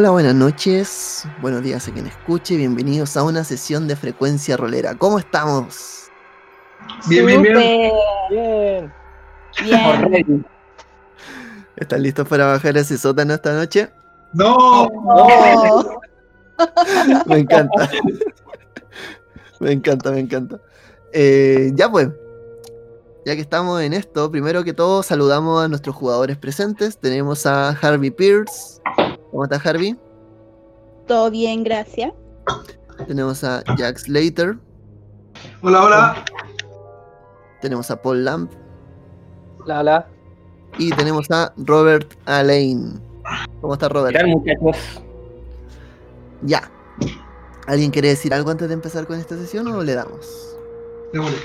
[0.00, 4.94] Hola, buenas noches, buenos días a quien escuche, bienvenidos a una sesión de frecuencia rolera.
[4.94, 6.08] ¿Cómo estamos?
[7.08, 7.92] Bien, bien, bien.
[8.30, 8.92] Bien.
[9.60, 10.46] Bien.
[11.74, 13.90] ¿Están listos para bajar ese sótano esta noche?
[14.34, 14.88] No.
[17.26, 17.90] Me encanta.
[19.58, 20.60] me encanta, me encanta.
[21.12, 22.08] Eh, ya pues,
[23.26, 26.98] ya que estamos en esto, primero que todo saludamos a nuestros jugadores presentes.
[26.98, 28.80] Tenemos a Harvey Pierce.
[29.30, 29.96] ¿Cómo está Harvey?
[31.06, 32.12] Todo bien, gracias.
[33.06, 34.56] Tenemos a Jack Slater.
[35.62, 36.24] hola, hola.
[37.60, 38.52] Tenemos a Paul Lamp.
[39.66, 40.06] La, la.
[40.78, 43.00] Y tenemos a Robert Alain.
[43.60, 44.16] ¿Cómo está Robert?
[44.26, 45.02] Muchachos.
[46.42, 46.70] Ya.
[47.66, 50.56] ¿Alguien quiere decir algo antes de empezar con esta sesión o le damos?
[51.12, 51.38] Démosle.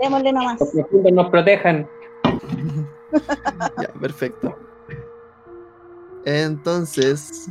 [0.00, 0.60] Démosle nomás.
[0.60, 1.88] Los nos protejan.
[3.80, 4.54] Ya, perfecto.
[6.26, 7.48] Entonces,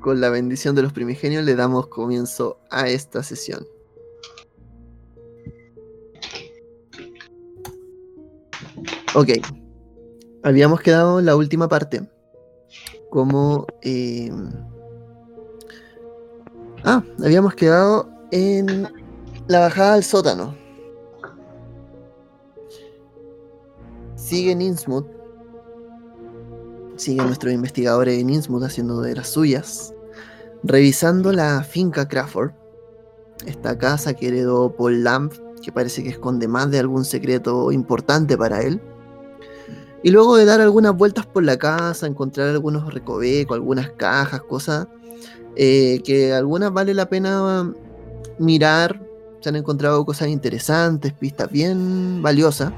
[0.00, 3.66] con la bendición de los primigenios, le damos comienzo a esta sesión.
[9.16, 9.30] Ok.
[10.44, 12.08] Habíamos quedado en la última parte.
[13.10, 13.66] Como.
[13.82, 14.30] eh,
[16.84, 18.86] Ah, habíamos quedado en
[19.48, 20.54] la bajada al sótano.
[24.16, 25.13] Sigue Innsmouth.
[26.96, 29.92] Sigue nuestros investigadores en Innsmouth haciendo de las suyas.
[30.62, 32.52] Revisando la finca Crawford.
[33.46, 38.38] Esta casa que heredó Paul Lamp, que parece que esconde más de algún secreto importante
[38.38, 38.80] para él.
[40.02, 44.86] Y luego de dar algunas vueltas por la casa, encontrar algunos recovecos, algunas cajas, cosas
[45.56, 47.72] eh, que algunas vale la pena
[48.38, 49.00] mirar.
[49.40, 52.72] Se han encontrado cosas interesantes, pistas bien valiosas.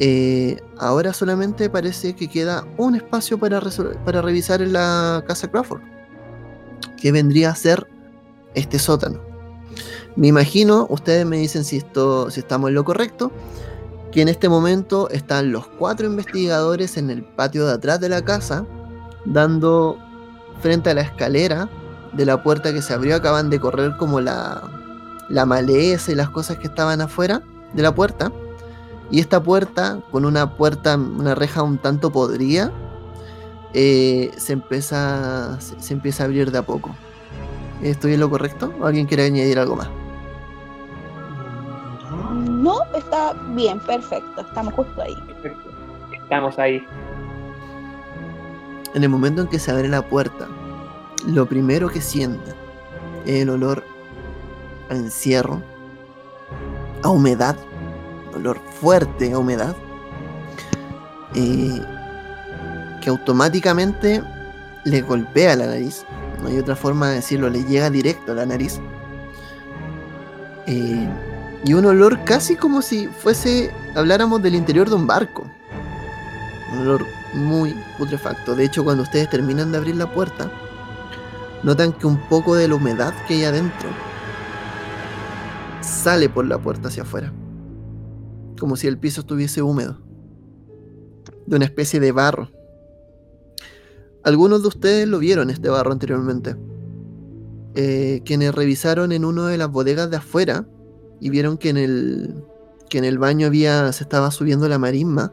[0.00, 3.60] Eh, ahora solamente parece que queda un espacio para,
[4.04, 5.80] para revisar en la casa Crawford,
[6.96, 7.86] que vendría a ser
[8.54, 9.20] este sótano.
[10.16, 13.32] Me imagino, ustedes me dicen si, esto, si estamos en lo correcto,
[14.12, 18.22] que en este momento están los cuatro investigadores en el patio de atrás de la
[18.22, 18.66] casa,
[19.24, 19.98] dando
[20.60, 21.68] frente a la escalera
[22.12, 24.62] de la puerta que se abrió, acaban de correr como la,
[25.28, 27.42] la maleza y las cosas que estaban afuera
[27.74, 28.32] de la puerta.
[29.10, 32.72] Y esta puerta, con una puerta, una reja un tanto podrida,
[33.74, 36.94] eh, se, empieza, se, se empieza a abrir de a poco.
[37.82, 38.72] ¿Estoy en lo correcto?
[38.80, 39.88] ¿O alguien quiere añadir algo más?
[42.34, 44.40] No, está bien, perfecto.
[44.40, 45.14] Estamos justo ahí.
[45.26, 45.70] Perfecto.
[46.12, 46.84] Estamos ahí.
[48.94, 50.48] En el momento en que se abre la puerta,
[51.26, 52.54] lo primero que sienten
[53.24, 53.84] es el olor
[54.90, 55.62] a encierro,
[57.02, 57.56] a humedad,
[58.38, 59.76] olor fuerte a humedad,
[61.34, 61.80] eh,
[63.00, 64.22] que automáticamente
[64.84, 66.04] le golpea la nariz.
[66.42, 68.80] No hay otra forma de decirlo, le llega directo a la nariz.
[70.66, 71.08] Eh,
[71.64, 75.44] y un olor casi como si fuese, habláramos del interior de un barco.
[76.72, 78.54] Un olor muy putrefacto.
[78.54, 80.50] De hecho, cuando ustedes terminan de abrir la puerta,
[81.62, 83.88] notan que un poco de la humedad que hay adentro
[85.80, 87.32] sale por la puerta hacia afuera.
[88.58, 89.98] Como si el piso estuviese húmedo.
[91.46, 92.50] De una especie de barro.
[94.24, 96.56] Algunos de ustedes lo vieron este barro anteriormente.
[97.74, 100.66] Eh, quienes revisaron en una de las bodegas de afuera
[101.20, 102.44] y vieron que en el
[102.88, 105.32] que en el baño había se estaba subiendo la marisma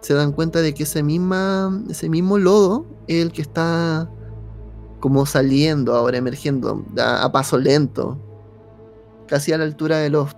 [0.00, 4.10] se dan cuenta de que ese misma ese mismo lodo es el que está
[5.00, 8.18] como saliendo ahora emergiendo a, a paso lento
[9.26, 10.36] casi a la altura de los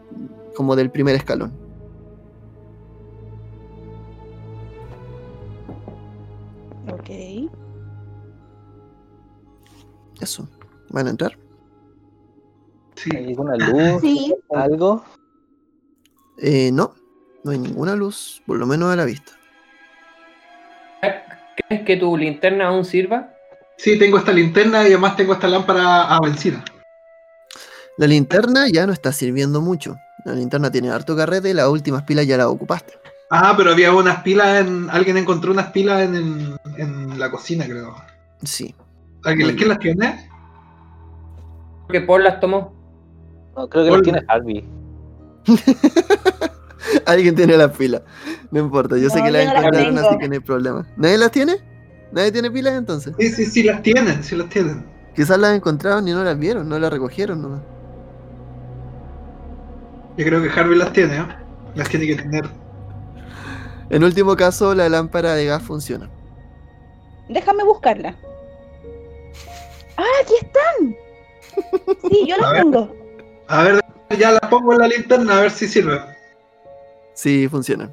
[0.54, 1.63] como del primer escalón
[10.24, 10.48] eso
[10.90, 11.38] van a entrar
[12.96, 13.10] Sí.
[13.16, 14.00] ¿Hay alguna luz?
[14.02, 14.34] Sí.
[14.50, 15.04] ¿Algo?
[16.38, 16.94] Eh, no
[17.44, 19.32] no hay ninguna luz por lo menos a la vista
[21.68, 23.30] ¿Crees que tu linterna aún sirva?
[23.76, 26.64] Sí, tengo esta linterna y además tengo esta lámpara a benzina.
[27.98, 32.02] la linterna ya no está sirviendo mucho la linterna tiene harto carrete y las últimas
[32.04, 32.94] pilas ya las ocupaste
[33.30, 34.88] Ah, pero había unas pilas en.
[34.90, 37.96] Alguien encontró unas pilas en, en- en la cocina, creo.
[38.44, 38.83] sí ¿Alguien,
[39.24, 40.28] ¿Quién las tiene?
[41.88, 42.72] Creo que Paul las tomó.
[43.56, 44.64] No, creo que lo tiene Harvey.
[47.06, 48.02] Alguien tiene las pilas.
[48.50, 50.86] No importa, yo sé No, que las no las encontraron, así que no hay problema.
[50.96, 51.56] ¿Nadie las tiene?
[52.12, 53.14] ¿Nadie tiene pilas entonces?
[53.18, 54.84] Sí, sí, sí, las tienen, sí las tienen.
[55.14, 57.60] Quizás las encontraron y no las vieron, no las recogieron nomás.
[60.16, 61.26] Yo creo que Harvey las tiene, ¿eh?
[61.74, 62.44] Las tiene que tener.
[63.90, 66.08] En último caso, la lámpara de gas funciona.
[67.28, 68.14] Déjame buscarla.
[69.96, 70.96] ¡Ah, aquí están!
[72.10, 72.62] Sí, yo A las ver.
[72.62, 72.92] tengo.
[73.48, 73.80] A ver,
[74.18, 76.00] ya la pongo en la linterna a ver si sirve.
[77.14, 77.90] Sí, funciona.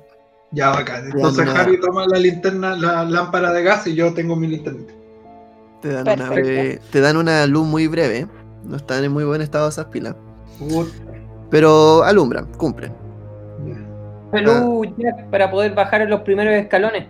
[0.52, 1.06] Ya, bacán.
[1.06, 4.82] Entonces una- Harry toma la linterna, la lámpara de gas y yo tengo mi linterna.
[5.82, 8.28] Te dan, una breve- te dan una luz muy breve.
[8.64, 10.16] No están en muy buen estado esas pilas.
[10.60, 10.90] Puta,
[11.50, 12.94] Pero alumbran, cumplen.
[14.98, 17.08] Jack, para poder bajar en los primeros escalones.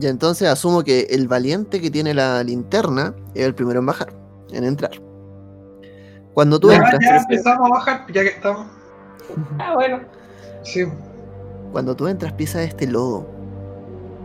[0.00, 4.12] Y entonces asumo que el valiente que tiene la linterna es el primero en bajar,
[4.50, 4.92] en entrar.
[6.34, 8.66] Cuando tú Ya, entras, ya empezamos a bajar, ya que estamos.
[9.58, 10.00] Ah, bueno.
[10.64, 10.84] Sí.
[11.72, 13.26] cuando tú entras pisas este lodo.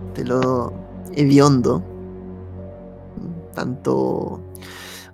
[0.09, 0.73] Este lodo
[1.13, 1.83] hediondo.
[3.53, 4.39] Tanto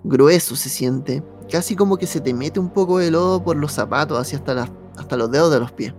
[0.02, 1.22] grueso se siente.
[1.50, 4.54] Casi como que se te mete un poco de lodo por los zapatos, así hasta,
[4.54, 5.94] las- hasta los dedos de los pies.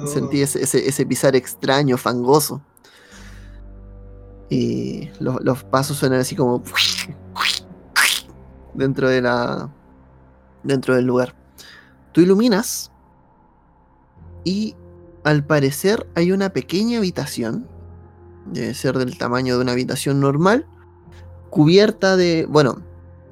[0.00, 2.60] Oh, Sentí ese, ese- ese pisar extraño, fangoso.
[4.50, 6.62] Y los, pasos suenan así como
[8.74, 9.70] dentro de la
[10.62, 11.34] dentro del lugar.
[12.12, 12.90] Tú iluminas
[14.44, 14.74] y
[15.24, 17.68] al parecer hay una pequeña habitación,
[18.46, 20.66] debe ser del tamaño de una habitación normal,
[21.50, 22.82] cubierta de, bueno,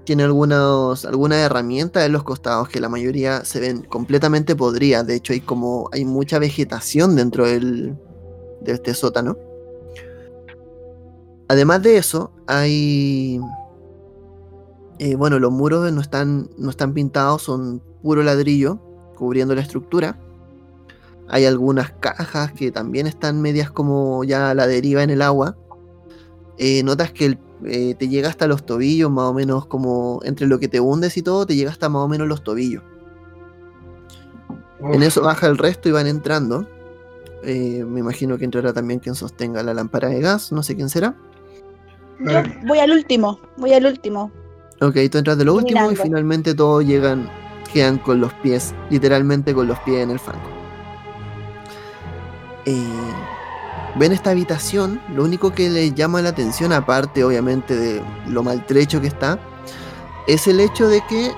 [0.04, 5.06] tiene algunos, algunas herramientas en los costados que la mayoría se ven completamente podridas.
[5.06, 7.96] De hecho, hay como hay mucha vegetación dentro del,
[8.60, 9.36] de este sótano.
[11.48, 13.40] Además de eso, hay.
[14.98, 18.78] eh, bueno, los muros no están, no están pintados, son puro ladrillo
[19.14, 20.18] cubriendo la estructura.
[21.28, 25.56] Hay algunas cajas que también están medias como ya a la deriva en el agua.
[26.58, 30.46] Eh, notas que el- eh, te llega hasta los tobillos, más o menos como entre
[30.46, 32.82] lo que te hundes y todo, te llega hasta más o menos los tobillos.
[34.78, 34.94] uf.
[34.94, 36.66] En eso baja el resto y van entrando.
[37.42, 40.88] Eh, me imagino que entrará también quien sostenga la lámpara de gas, no sé quién
[40.88, 41.16] será.
[42.20, 44.30] Yo voy al último, voy al último.
[44.80, 47.30] Ok, tú entras de lo último y finalmente todos llegan,
[47.72, 50.50] quedan con los pies, literalmente con los pies en el fango.
[52.66, 52.74] Eh,
[53.96, 59.00] ven esta habitación, lo único que les llama la atención, aparte obviamente de lo maltrecho
[59.00, 59.38] que está,
[60.26, 61.32] es el hecho de que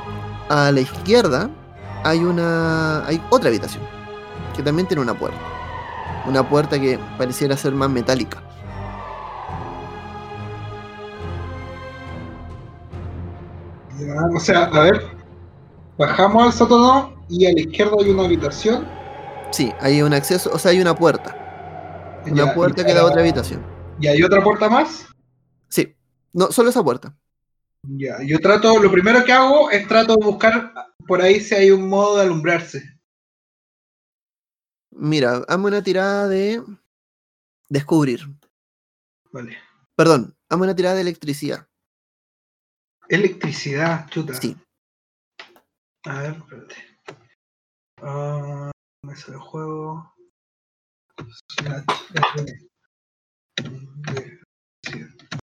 [0.48, 1.50] a la izquierda
[2.04, 3.06] hay una.
[3.06, 3.82] hay otra habitación.
[4.56, 5.38] Que también tiene una puerta.
[6.26, 8.42] Una puerta que pareciera ser más metálica.
[14.34, 15.02] O sea, a ver.
[15.98, 18.86] Bajamos al sótano y a la izquierda hay una habitación.
[19.50, 22.22] Sí, hay un acceso, o sea, hay una puerta.
[22.26, 23.64] Una Ya, puerta que da a otra habitación.
[24.00, 25.06] ¿Y hay otra puerta más?
[25.68, 25.96] Sí.
[26.32, 27.16] No, solo esa puerta.
[27.82, 30.72] Ya, yo trato, lo primero que hago es trato de buscar
[31.06, 32.82] por ahí si hay un modo de alumbrarse.
[34.90, 36.62] Mira, hazme una tirada de.
[37.68, 38.20] Descubrir.
[39.32, 39.56] Vale.
[39.94, 41.67] Perdón, hazme una tirada de electricidad.
[43.08, 44.34] Electricidad, chuta.
[44.34, 44.56] Sí.
[46.04, 46.76] A ver, espérate.
[48.02, 48.70] Ah,
[49.04, 50.14] mesa de juego.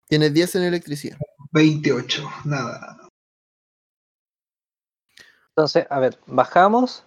[0.09, 1.17] Tienes 10 en electricidad.
[1.51, 3.07] 28, nada.
[5.55, 7.05] Entonces, a ver, bajamos.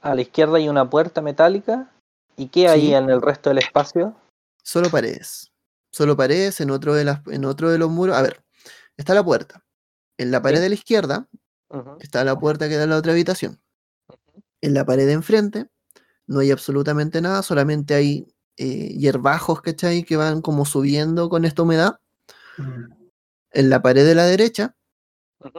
[0.00, 1.92] A la izquierda hay una puerta metálica.
[2.36, 2.94] ¿Y qué hay Sí.
[2.94, 4.16] en el resto del espacio?
[4.62, 5.48] Solo paredes.
[5.92, 8.16] Solo paredes en otro de las, en otro de los muros.
[8.16, 8.40] A ver,
[8.98, 9.64] está la puerta.
[10.18, 11.28] En la pared de la izquierda
[12.00, 13.60] está la puerta que da a la otra habitación.
[14.60, 15.70] En la pared de enfrente
[16.26, 20.02] no hay absolutamente nada, solamente hay eh, hierbajos, ¿cachai?
[20.02, 22.00] Que van como subiendo con esta humedad.
[22.58, 22.92] Mm.
[23.52, 24.74] En la pared de la derecha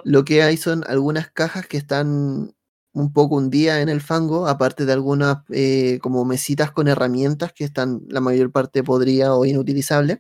[0.04, 2.54] lo que hay son algunas cajas que están
[2.92, 7.64] un poco hundidas en el fango, aparte de algunas eh, como mesitas con herramientas que
[7.64, 10.20] están la mayor parte podridas o inutilizables.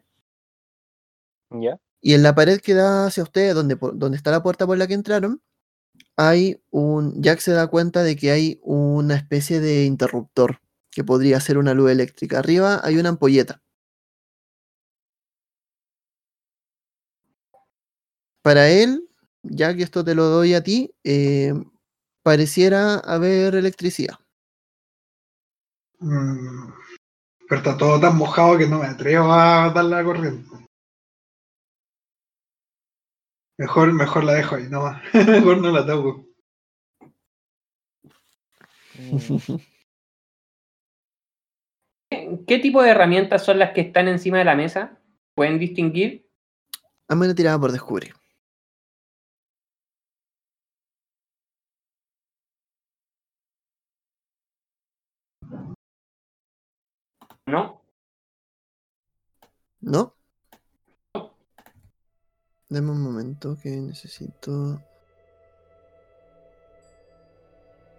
[1.51, 1.79] Ya.
[2.01, 4.87] Y en la pared que da hacia ustedes, donde, donde está la puerta por la
[4.87, 5.41] que entraron,
[6.15, 7.21] hay un.
[7.21, 10.59] Jack se da cuenta de que hay una especie de interruptor
[10.91, 12.39] que podría ser una luz eléctrica.
[12.39, 13.61] Arriba hay una ampolleta.
[18.41, 19.07] Para él,
[19.43, 21.53] ya que esto te lo doy a ti, eh,
[22.23, 24.15] pareciera haber electricidad.
[25.99, 26.73] Mm.
[27.47, 30.58] Pero está todo tan mojado que no me atrevo a darle la corriente.
[33.59, 35.03] Mejor, mejor la dejo ahí, nomás.
[35.13, 36.25] mejor no la toco.
[42.09, 44.97] ¿Qué, qué tipo de herramientas son las que están encima de la mesa?
[45.35, 46.25] ¿Pueden distinguir?
[47.09, 48.13] Hazme una tirada por descubrir.
[57.45, 57.81] ¿No?
[59.81, 60.18] ¿No?
[62.69, 64.79] Dame un momento que necesito.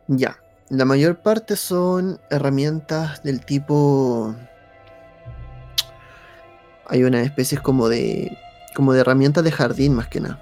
[0.06, 0.38] Ya.
[0.68, 4.36] La mayor parte son herramientas del tipo.
[6.86, 8.38] Hay unas especies como de.
[8.76, 10.40] como de herramientas de jardín más que nada.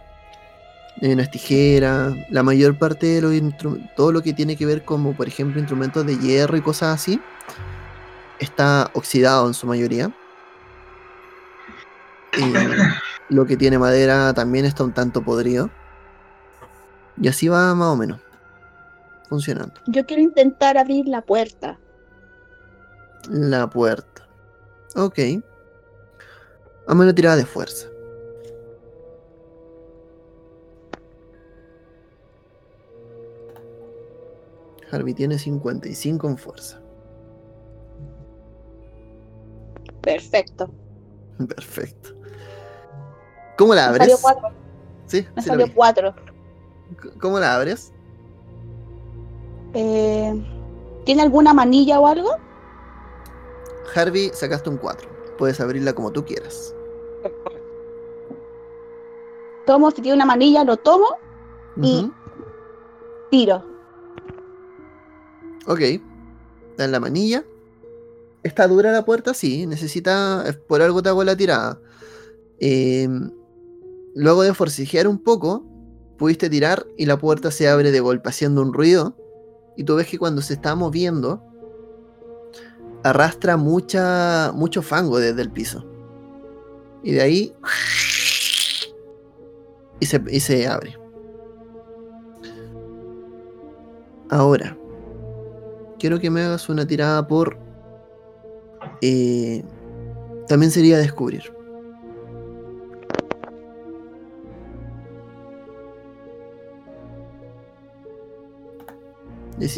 [1.01, 2.15] Hay unas tijeras.
[2.29, 3.33] La mayor parte de los
[3.97, 7.19] todo lo que tiene que ver como por ejemplo instrumentos de hierro y cosas así.
[8.41, 10.13] Está oxidado en su mayoría.
[12.39, 15.71] Y lo que tiene madera también está un tanto podrido.
[17.21, 18.21] Y así va más o menos.
[19.29, 19.75] Funcionando.
[19.87, 21.79] Yo quiero intentar abrir la puerta.
[23.29, 24.27] La puerta.
[24.95, 25.19] Ok.
[26.87, 27.89] Hazme una tirada de fuerza.
[34.91, 36.81] Harvey tiene 55 en fuerza.
[40.01, 40.71] Perfecto.
[41.47, 42.18] Perfecto.
[43.59, 44.03] ¿Cómo la Me abres?
[44.03, 44.49] salió cuatro.
[45.07, 46.15] Sí, Me sí salió cuatro.
[47.21, 47.93] ¿Cómo la abres?
[49.75, 50.35] Eh,
[51.05, 52.31] ¿Tiene alguna manilla o algo?
[53.95, 55.09] Harvey, sacaste un 4.
[55.39, 56.75] Puedes abrirla como tú quieras.
[59.67, 61.07] Tomo, si tiene una manilla, lo tomo,
[61.77, 62.11] Y-
[63.31, 63.63] tiro.
[65.67, 65.81] Ok.
[66.79, 67.45] En la manilla.
[68.43, 69.35] ¿Está dura la puerta?
[69.35, 69.67] Sí.
[69.67, 70.45] Necesita.
[70.49, 71.79] eh, Por algo te hago la tirada.
[72.61, 73.31] Em,
[74.19, 75.65] luego de forcejear un poco,
[76.19, 79.17] pudiste tirar y la puerta se abre de golpe haciendo un ruido.
[79.77, 81.41] Y tú ves que cuando se está moviendo,
[83.05, 85.87] arrastra mucha, mucho fango desde el piso.
[87.05, 87.55] Y de ahí.
[90.01, 90.99] Y se, y se abre.
[94.31, 94.77] Ahora,
[96.01, 97.57] quiero que me hagas una tirada por.
[99.01, 99.65] eh,
[100.49, 101.58] también sería descubrir.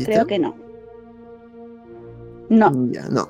[0.06, 0.54] Creo que no.
[2.48, 2.72] No.
[2.90, 3.28] Ya, no.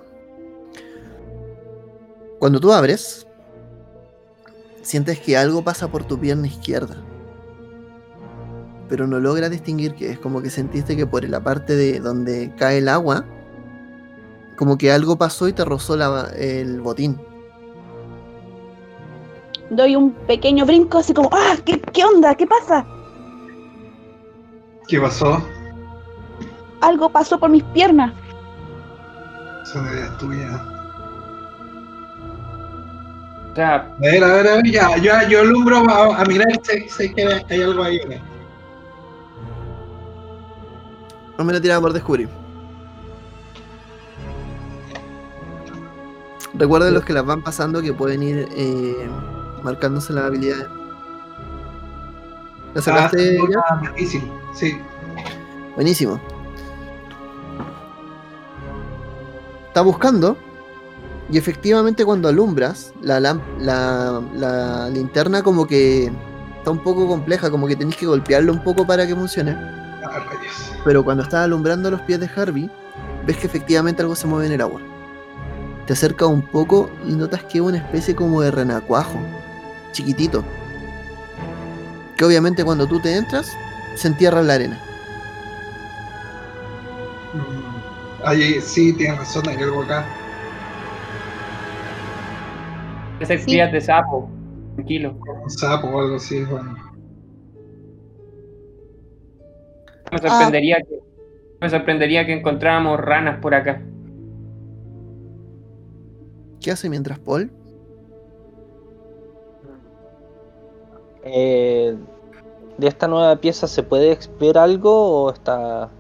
[2.39, 3.27] Cuando tú abres,
[4.83, 6.97] sientes que algo pasa por tu pierna izquierda.
[8.89, 10.19] Pero no logras distinguir qué es.
[10.19, 13.25] Como que sentiste que por la parte de donde cae el agua,
[14.57, 17.19] como que algo pasó y te rozó la- el botín.
[19.71, 21.57] Doy un pequeño brinco así como, ¡ah!
[21.65, 22.35] ¿Qué, qué onda?
[22.35, 22.85] ¿Qué pasa?
[24.89, 25.41] ¿Qué pasó?
[26.81, 28.13] Algo pasó por mis piernas.
[29.65, 30.61] Son ideas tuyas.
[33.53, 36.47] O sea, A ver, a ver, a ver, ya, yo, yo alumbro a, a mirar
[36.63, 37.99] si, si que hay algo ahí.
[38.09, 38.17] ¿no?
[41.39, 42.29] No me la tiraba por descubrir.
[46.55, 49.09] Recuerden los que las van pasando que pueden ir eh,
[49.63, 50.67] marcándose las habilidades.
[52.75, 53.61] ¿La Ah, sacaste ya?
[53.71, 53.81] ah,
[54.55, 54.79] sí.
[55.75, 56.21] Buenísimo.
[59.71, 60.37] Está buscando.
[61.31, 66.11] Y efectivamente cuando alumbras, la, la, linterna como que
[66.59, 69.57] está un poco compleja, como que tenés que golpearlo un poco para que funcione.
[70.85, 72.69] Pero cuando estás alumbrando los pies de Harvey,
[73.25, 74.81] ves que efectivamente algo se mueve en el agua.
[75.87, 79.21] Te acercas un poco y notas que es una especie como de renacuajo,
[79.93, 80.43] chiquitito.
[82.17, 83.53] Que obviamente cuando tú te entras,
[83.95, 84.90] se entierra en la arena.
[88.25, 90.05] Ahí sí, tienes razón, hay algo acá.
[93.21, 93.45] ese Sí.
[93.45, 94.29] crías de sapo.
[94.77, 95.15] Tranquilo.
[95.43, 96.75] Un sapo o algo así, bueno.
[100.11, 101.01] Me sorprendería que
[101.61, 103.83] me sorprendería que encontráramos ranas por acá.
[106.61, 107.51] ¿Qué hace mientras Paul?
[111.25, 111.95] Eh,
[112.79, 115.91] ¿De esta nueva pieza se puede ver algo o está.?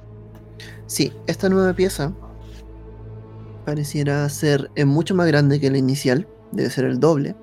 [0.90, 2.12] Sí, esta nueva pieza
[3.64, 7.36] pareciera ser mucho más grande que la inicial, debe ser el doble.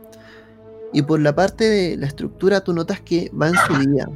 [0.92, 4.10] Y por la parte de la estructura tú notas que va en subida.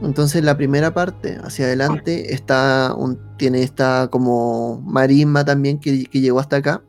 [0.00, 6.40] Entonces la primera parte hacia adelante está un, tiene esta como marisma también que, llegó
[6.40, 6.82] hasta acá.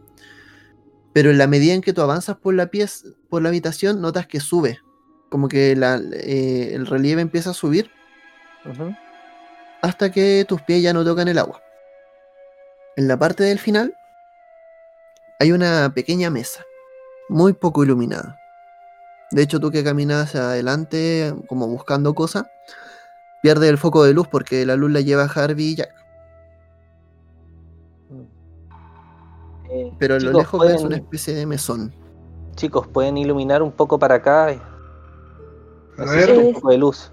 [1.11, 4.25] Pero en la medida en que tú avanzas por la pieza, por la habitación, notas
[4.25, 4.79] que sube.
[5.29, 7.91] Como que eh, el relieve empieza a subir.
[9.87, 11.61] Hasta que tus pies ya no tocan el agua.
[12.95, 13.95] En la parte del final
[15.39, 16.65] hay una pequeña mesa,
[17.29, 18.39] muy poco iluminada.
[19.31, 22.45] De hecho, tú que caminas hacia adelante, como buscando cosas,
[23.41, 25.93] pierdes el foco de luz porque la luz la lleva Harvey y Jack.
[29.69, 31.93] Eh, Pero a lo chicos, lejos ves pueden- una especie de mesón.
[32.55, 34.45] Chicos, pueden iluminar un poco para acá.
[34.45, 37.11] A ver, un poco de luz.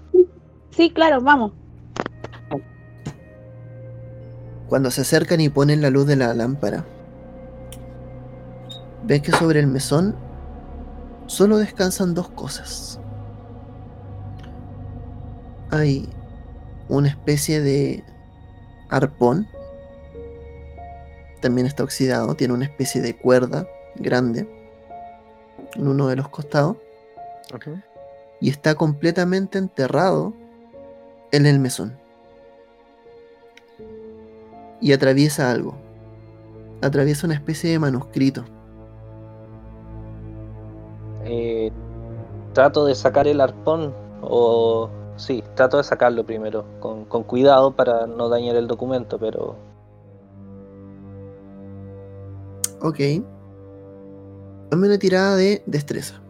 [0.71, 1.51] Sí, claro, vamos.
[4.75, 6.83] Cuando se acercan y ponen la luz de la lámpara,
[9.05, 10.17] ves que sobre el mesón
[11.27, 12.99] solo descansan dos cosas.
[15.69, 16.09] Hay
[16.89, 18.03] una especie de
[18.89, 19.47] arpón,
[21.39, 23.65] también está oxidado, tiene una especie de cuerda
[23.95, 24.45] grande
[25.75, 26.75] en uno de los costados
[28.41, 30.33] y está completamente enterrado
[31.31, 31.97] en el mesón.
[34.85, 35.73] Y atraviesa algo.
[36.83, 38.45] Atraviesa una especie de manuscrito.
[41.23, 41.71] Eh,
[42.53, 48.05] trato de sacar el arpón o sí, trato de sacarlo primero con, con cuidado para
[48.05, 49.55] no dañar el documento, pero
[52.79, 52.99] Ok.
[54.69, 56.21] Dame una tirada de destreza.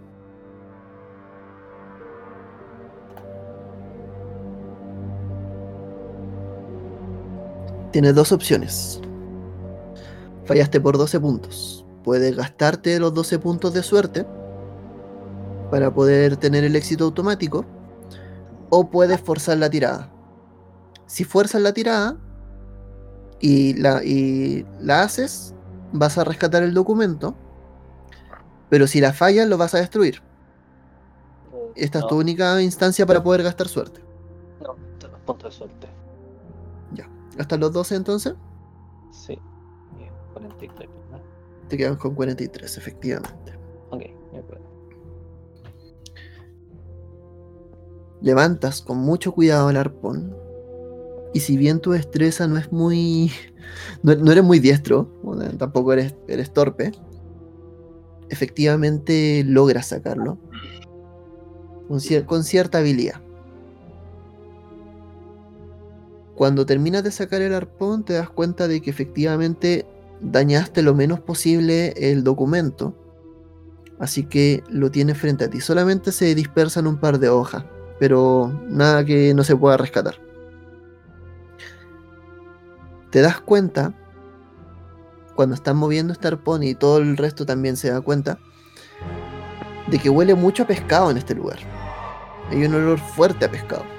[7.95, 8.99] Tienes dos opciones.
[10.43, 11.85] Fallaste por 12 puntos.
[12.03, 14.27] Puedes gastarte los 12 puntos de suerte
[15.71, 17.65] para poder tener el éxito automático.
[18.69, 20.11] O puedes forzar la tirada.
[21.05, 22.17] Si fuerzas la tirada
[23.39, 25.55] y la, y la haces,
[25.93, 27.33] vas a rescatar el documento,
[28.69, 30.21] pero si la fallas lo vas a destruir.
[31.77, 34.01] Esta es tu única instancia para poder gastar suerte.
[34.61, 35.94] no, te los puntos de suerte.
[37.35, 38.35] ¿Gastas los 12 entonces?
[39.11, 39.37] Sí.
[39.97, 41.23] Bien, 43, ¿verdad?
[41.69, 43.53] Te quedan con 43, efectivamente.
[43.89, 44.01] Ok,
[44.31, 44.65] de acuerdo.
[48.21, 50.35] Levantas con mucho cuidado el arpón.
[51.33, 53.31] Y si bien tu destreza no es muy.
[54.03, 55.09] No, no eres muy diestro,
[55.57, 56.91] tampoco eres, eres torpe.
[58.29, 60.37] Efectivamente logras sacarlo.
[61.87, 63.21] Con, cier- con cierta habilidad.
[66.35, 69.85] Cuando terminas de sacar el arpón, te das cuenta de que efectivamente
[70.21, 72.93] dañaste lo menos posible el documento.
[73.99, 75.61] Así que lo tienes frente a ti.
[75.61, 77.63] Solamente se dispersan un par de hojas,
[77.99, 80.15] pero nada que no se pueda rescatar.
[83.11, 83.93] Te das cuenta,
[85.35, 88.39] cuando estás moviendo este arpón y todo el resto también se da cuenta,
[89.87, 91.59] de que huele mucho a pescado en este lugar.
[92.49, 93.94] Hay un olor fuerte a pescado.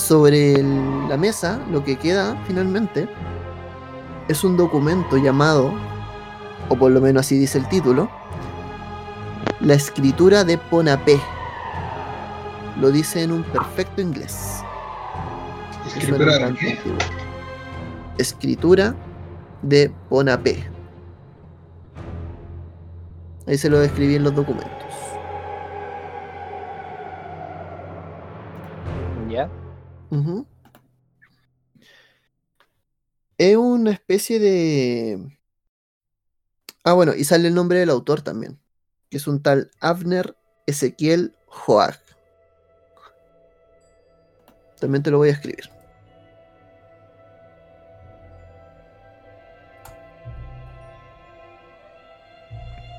[0.00, 3.06] Sobre el- la mesa, lo que queda finalmente
[4.28, 5.72] es un documento llamado,
[6.68, 8.08] o por lo menos así dice el título,
[9.60, 11.20] La escritura de Ponapé.
[12.80, 14.62] Lo dice en un perfecto inglés.
[15.86, 16.78] escritura de qué?
[18.16, 18.94] Escritura
[19.60, 20.64] de Ponapé.
[23.46, 24.79] Ahí se lo describí en los documentos.
[33.38, 35.38] Es una especie de.
[36.84, 38.58] Ah, bueno, y sale el nombre del autor también.
[39.08, 41.98] Que es un tal Avner Ezequiel Joag.
[44.78, 45.70] También te lo voy a escribir.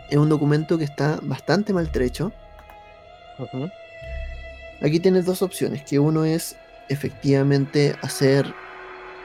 [0.09, 2.33] Es un documento que está bastante maltrecho.
[4.81, 6.57] Aquí tienes dos opciones, que uno es
[6.91, 8.53] efectivamente hacer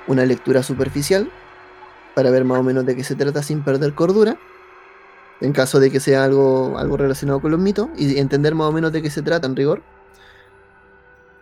[0.07, 1.31] una lectura superficial
[2.15, 4.39] para ver más o menos de qué se trata sin perder cordura,
[5.41, 8.73] en caso de que sea algo, algo relacionado con los mitos, y entender más o
[8.73, 9.83] menos de qué se trata en rigor.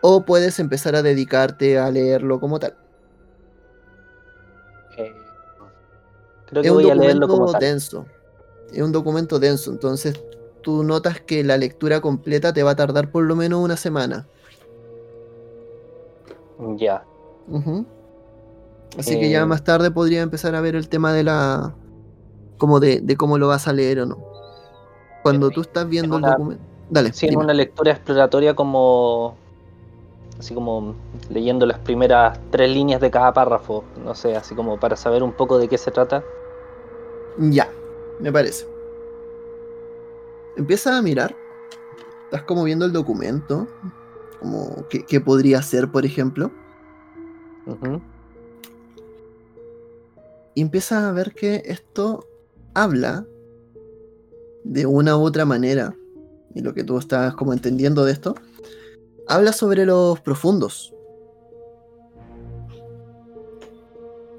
[0.01, 2.77] O puedes empezar a dedicarte a leerlo como tal.
[4.97, 5.15] Eh,
[6.47, 7.61] creo que Es un voy a leerlo como documento tal.
[7.61, 8.13] denso.
[8.73, 10.15] Es un documento denso, entonces
[10.63, 14.29] tú notas que la lectura completa te va a tardar por lo menos una semana.
[16.77, 17.05] Ya.
[18.99, 21.75] Así que ya Eh, más tarde podría empezar a ver el tema de la.
[22.59, 24.19] como de, de cómo lo vas a leer o no.
[25.23, 26.65] Cuando tú estás viendo el una- documento.
[26.91, 29.37] Dale, Sí, en una lectura exploratoria como.
[30.39, 30.95] Así como
[31.31, 33.85] leyendo las primeras tres líneas de cada párrafo.
[34.05, 36.23] No sé, así como para saber un poco de qué se trata.
[37.39, 37.69] Ya,
[38.21, 38.67] me parece.
[40.57, 41.35] Empieza a mirar.
[42.27, 43.67] Estás como viendo el documento.
[44.45, 46.53] Como qué, qué podría ser, por ejemplo.
[47.67, 48.03] Ujú.
[50.55, 52.29] Y empiezas a ver que esto
[52.75, 53.27] habla
[54.65, 55.97] de una u otra manera.
[56.55, 58.35] Y lo que tú estás como entendiendo de esto.
[59.27, 60.95] Habla sobre los profundos.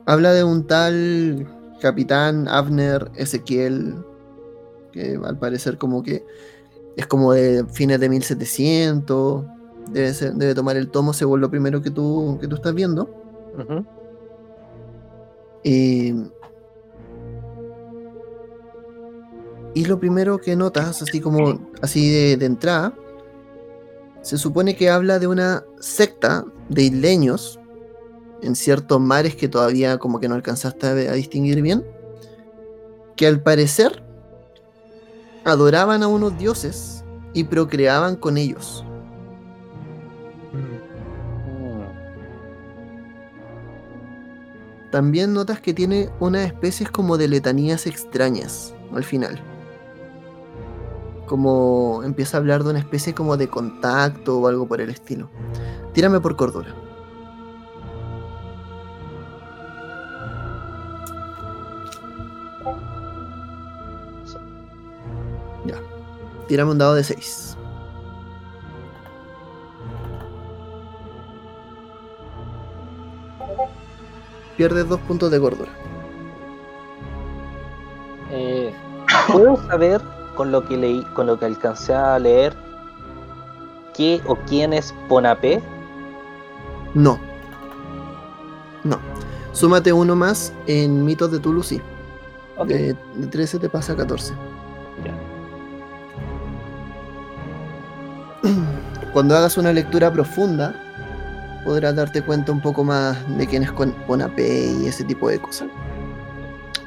[0.06, 1.48] Habla de un tal
[1.82, 3.96] capitán Abner Ezequiel
[4.92, 6.24] que al parecer como que
[6.96, 9.55] es como de fines de 1700.
[9.92, 13.10] Debe, ser- debe tomar el tomo según lo primero que tú, que tú estás viendo.
[15.64, 16.14] Y,
[19.74, 22.94] y lo primero que notas, así como así de, de entrada,
[24.22, 27.60] se supone que habla de una secta de isleños
[28.42, 31.84] en ciertos mares que todavía como que no alcanzaste a distinguir bien,
[33.16, 34.04] que al parecer
[35.46, 38.85] adoraban a unos dioses y procreaban con ellos.
[44.96, 49.38] También notas que tiene unas especies como de letanías extrañas al final.
[51.28, 55.30] Como empieza a hablar de una especie como de contacto o algo por el estilo.
[55.92, 56.74] Tírame por cordura.
[65.66, 65.76] Ya.
[66.48, 67.58] Tírame un dado de 6.
[74.58, 75.72] Pierdes dos puntos de cordura.
[78.32, 78.74] Eh,
[79.32, 80.02] ¿Puedo saber
[80.36, 82.56] con lo que leí, con lo que alcancé a leer,
[83.94, 85.62] qué o quién es Ponapé?
[86.94, 87.20] No.
[88.84, 89.00] No.
[89.52, 91.82] Súmate uno más en mitos de Tulu, sí.
[92.66, 94.34] De, de 13 te pasa a 14.
[99.14, 100.76] Cuando hagas una lectura profunda,
[101.66, 105.40] podrás darte cuenta un poco más de quién es con Ponapé y ese tipo de
[105.40, 105.68] cosas.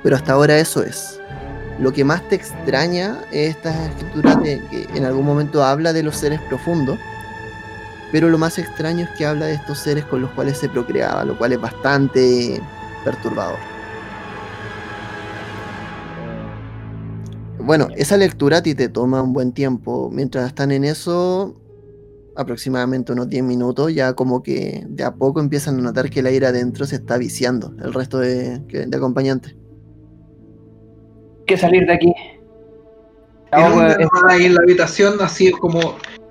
[0.03, 1.21] Pero hasta ahora eso es.
[1.81, 6.03] Lo que más te extraña es esta escritura de que en algún momento habla de
[6.03, 6.99] los seres profundos,
[8.11, 11.25] pero lo más extraño es que habla de estos seres con los cuales se procreaba,
[11.25, 12.61] lo cual es bastante
[13.05, 13.59] perturbador.
[17.59, 20.09] Bueno, esa lectura a ti te toma un buen tiempo.
[20.11, 21.55] Mientras están en eso,
[22.39, 26.27] aproximadamente unos 10 minutos, ya como que de a poco empiezan a notar que el
[26.27, 29.55] aire adentro se está viciando, el resto de, que- de acompañantes.
[31.41, 32.15] Hay que salir de aquí.
[33.51, 35.81] ¿Tiene Ahora, una llamada ahí en la habitación, así como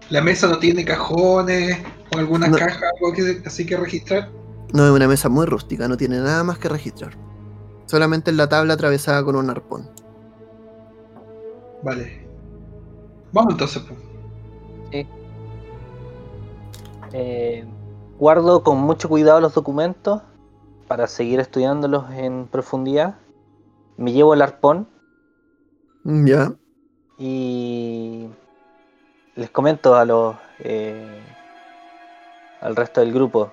[0.10, 1.78] la mesa no tiene cajones
[2.16, 2.58] o alguna No.
[2.58, 4.30] caja, algo que, así que registrar.
[4.74, 7.18] No es una mesa muy rústica, no tiene nada más que registrar.
[7.86, 9.90] Solamente en la tabla atravesada con un arpón.
[11.84, 12.26] Vale.
[13.34, 15.06] Vamos entonces, pues.
[17.20, 17.66] Eh,
[18.20, 20.22] guardo con mucho cuidado los documentos
[20.88, 23.16] para seguir estudiándolos en profundidad.
[23.98, 24.88] Me llevo el arpón
[26.04, 26.54] Mm, Ya.
[27.18, 28.30] y
[29.36, 31.20] les comento a los eh,
[32.62, 33.52] al resto del grupo.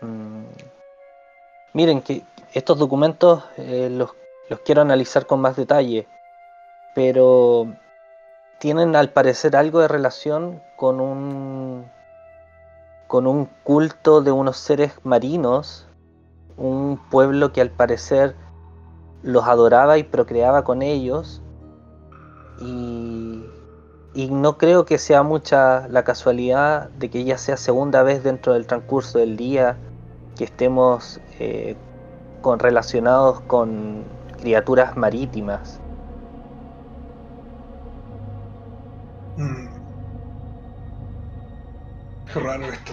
[0.00, 0.42] Mm,
[1.74, 4.10] miren que estos documentos eh, los,
[4.50, 6.08] los quiero analizar con más detalle,
[6.94, 7.68] pero
[8.58, 11.84] tienen al parecer algo de relación con un
[13.14, 15.86] con un culto de unos seres marinos,
[16.56, 18.34] un pueblo que al parecer
[19.22, 21.40] los adoraba y procreaba con ellos
[22.60, 23.44] y,
[24.16, 28.66] no creo que sea mucha la casualidad de que ya sea segunda vez dentro del
[28.66, 29.76] transcurso del día
[30.36, 31.76] que estemos eh,
[32.42, 34.02] con, relacionados con
[34.40, 35.78] criaturas marítimas.
[39.36, 39.73] Mm.
[42.34, 42.92] Qué raro esto.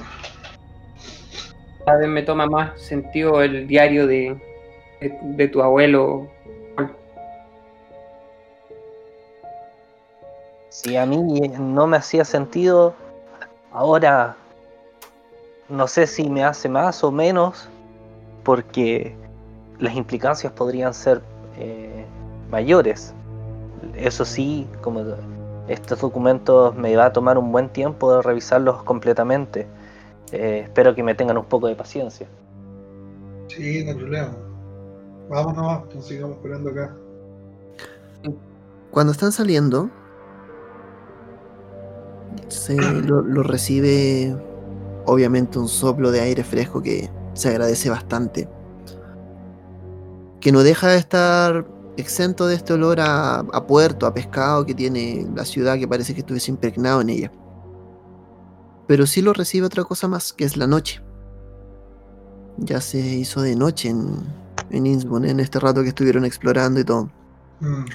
[1.85, 4.39] cada vez me toma más sentido el diario de,
[5.01, 6.29] de, de tu abuelo.
[10.69, 11.17] Si a mí
[11.59, 12.93] no me hacía sentido,
[13.71, 14.37] ahora
[15.69, 17.69] no sé si me hace más o menos,
[18.43, 19.15] porque
[19.79, 21.21] las implicancias podrían ser
[21.57, 22.05] eh,
[22.49, 23.13] mayores.
[23.95, 25.03] Eso sí, como
[25.67, 29.67] estos documentos me va a tomar un buen tiempo de revisarlos completamente.
[30.31, 32.27] Eh, espero que me tengan un poco de paciencia.
[33.47, 34.51] Sí, no.
[35.29, 36.95] Vamos nomás, pues sigamos esperando acá.
[38.91, 39.89] Cuando están saliendo,
[42.47, 44.35] se lo, lo recibe
[45.05, 48.49] obviamente un soplo de aire fresco que se agradece bastante.
[50.39, 51.65] Que no deja de estar
[51.97, 56.13] exento de este olor a, a puerto, a pescado que tiene la ciudad que parece
[56.13, 57.31] que estuviese impregnado en ella.
[58.87, 61.01] Pero sí lo recibe otra cosa más, que es la noche.
[62.57, 64.17] Ya se hizo de noche en,
[64.69, 67.09] en Innsbruck, en este rato que estuvieron explorando y todo.
[67.59, 67.85] Mm.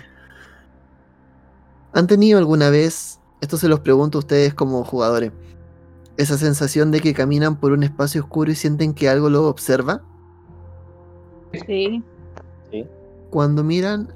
[1.92, 5.32] ¿Han tenido alguna vez, esto se los pregunto a ustedes como jugadores,
[6.16, 10.02] esa sensación de que caminan por un espacio oscuro y sienten que algo los observa?
[11.66, 12.02] Sí.
[13.36, 14.14] Cuando miran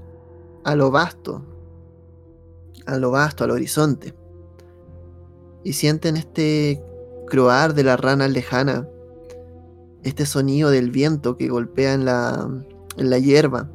[0.65, 1.43] a lo vasto
[2.87, 4.15] a lo vasto, al horizonte.
[5.63, 6.83] Y sienten este
[7.27, 8.89] croar de la rana lejana,
[10.05, 12.49] este sonido del viento que golpea en la,
[12.97, 13.69] en la hierba.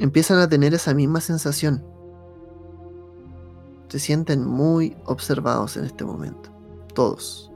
[0.00, 1.84] Empiezan a tener esa misma sensación.
[3.86, 6.50] Se sienten muy observados en este momento.
[6.92, 7.52] Todos.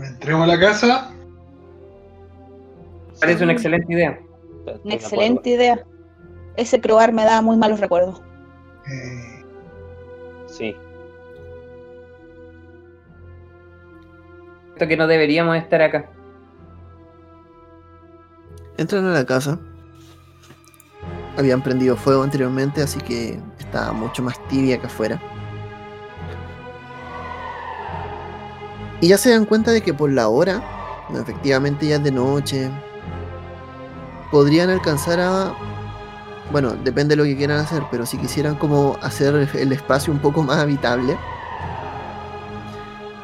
[0.00, 1.10] Entremos a la casa.
[3.18, 4.20] Parece una excelente idea.
[4.84, 5.84] Una excelente idea.
[6.56, 8.22] Ese croar me da muy malos recuerdos.
[8.90, 9.32] Eh,
[10.46, 10.74] Sí,
[14.76, 16.10] Esto que no deberíamos estar acá.
[18.76, 19.58] Entran a la casa.
[21.38, 25.18] Habían prendido fuego anteriormente, así que estaba mucho más tibia que afuera.
[29.00, 30.62] Y ya se dan cuenta de que por la hora,
[31.10, 32.70] efectivamente ya es de noche,
[34.36, 35.54] podrían alcanzar a...
[36.52, 40.18] Bueno, depende de lo que quieran hacer, pero si quisieran como hacer el espacio un
[40.18, 41.16] poco más habitable,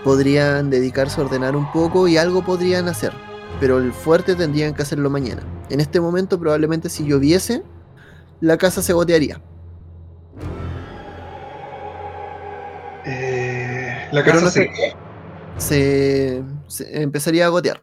[0.04, 3.12] podrían dedicarse a ordenar un poco y algo podrían hacer
[3.60, 5.42] pero el fuerte tendrían que hacerlo mañana.
[5.68, 7.62] En este momento probablemente si lloviese,
[8.40, 9.42] la casa se gotearía.
[13.04, 14.70] eh, la casa no se.
[15.58, 17.82] Se, se empezaría a gotear.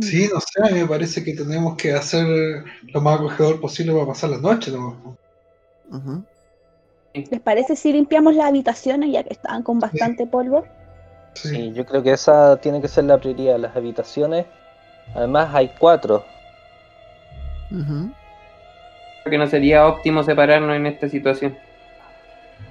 [0.00, 2.26] Sí, no sé, a mí me parece que tenemos que hacer
[2.92, 4.70] lo más acogedor posible para pasar la noche.
[4.70, 5.16] ¿no?
[5.90, 6.24] Ujú.
[7.14, 10.64] ¿Les parece si limpiamos las habitaciones ya que estaban con bastante polvo?
[11.34, 11.48] Sí.
[11.48, 14.46] sí, yo creo que esa tiene que ser la prioridad, las habitaciones.
[15.14, 16.26] Además hay cuatro.
[17.70, 18.12] Ujú.
[19.22, 21.58] Creo que no sería óptimo separarnos en esta situación.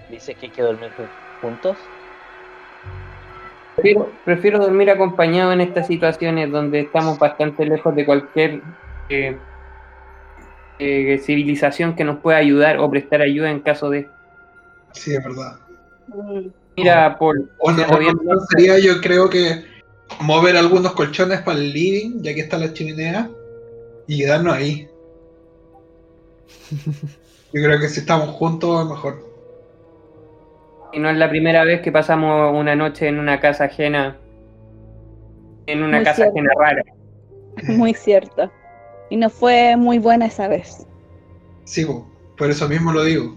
[0.09, 0.93] Dice que hay que dormir
[1.41, 1.77] juntos.
[3.77, 8.61] Prefiero, prefiero dormir acompañado en estas situaciones donde estamos bastante lejos de cualquier
[9.07, 9.37] eh,
[10.79, 14.09] eh, civilización que nos pueda ayudar o prestar ayuda en caso de.
[14.93, 15.59] Sí, es verdad.
[16.75, 17.51] Mira, Paul,
[17.99, 18.17] bien.
[18.49, 19.63] sería, yo creo que
[20.21, 23.29] mover algunos colchones para el living, ya que está la chimenea,
[24.07, 24.87] y quedarnos ahí.
[27.53, 29.26] Yo creo que si estamos juntos es mejor.
[30.91, 34.17] Y no es la primera vez que pasamos una noche en una casa ajena,
[35.67, 36.31] en una Muy casa cierto.
[36.31, 36.83] ajena rara.
[37.67, 38.51] Muy cierto.
[39.09, 40.87] Y no fue muy buena esa vez.
[41.65, 43.35] Sí, po, por eso mismo lo digo.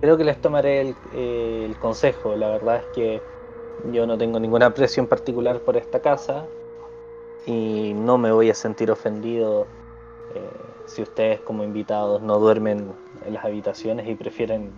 [0.00, 2.34] Creo que les tomaré el, eh, el consejo.
[2.36, 3.22] La verdad es que
[3.92, 6.46] yo no tengo ninguna aprecio en particular por esta casa
[7.46, 9.66] y no me voy a sentir ofendido
[10.34, 10.40] eh,
[10.86, 12.92] si ustedes como invitados no duermen
[13.26, 14.70] en las habitaciones y prefieren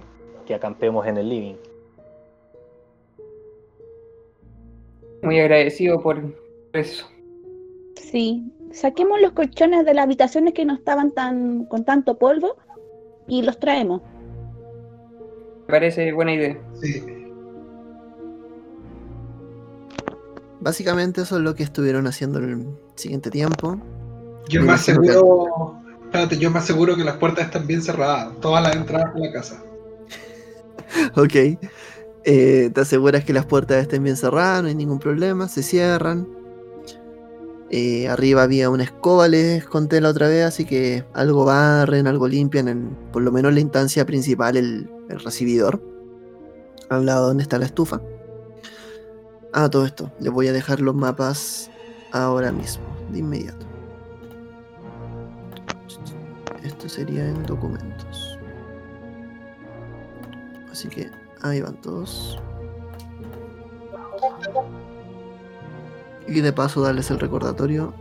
[0.46, 1.54] que acampemos en el living.
[5.22, 6.20] Muy agradecido por
[6.72, 7.06] eso.
[7.96, 8.52] Sí.
[8.72, 12.56] Saquemos los colchones de las habitaciones que no estaban tan con tanto polvo
[13.28, 14.00] y los traemos.
[15.66, 16.58] Me parece buena idea.
[16.80, 17.04] Sí.
[20.60, 23.76] Básicamente eso es lo que estuvieron haciendo el siguiente tiempo.
[24.48, 25.74] Yo Me que- aseguro.
[26.12, 29.32] Espérate, yo me aseguro que las puertas están bien cerradas, todas las entradas de la
[29.32, 29.64] casa.
[31.16, 31.34] Ok.
[32.24, 36.28] Eh, te aseguras que las puertas estén bien cerradas, no hay ningún problema, se cierran.
[37.70, 42.28] Eh, arriba había una escoba, les conté la otra vez, así que algo barren, algo
[42.28, 45.82] limpian, en, por lo menos la instancia principal, el, el recibidor.
[46.90, 48.02] Al lado donde está la estufa.
[49.54, 50.12] Ah, todo esto.
[50.20, 51.70] Les voy a dejar los mapas
[52.10, 53.71] ahora mismo, de inmediato.
[56.64, 58.38] Esto sería en documentos.
[60.70, 61.10] Así que
[61.42, 62.38] ahí van todos.
[66.26, 67.92] Y de paso darles el recordatorio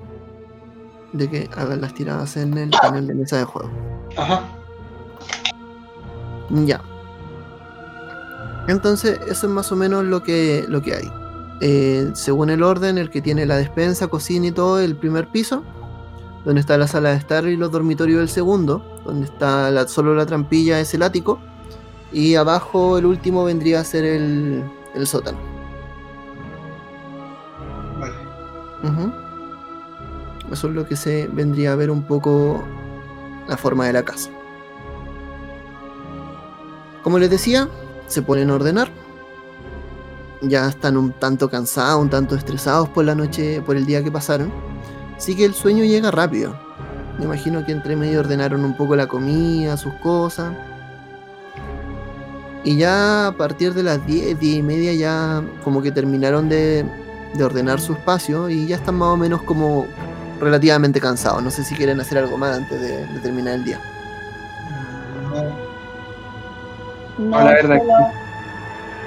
[1.13, 3.69] de que hagan las tiradas en el panel de mesa de juego.
[4.15, 4.43] Ajá.
[6.65, 6.82] Ya.
[8.67, 11.12] Entonces, eso es más o menos lo que, lo que hay.
[11.62, 15.63] Eh, según el orden, el que tiene la despensa, cocina y todo, el primer piso,
[16.45, 20.15] donde está la sala de estar y los dormitorios del segundo, donde está la- solo
[20.15, 21.39] la trampilla, es el ático,
[22.12, 24.63] y abajo el último vendría a ser el,
[24.95, 25.38] el sótano.
[27.99, 28.15] Vale.
[30.51, 32.63] Eso es lo que se vendría a ver un poco
[33.47, 34.30] la forma de la casa.
[37.04, 37.67] Como les decía,
[38.08, 38.91] se ponen a ordenar.
[40.41, 44.12] Ya están un tanto cansados, un tanto estresados por la noche, por el día que
[44.12, 44.51] pasaron.
[45.21, 46.55] Así que el sueño llega rápido.
[47.19, 50.51] Me imagino que entre medio ordenaron un poco la comida, sus cosas.
[52.63, 56.86] Y ya a partir de las 10, 10 y media ya como que terminaron de
[57.34, 59.86] de ordenar su espacio y ya están más o menos como
[60.39, 61.41] relativamente cansados.
[61.41, 63.79] No sé si quieren hacer algo más antes de, de terminar el día.
[65.29, 65.43] No,
[67.19, 67.93] No, No, la verdad solo,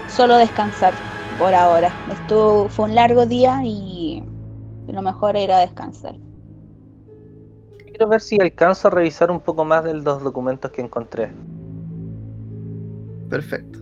[0.08, 0.94] solo descansar
[1.38, 1.90] por ahora.
[2.12, 4.22] Esto fue un largo día y
[4.94, 6.16] lo mejor era descansar.
[7.86, 11.30] Quiero ver si alcanzo a revisar un poco más de los documentos que encontré.
[13.28, 13.80] Perfecto.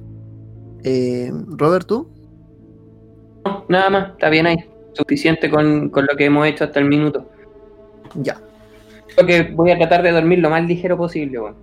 [0.84, 2.08] Eh, Robert, ¿tú?
[3.44, 4.56] No, nada más, está bien ahí.
[4.92, 7.26] Suficiente con, con lo que hemos hecho hasta el minuto.
[8.16, 8.38] Ya.
[9.14, 11.56] Creo que voy a tratar de dormir lo más ligero posible, weón.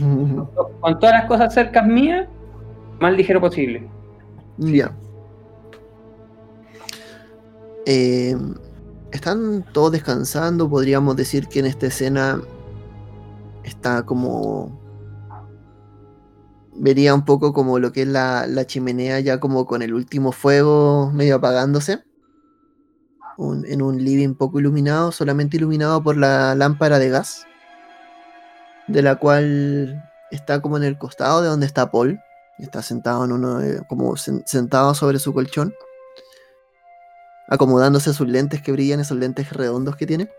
[0.80, 2.28] Con todas las cosas cercas mías,
[3.00, 3.86] más ligero posible.
[4.58, 4.92] Ya.
[7.86, 8.36] Eh,
[9.12, 10.68] están todos descansando.
[10.68, 12.40] Podríamos decir que en esta escena
[13.64, 14.78] está como.
[16.74, 20.32] Vería un poco como lo que es la, la chimenea, ya como con el último
[20.32, 22.02] fuego medio apagándose.
[23.38, 27.46] En un living poco iluminado, solamente iluminado por la lámpara de gas.
[28.86, 32.20] De la cual está como en el costado de donde está Paul.
[32.58, 35.72] Está sentado en uno, como sen- sentado sobre su colchón,
[37.50, 40.30] acomodándose sus lentes que brillan, esos lentes redondos que tiene.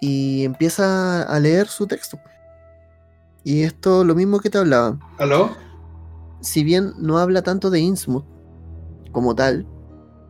[0.00, 2.18] Y empieza a leer su texto.
[3.44, 4.98] Y esto, lo mismo que te hablaba.
[5.18, 5.54] ¿Aló?
[6.40, 8.24] Si bien no habla tanto de Innsmouth
[9.10, 9.66] como tal,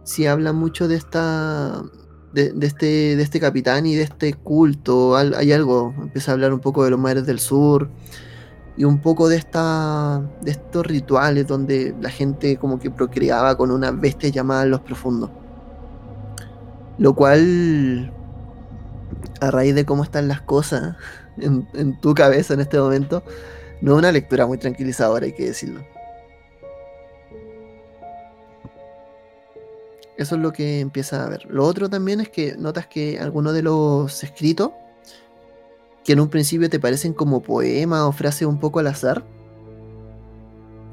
[0.04, 1.82] sí habla mucho de esta.
[2.32, 5.16] De, de este, de este capitán y de este culto.
[5.16, 5.94] Hay algo.
[5.98, 7.90] Empieza a hablar un poco de los mares del sur
[8.76, 13.70] y un poco de esta de estos rituales donde la gente como que procreaba con
[13.70, 15.30] una bestia llamada los profundos.
[16.98, 18.12] Lo cual
[19.40, 20.96] a raíz de cómo están las cosas
[21.38, 23.22] en, en tu cabeza en este momento
[23.80, 25.84] no es una lectura muy tranquilizadora hay que decirlo.
[30.16, 31.46] Eso es lo que empieza a ver.
[31.46, 34.70] Lo otro también es que notas que algunos de los escritos
[36.04, 39.24] que en un principio te parecen como poemas o frases un poco al azar,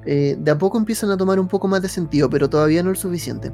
[0.05, 2.91] eh, de a poco empiezan a tomar un poco más de sentido, pero todavía no
[2.91, 3.51] es suficiente.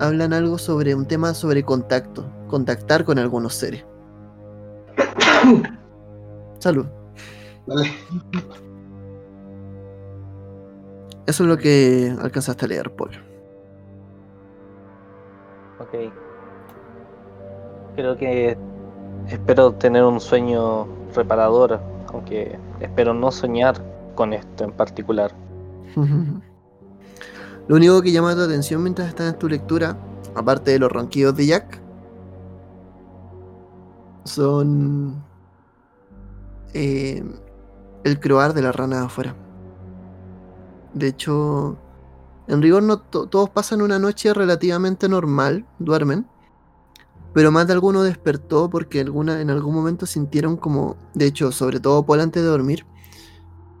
[0.00, 3.84] Hablan algo sobre un tema sobre contacto, contactar con algunos seres.
[6.58, 6.86] Salud.
[7.66, 7.90] Vale.
[11.26, 13.10] Eso es lo que alcanzaste a leer, Paul.
[15.78, 16.12] Ok.
[17.94, 18.56] Creo que
[19.28, 21.80] espero tener un sueño reparador,
[22.12, 23.82] aunque espero no soñar
[24.14, 25.32] con esto en particular.
[27.68, 29.96] Lo único que llama tu atención mientras estás en tu lectura,
[30.34, 31.80] aparte de los ronquidos de Jack,
[34.24, 35.22] son
[36.74, 37.22] eh,
[38.04, 39.34] el croar de la rana afuera.
[40.94, 41.76] De hecho,
[42.48, 46.26] en rigor no to- todos pasan una noche relativamente normal, duermen,
[47.34, 51.80] pero más de alguno despertó porque alguna, en algún momento sintieron como, de hecho, sobre
[51.80, 52.84] todo Paul antes de dormir,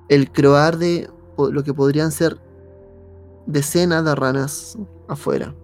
[0.08, 2.38] el croar de lo que podrían ser
[3.46, 5.54] decenas de ranas afuera.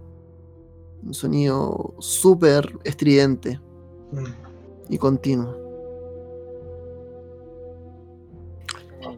[1.03, 3.61] Un sonido súper estridente
[4.89, 5.57] y continuo.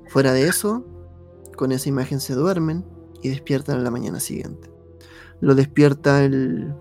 [0.08, 0.84] Fuera de eso,
[1.56, 2.84] con esa imagen se duermen
[3.22, 4.70] y despiertan a la mañana siguiente.
[5.40, 6.74] Lo despierta el,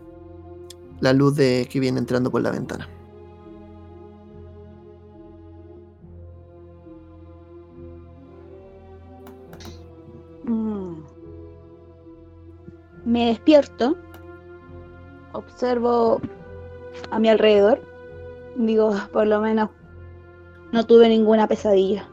[1.01, 2.87] la luz de, que viene entrando por la ventana.
[10.43, 11.03] Mm.
[13.05, 13.97] Me despierto,
[15.33, 16.21] observo
[17.11, 17.81] a mi alrededor,
[18.55, 19.69] digo, por lo menos
[20.71, 22.07] no tuve ninguna pesadilla.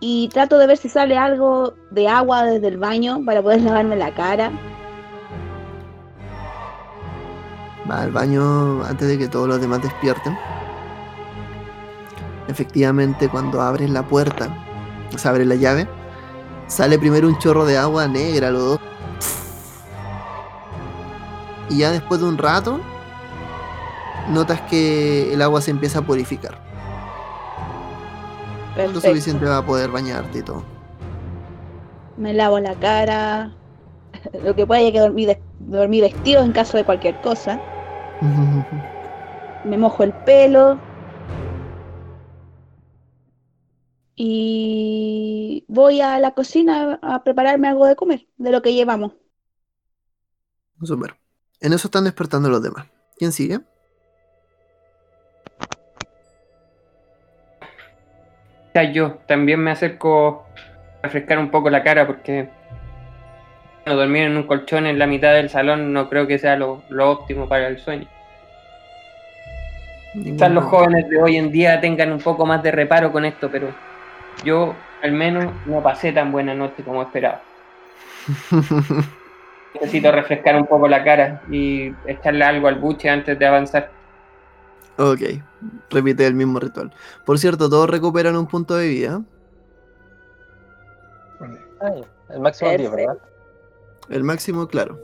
[0.00, 3.96] Y trato de ver si sale algo de agua desde el baño para poder lavarme
[3.96, 4.50] la cara.
[7.90, 10.38] Va al baño antes de que todos los demás despierten.
[12.48, 14.48] Efectivamente, cuando abres la puerta,
[15.16, 15.88] se abre la llave,
[16.66, 18.80] sale primero un chorro de agua negra, los dos.
[21.70, 22.80] Y ya después de un rato,
[24.28, 26.60] notas que el agua se empieza a purificar.
[28.70, 29.00] Lo Perfecto.
[29.00, 30.64] suficiente va a poder bañarte y todo.
[32.16, 33.52] Me lavo la cara,
[34.44, 37.60] lo que pueda hay que dormir, dormir vestido en caso de cualquier cosa.
[39.64, 40.78] me mojo el pelo
[44.14, 49.12] y voy a la cocina a prepararme algo de comer, de lo que llevamos.
[50.82, 51.16] Super.
[51.60, 52.86] En eso están despertando los demás.
[53.16, 53.60] ¿Quién sigue?
[58.74, 60.46] Ya yo también me acerco
[61.02, 62.50] a refrescar un poco la cara porque
[63.90, 67.10] dormir en un colchón en la mitad del salón no creo que sea lo, lo
[67.10, 68.06] óptimo para el sueño.
[70.12, 73.50] Quizás los jóvenes de hoy en día tengan un poco más de reparo con esto,
[73.50, 73.68] pero
[74.44, 77.40] yo al menos no pasé tan buena noche como esperaba.
[79.74, 83.90] Necesito refrescar un poco la cara y echarle algo al buche antes de avanzar.
[84.98, 85.20] ok,
[85.90, 86.92] repite el mismo ritual.
[87.24, 89.22] Por cierto, todos recuperan un punto de vida.
[91.80, 93.18] Ay, el máximo es 10, ¿verdad?
[94.08, 94.98] El máximo, claro.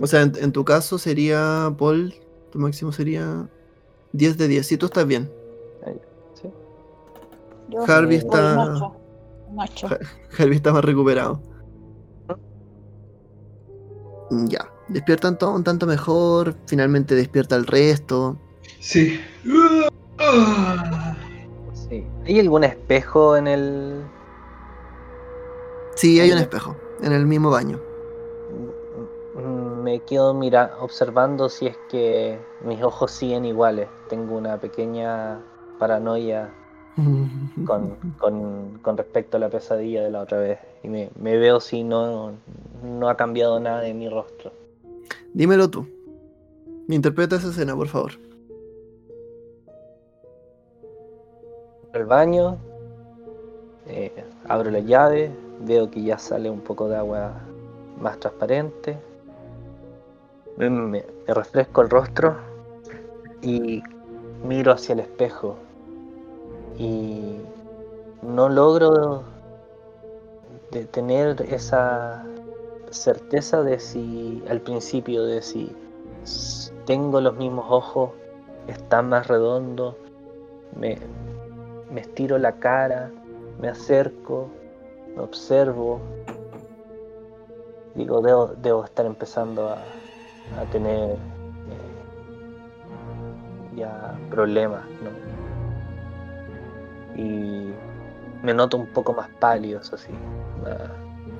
[0.00, 2.14] O sea, en, en tu caso sería, Paul,
[2.50, 3.48] tu máximo sería
[4.12, 4.66] 10 de 10.
[4.66, 5.30] Si tú estás bien.
[6.34, 6.48] Sí.
[7.70, 8.96] Yo Harvey está- un ocho,
[9.50, 9.88] un ocho.
[10.38, 11.40] Harvey está más recuperado.
[14.30, 14.70] Ya.
[14.88, 16.54] Despiertan todo un tanto mejor.
[16.66, 18.36] Finalmente despierta el resto.
[18.80, 19.20] Sí.
[21.88, 22.06] Sí.
[22.26, 24.02] ¿Hay algún espejo en el.
[25.94, 26.76] Sí, hay un espejo.
[27.02, 27.78] En el mismo baño.
[29.34, 33.88] Mm, Me quedo mira, observando si es que mis ojos siguen iguales.
[34.08, 35.40] Tengo una pequeña
[35.78, 36.50] paranoia
[37.66, 40.58] con, con- con respecto a la pesadilla de la otra vez.
[40.82, 42.32] Y me, me veo si no,
[42.82, 44.52] no ha cambiado nada de mi rostro.
[45.32, 45.86] Dímelo tú.
[46.88, 48.12] Interpreta esa escena, por favor.
[51.94, 52.58] al baño,
[53.86, 54.12] eh,
[54.46, 57.32] abro la llave, veo que ya sale un poco de agua
[58.00, 58.98] más transparente,
[60.56, 62.36] me, refresco el rostro
[63.42, 63.82] y
[64.44, 65.56] miro hacia el espejo.
[66.78, 67.38] Y
[68.22, 69.22] no logro
[70.90, 72.24] tener esa
[72.90, 75.72] certeza de si al principio de si
[76.86, 78.10] tengo los mismos ojos,
[78.66, 79.96] están más redondos,
[80.76, 80.98] me,
[81.92, 83.10] me estiro la cara,
[83.60, 84.48] me acerco,
[85.24, 86.00] observo.
[87.94, 89.78] Digo, debo, debo estar empezando a,
[90.60, 91.18] a tener eh,
[93.76, 95.10] ya problemas, ¿no?
[97.20, 97.72] Y
[98.42, 100.12] me noto un poco más pálido, eso sí,
[100.62, 100.90] más-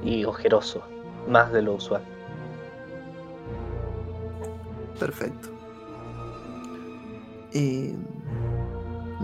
[0.03, 0.83] y ojeroso,
[1.29, 2.03] más de lo usual.
[4.99, 5.49] Perfecto.
[7.53, 7.95] Eh,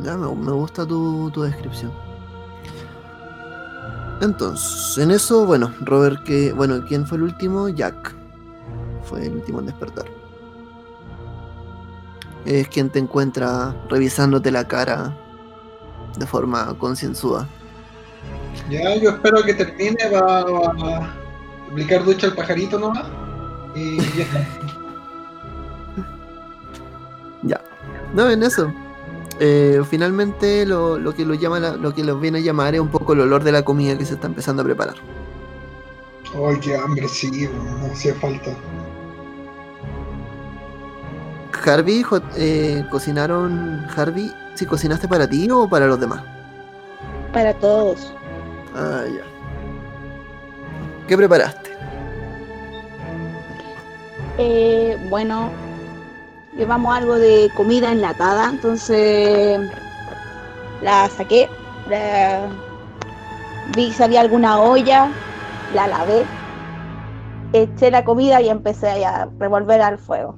[0.02, 1.92] ya, me, me gusta tu, tu descripción.
[4.20, 7.68] Entonces, en eso, bueno, Robert, que, bueno, ¿quién fue el último?
[7.68, 8.14] Jack.
[9.04, 10.06] Fue el último en despertar.
[12.44, 15.16] Es quien te encuentra revisándote la cara
[16.18, 17.48] de forma concienzuda.
[18.70, 20.44] Ya, yo espero que termine para
[21.70, 23.06] aplicar ducha al pajarito nomás.
[23.74, 24.46] Y ya está.
[27.46, 27.60] Ya.
[28.14, 28.72] No, en eso.
[29.40, 32.80] Eh, finalmente lo, lo que lo llama la- lo que los viene a llamar es
[32.80, 34.94] un poco el olor de la comida que se está empezando a preparar.
[36.48, 37.48] Ay, qué hambre, sí,
[37.80, 38.50] no hacía falta.
[41.64, 43.86] Harvey, jo- eh, cocinaron.
[43.96, 46.22] Harvey, si cocinaste para ti o para los demás?
[47.32, 48.12] Para todos.
[48.74, 49.22] Ah, ya.
[51.08, 51.70] ¿Qué preparaste?
[54.38, 55.50] Eh, bueno,
[56.56, 59.60] llevamos algo de comida enlatada, entonces
[60.82, 61.48] la saqué,
[61.88, 62.48] la-
[63.76, 65.10] vi si había alguna olla,
[65.74, 66.24] la lavé,
[67.52, 70.36] eché la comida y empecé a revolver al fuego.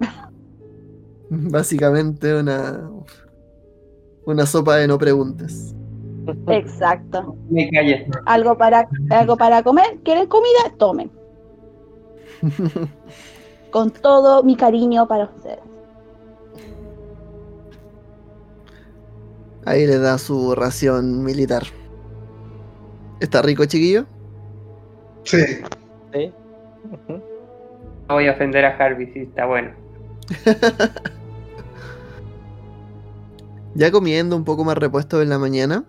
[1.30, 2.90] Básicamente una.
[4.24, 5.74] Una sopa de no preguntes.
[6.48, 7.34] Exacto.
[7.48, 7.70] Me.
[8.26, 10.70] Algo para, algo para comer, ¿quieren comida?
[10.76, 11.10] Tomen.
[13.70, 15.60] Con todo mi cariño para ustedes.
[19.64, 21.64] Ahí le da su ración militar.
[23.20, 24.06] ¿Está rico, chiquillo?
[25.24, 26.32] Sí.
[28.08, 29.72] No voy a ofender a Harvey, sí, está bueno.
[33.74, 35.86] Ya comiendo un poco más repuesto en la mañana.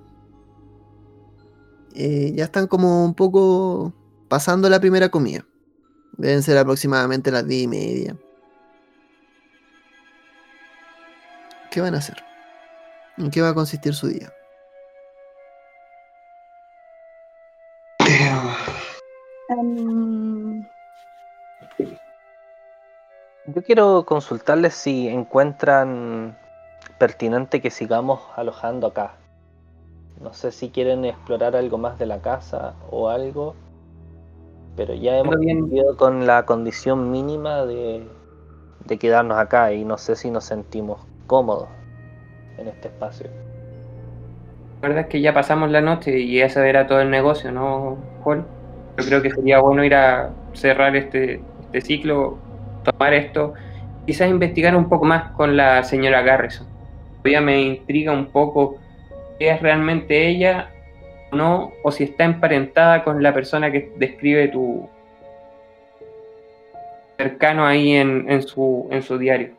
[1.94, 3.94] eh, ya están como un poco
[4.28, 5.46] pasando la primera comida.
[6.20, 8.16] Deben ser aproximadamente las 10 y media.
[11.72, 12.18] ¿Qué van a hacer?
[13.18, 14.30] ¿En qué va a consistir su día?
[19.50, 20.66] Em,
[23.46, 26.38] Yo quiero consultarles si encuentran
[26.98, 29.14] pertinente que sigamos alojando acá.
[30.20, 33.56] No sé si quieren explorar algo más de la casa o algo,
[34.76, 38.04] pero ya hemos cumplido con la condición mínima de,
[38.86, 41.68] de quedarnos acá y no sé si nos sentimos cómodos
[42.58, 43.28] en este espacio.
[44.82, 47.98] La verdad es que ya pasamos la noche y eso era todo el negocio, ¿no,
[48.24, 48.46] Paul?
[48.98, 52.38] yo creo que sería bueno ir a cerrar este, este ciclo,
[52.84, 53.54] tomar esto,
[54.06, 56.68] quizás investigar un poco más con la señora Garrison.
[57.18, 58.78] Todavía me intriga un poco
[59.38, 60.70] si es realmente ella
[61.32, 64.88] no, o si está emparentada con la persona que describe tu
[67.18, 69.50] cercano ahí en, en su, en su diario.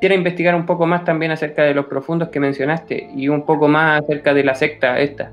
[0.00, 3.68] Quiero investigar un poco más también acerca de los profundos que mencionaste y un poco
[3.68, 5.32] más acerca de la secta esta.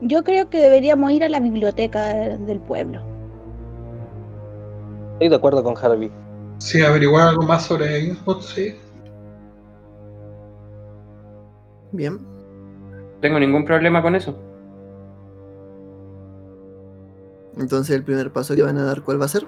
[0.00, 3.00] Yo creo que deberíamos ir a la biblioteca de- del pueblo.
[5.14, 6.10] Estoy de acuerdo con Harvey.
[6.58, 8.76] Sí, averiguar algo más sobre Innsmouth, sí.
[11.92, 12.18] Bien.
[13.18, 14.38] No tengo ningún problema con eso.
[17.56, 19.44] Entonces el primer paso que van a dar, ¿cuál va a ser?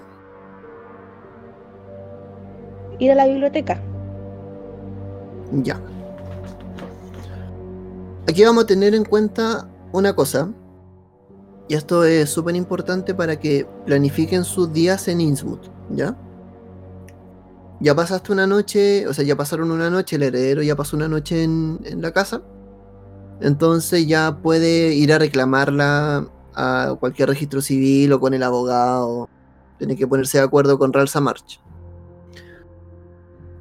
[2.99, 3.81] Ir a la biblioteca.
[5.53, 5.81] Ya.
[8.29, 10.51] Aquí vamos a tener en cuenta una cosa.
[11.69, 16.17] Y esto es súper importante para que planifiquen sus días en Innsmouth, ¿ya?
[17.79, 21.07] Ya pasaste una noche, o sea, ya pasaron una noche, el heredero ya pasó una
[21.07, 22.43] noche en, en la casa.
[23.41, 29.29] Entonces ya puede ir a reclamarla a cualquier registro civil o con el abogado.
[29.79, 31.61] Tiene que ponerse de acuerdo con Ralsa March.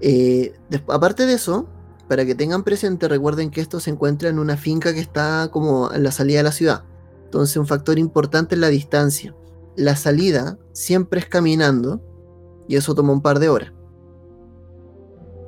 [0.02, 0.54] Eh,
[0.88, 1.68] aparte de eso,
[2.08, 5.94] para que tengan presente, recuerden que esto se encuentra en una finca que está como
[5.94, 6.84] en la salida de la ciudad.
[7.26, 9.36] Entonces, un factor importante es la distancia.
[9.76, 12.02] La salida siempre es caminando
[12.68, 13.72] y eso toma un par de horas.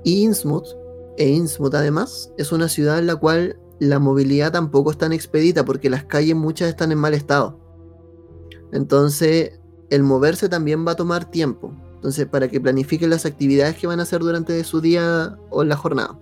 [0.04, 0.68] Y Innsmouth,
[1.18, 5.66] e Innsmouth además, es una ciudad en la cual la movilidad tampoco es tan expedita
[5.66, 7.60] porque las calles muchas están en mal estado.
[8.72, 9.60] Entonces,
[9.90, 11.74] el moverse también va a tomar tiempo.
[11.96, 15.76] Entonces, para que planifiquen las actividades que van a hacer durante su día o la
[15.76, 16.18] jornada.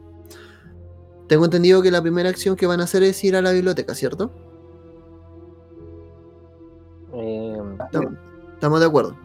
[1.28, 3.94] Tengo entendido que la primera acción que van a hacer es ir a la biblioteca,
[3.94, 4.32] ¿cierto?
[7.14, 8.14] Eh, Estamos,
[8.54, 9.18] estamos de acuerdo.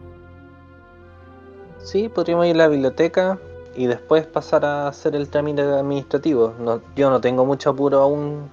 [1.77, 3.39] sí, podríamos ir a la biblioteca
[3.75, 6.53] y después pasar a hacer el trámite administrativo.
[6.59, 8.49] No, yo no tengo mucho apuro aún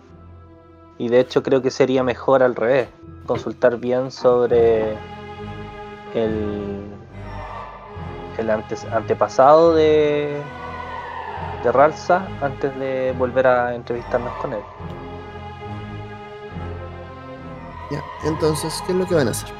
[0.98, 2.88] y de hecho creo que sería mejor al revés.
[3.26, 4.92] Consultar bien sobre
[6.14, 6.84] el,
[8.36, 10.36] el antes- antepasado de,
[11.62, 14.60] de Ralsa antes de volver a entrevistarnos con él.
[17.90, 19.50] Ya, entonces, ¿qué es lo que van a hacer?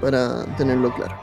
[0.00, 1.14] Para tenerlo claro.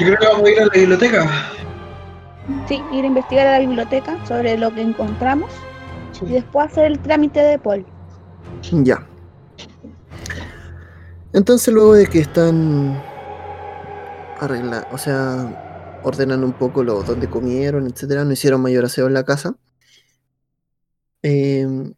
[0.00, 1.52] Yo creo que vamos a ir a la biblioteca.
[2.66, 5.52] Sí, ir a investigar a la biblioteca sobre lo que encontramos
[6.22, 7.84] y después hacer el trámite de Paul.
[8.72, 9.06] Ya.
[11.34, 12.98] Entonces, luego de que están
[14.38, 19.14] arreglando, o sea, ordenan un poco lo donde comieron, etcétera, no hicieron mayor aseo en
[19.14, 19.54] la casa.
[21.22, 21.92] em,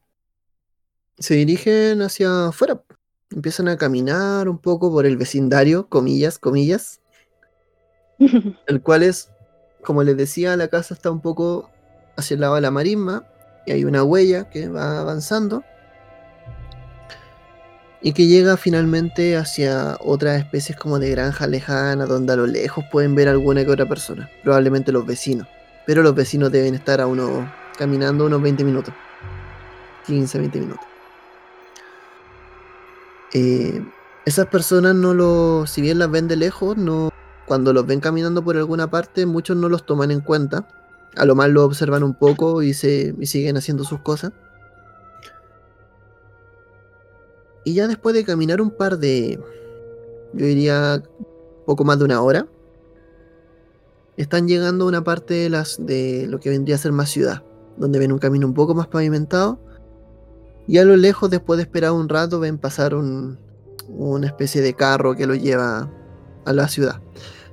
[1.18, 2.82] se dirigen hacia afuera.
[3.30, 7.01] Empiezan a caminar un poco por el vecindario, comillas, comillas.
[8.66, 9.30] el cual es,
[9.82, 11.70] como les decía, la casa está un poco
[12.16, 13.24] hacia el lado de la marisma
[13.66, 15.64] y hay una huella que va avanzando
[18.00, 22.84] y que llega finalmente hacia otras especies como de granja lejana donde a lo lejos
[22.90, 25.46] pueden ver alguna que otra persona, probablemente los vecinos,
[25.86, 27.46] pero los vecinos deben estar a unos
[27.78, 28.92] caminando unos 20 minutos,
[30.06, 30.86] 15, 20 minutos.
[33.34, 33.82] Eh,
[34.26, 37.10] esas personas no lo, si bien las ven de lejos, no,
[37.46, 40.68] cuando los ven caminando por alguna parte, muchos no los toman en cuenta.
[41.16, 44.32] A lo más lo observan un poco y, se, y siguen haciendo sus cosas.
[47.64, 49.38] Y ya después de caminar un par de,
[50.32, 51.02] yo diría,
[51.66, 52.46] poco más de una hora,
[54.16, 57.44] están llegando a una parte de, las, de lo que vendría a ser más ciudad,
[57.76, 59.60] donde ven un camino un poco más pavimentado.
[60.66, 63.38] Y a lo lejos, después de esperar un rato, ven pasar un,
[63.88, 65.90] una especie de carro que lo lleva
[66.44, 67.00] a la ciudad.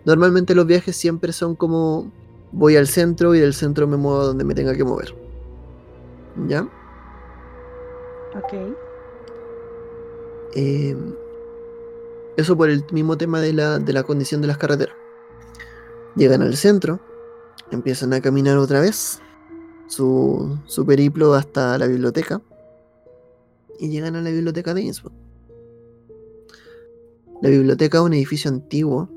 [0.05, 2.11] Normalmente los viajes siempre son como
[2.51, 5.13] voy al centro y del centro me muevo donde me tenga que mover.
[6.47, 6.61] ¿Ya?
[8.35, 8.53] Ok.
[10.55, 10.95] Eh,
[12.37, 14.95] eso por el mismo tema de la, de la condición de las carreteras.
[16.15, 16.99] Llegan al centro,
[17.71, 19.21] empiezan a caminar otra vez
[19.87, 22.41] su, su periplo hasta la biblioteca
[23.79, 25.13] y llegan a la biblioteca de Innsbruck.
[27.41, 29.09] La biblioteca es un edificio antiguo,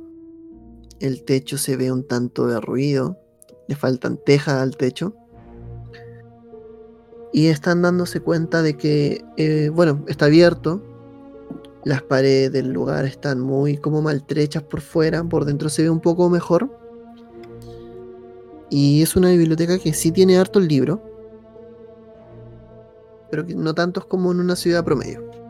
[1.01, 3.19] el techo se ve un tanto derruido,
[3.67, 5.17] le faltan tejas al techo.
[7.33, 10.81] Y están dándose cuenta de que, eh, bueno, está abierto,
[11.85, 16.01] las paredes del lugar están muy como maltrechas por fuera, por dentro se ve un
[16.01, 16.71] poco mejor.
[18.71, 21.01] Y es una biblioteca que sí tiene hartos libros.
[23.31, 25.42] pero que no tantos como en una ciudad promedio.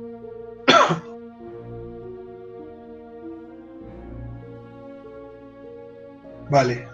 [6.53, 6.87] Vale.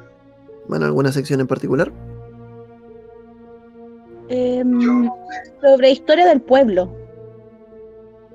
[0.68, 1.90] Bueno, ¿alguna sección en particular?
[4.28, 5.16] Em, Yo,
[5.60, 6.94] sobre historia del pueblo.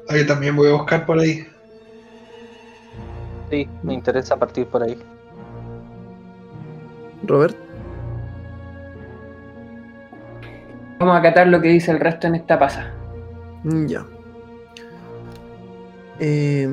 [0.09, 1.47] ah, yo también voy a buscar por ahí.
[3.49, 4.97] Sí, me interesa partir por ahí.
[7.25, 7.55] Robert.
[10.99, 12.91] Vamos a acatar lo que dice el resto en esta pasa.
[13.63, 14.05] Mm, Ya.
[16.19, 16.67] Eh,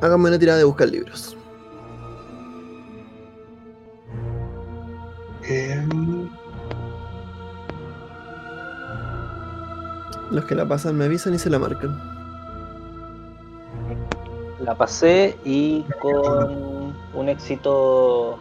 [0.00, 1.36] háganme una tirada de buscar libros.
[5.50, 6.28] Em,
[10.30, 11.98] Los que la pasan me avisan y se la marcan.
[14.60, 18.38] La pasé y con un éxito.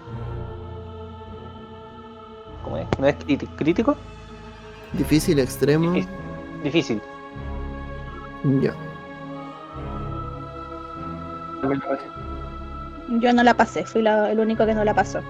[2.64, 2.86] ¿Cómo es?
[3.00, 3.96] ¿No es críti- crítico?
[4.94, 5.92] Difícil, extremo.
[5.94, 6.12] Difícil.
[6.64, 7.02] Difícil.
[8.62, 8.76] Ya.
[13.20, 15.22] Yo no la pasé, fui la- el único que no la pasó.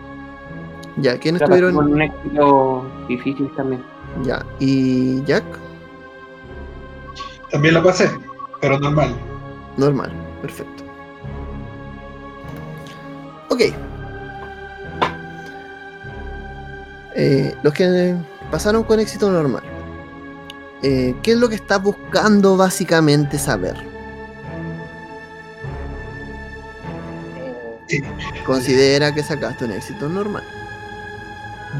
[1.01, 1.75] Ya, ¿quiénes La pasé tuvieron?
[1.83, 3.83] con un éxito difícil también.
[4.23, 4.45] Ya.
[4.59, 5.43] ¿Y Jack?
[7.51, 8.09] también la pasé,
[8.61, 9.15] pero normal.
[9.77, 10.11] Normal.
[10.41, 10.83] Perfecto.
[13.49, 13.61] Ok.
[17.15, 18.15] Eh, los que
[18.51, 19.63] pasaron con éxito normal.
[20.83, 23.75] Eh, ¿Qué es lo que estás buscando básicamente saber?
[27.89, 28.01] Eh,
[28.45, 30.43] Considera que sacaste un éxito normal.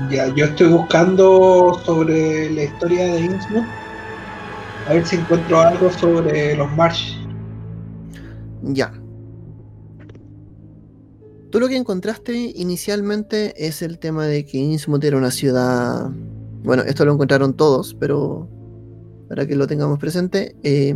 [0.07, 3.65] Ya, yo estoy buscando sobre la historia de Innsmouth.
[4.87, 7.15] A ver si encuentro algo sobre los Marsh.
[8.63, 8.91] Ya.
[11.51, 16.09] Tú lo que encontraste inicialmente es el tema de que Innsmouth era una ciudad.
[16.63, 18.47] Bueno, esto lo encontraron todos, pero
[19.27, 20.95] para que lo tengamos presente, eh,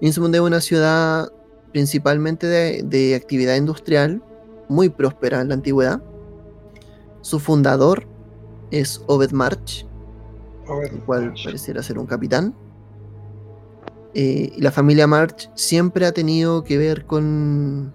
[0.00, 1.28] Innsmouth es una ciudad
[1.72, 4.22] principalmente de, de actividad industrial,
[4.68, 6.02] muy próspera en la antigüedad.
[7.20, 8.07] Su fundador
[8.70, 9.86] es Obed March,
[10.92, 12.54] el cual pareciera ser un capitán.
[14.14, 17.94] Eh, y la familia March siempre ha tenido que ver con,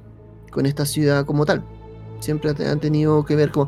[0.51, 1.63] con esta ciudad como tal.
[2.19, 3.67] Siempre han tenido que ver con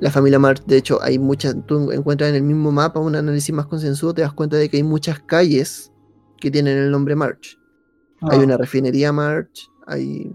[0.00, 0.62] la familia March.
[0.66, 1.54] De hecho, hay muchas.
[1.66, 4.78] Tú encuentras en el mismo mapa un análisis más consensuado, te das cuenta de que
[4.78, 5.92] hay muchas calles
[6.40, 7.58] que tienen el nombre March.
[8.22, 10.34] Hay Ah, una refinería March, hay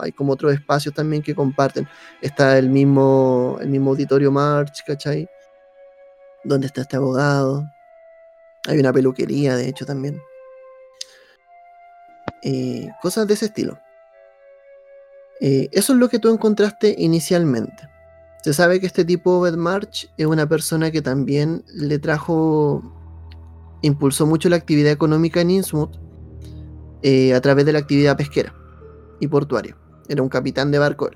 [0.00, 1.86] hay como otros espacios también que comparten.
[2.20, 5.28] Está el mismo, el mismo auditorio March, ¿cachai?
[6.44, 7.64] Donde está este abogado.
[8.66, 10.20] Hay una peluquería, de hecho, también.
[12.42, 13.78] Eh, cosas de ese estilo.
[15.40, 17.88] Eh, eso es lo que tú encontraste inicialmente.
[18.42, 22.82] Se sabe que este tipo Obed March es una persona que también le trajo,
[23.82, 25.96] impulsó mucho la actividad económica en Innsmouth
[27.02, 28.52] eh, a través de la actividad pesquera
[29.22, 29.76] y portuaria.
[30.08, 31.08] Era un capitán de barco.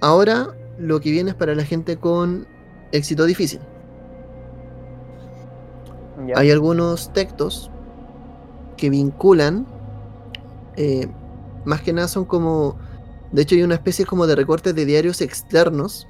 [0.00, 2.46] Ahora lo que viene es para la gente con
[2.92, 3.60] éxito difícil.
[6.34, 7.70] Hay algunos textos
[8.78, 9.66] que vinculan,
[10.76, 11.08] eh,
[11.66, 12.78] más que nada son como,
[13.30, 16.06] de hecho hay una especie como de recortes de diarios externos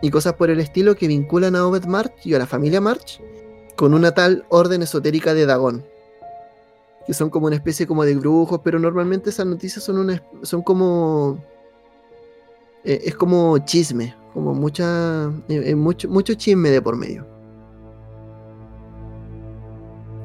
[0.00, 3.20] y cosas por el estilo que vinculan a Obed March y a la familia March
[3.76, 5.84] con una tal orden esotérica de Dagón.
[7.08, 10.62] Que son como una especie como de brujos, pero normalmente esas noticias son una, son
[10.62, 11.42] como
[12.84, 17.26] eh, es como chisme, como mucha eh, eh, mucho, mucho chisme de por medio.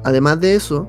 [0.04, 0.88] Además de eso,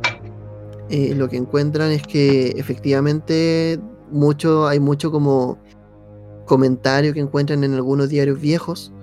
[0.89, 3.79] lo que encuentran es que efectivamente
[4.11, 5.57] mucho, hay mucho como
[6.45, 8.93] comentario que encuentran en algunos diarios viejos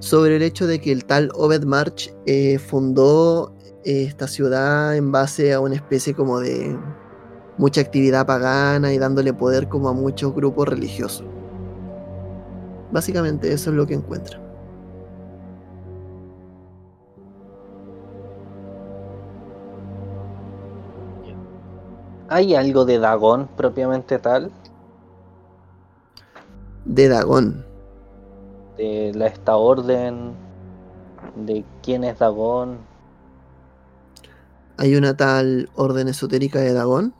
[0.00, 2.14] sobre el hecho de que el tal Obed March
[2.68, 3.54] fundó
[3.84, 6.78] esta ciudad en base a una especie como de
[7.56, 11.26] mucha actividad pagana y dándole poder como a muchos grupos religiosos.
[12.90, 14.48] Básicamente eso es lo que encuentran.
[22.30, 24.50] ¿Hay algo de Dagón propiamente tal?
[26.84, 27.64] De Dagón.
[28.76, 30.34] De la, esta orden.
[31.36, 32.78] De quién es Dagón.
[34.78, 37.12] Hay una tal orden esotérica de Dagón.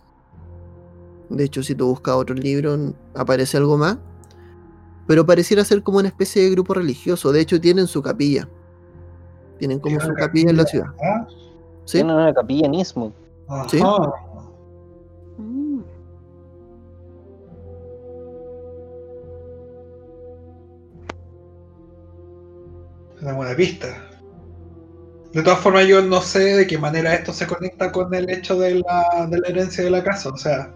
[1.28, 3.98] De hecho, si tú buscas otro libro, aparece algo más.
[5.08, 7.32] Pero pareciera ser como una especie de grupo religioso.
[7.32, 8.48] De hecho, tienen su capilla.
[9.58, 10.86] Tienen como su capilla en la ciudad.
[11.02, 11.26] Ah,
[11.84, 11.98] ¿Sí?
[11.98, 13.12] Tiene una capilla en Innsmouth.
[13.48, 13.68] ajá.
[13.68, 13.82] Sí.
[15.38, 15.80] Mm.
[23.20, 24.07] Una buena pista.
[25.38, 28.58] De todas formas, yo no sé de qué manera esto se conecta con el hecho
[28.58, 30.30] de la, de la herencia de la casa.
[30.30, 30.72] O sea,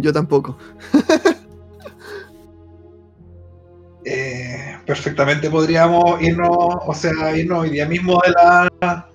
[0.00, 0.56] Yo tampoco.
[4.06, 9.06] eh, perfectamente podríamos irnos, o sea, irnos hoy día mismo de la,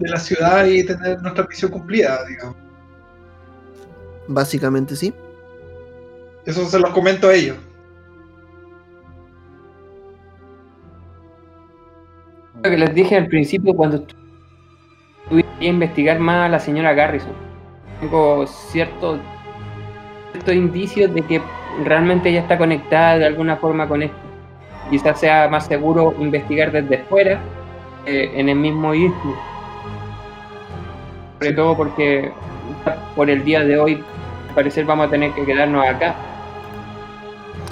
[0.00, 2.56] de la ciudad y tener nuestra misión cumplida, digamos.
[4.26, 5.14] Básicamente sí.
[6.44, 7.56] Eso se los comento a ellos.
[12.56, 14.04] Lo que les dije al principio cuando
[15.28, 17.32] tuve que investigar más a la señora Garrison.
[18.00, 19.18] Tengo cierto-
[20.32, 21.42] ciertos indicios de que
[21.84, 24.16] realmente ella está conectada de alguna forma con esto.
[24.90, 27.38] Quizás sea más seguro investigar desde fuera
[28.06, 29.34] eh, en el mismo istmo.
[31.38, 32.32] Sobre todo porque
[33.16, 34.02] por el día de hoy,
[34.48, 36.14] al parecer vamos a tener que quedarnos acá.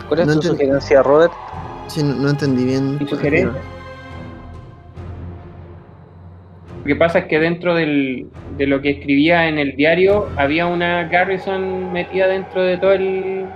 [0.08, 1.32] ¿Cuál es No tu sugerencia, Robert?
[1.88, 2.98] Sí, no, no entendí bien.
[2.98, 3.60] Mi sugerencia.
[6.82, 8.26] Lo que pasa es que dentro del-
[8.56, 13.46] de lo que escribía en el diario había una Garrison metida dentro de todo el,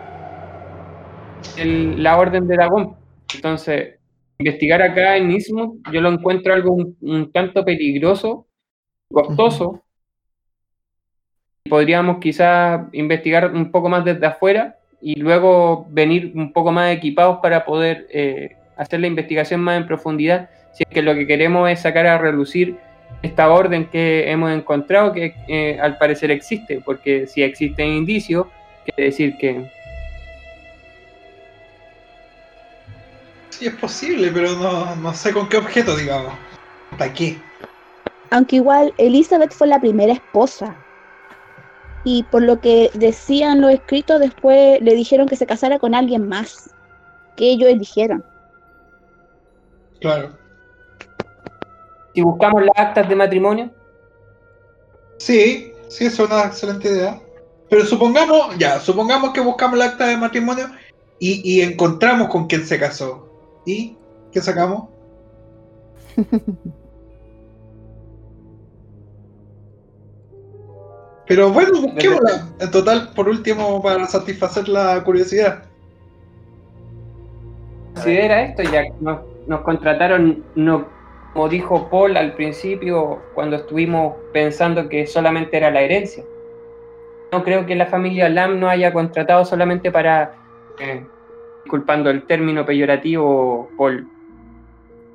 [1.56, 2.94] el- la orden de Dagón.
[3.34, 3.98] Entonces,
[4.38, 8.46] investigar acá en Ismo yo lo encuentro algo un, un tanto peligroso,
[9.10, 9.82] costoso.
[11.68, 17.38] Podríamos quizás investigar un poco más desde afuera y luego venir un poco más equipados
[17.42, 20.48] para poder eh, hacer la investigación más en profundidad.
[20.74, 22.76] Si es que lo que queremos es sacar a relucir
[23.22, 28.46] esta orden que hemos encontrado, que eh, al parecer existe, porque si existen indicios,
[28.84, 29.70] quiere decir que
[33.58, 36.34] Sí, es posible, pero no, no sé con qué objeto, digamos.
[36.98, 37.38] ¿Para qué?
[38.30, 40.76] Aunque igual Elizabeth fue la primera esposa.
[42.04, 46.28] Y por lo que decían los escritos, después le dijeron que se casara con alguien
[46.28, 46.74] más.
[47.34, 48.22] Que ellos eligieron.
[50.00, 50.36] Claro.
[52.16, 53.70] Si buscamos las actas de matrimonio,
[55.18, 57.20] Sí, sí, es una excelente idea.
[57.68, 60.66] Pero supongamos, ya, supongamos que buscamos el acta de matrimonio
[61.18, 63.28] y, y encontramos con quién se casó.
[63.66, 63.98] ¿Y
[64.32, 64.88] qué sacamos?
[71.26, 72.48] Pero bueno, busquémosla.
[72.58, 75.64] En total, por último, para satisfacer la curiosidad.
[77.94, 80.95] considera esto, ya que nos, nos contrataron, no,
[81.36, 86.24] como dijo Paul al principio, cuando estuvimos pensando que solamente era la herencia.
[87.30, 90.34] No creo que la familia Lam no haya contratado solamente para,
[90.80, 91.04] eh,
[91.62, 94.04] disculpando el término peyorativo, por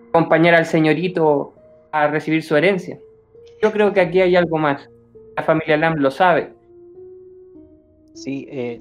[0.09, 1.55] acompañar al señorito
[1.91, 2.99] a recibir su herencia.
[3.59, 4.87] Yo creo que aquí hay algo más.
[5.35, 6.53] La familia Lam lo sabe.
[8.13, 8.77] Sí, eh,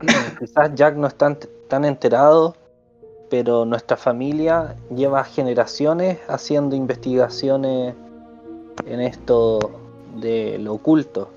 [0.38, 1.38] quizás Jack no está
[1.70, 2.54] tan enterado,
[3.32, 7.94] pero nuestra familia lleva generaciones haciendo investigaciones
[8.84, 9.58] en esto
[10.16, 11.30] de lo oculto.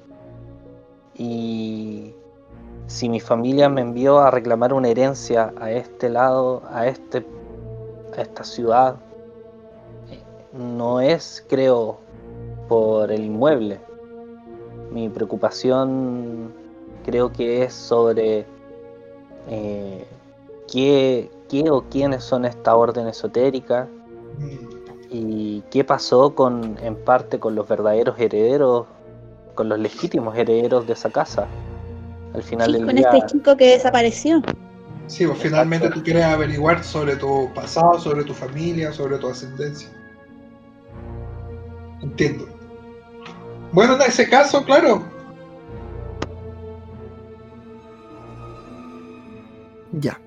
[1.17, 2.13] Y
[2.87, 7.25] si mi familia me envió a reclamar una herencia a este lado, a este,
[8.17, 8.97] a esta ciudad,
[10.51, 11.99] no es, creo,
[12.67, 13.79] por el inmueble.
[14.91, 16.51] Mi preocupación
[17.05, 18.45] creo que es sobre
[19.47, 20.05] eh,
[20.69, 23.87] qué, qué o quiénes son esta orden esotérica
[25.09, 28.87] y qué pasó con, en parte con los verdaderos herederos,
[29.53, 31.47] con los legítimos herederos de esa casa.
[32.33, 34.41] Al final Sí, del con día, este chico que desapareció.
[35.07, 39.89] Sí, pues finalmente tú quieres averiguar sobre tu pasado, sobre tu familia, sobre tu ascendencia.
[42.01, 42.47] Entiendo.
[43.71, 45.03] Bueno, en ese caso, claro.
[49.93, 50.19] Ya.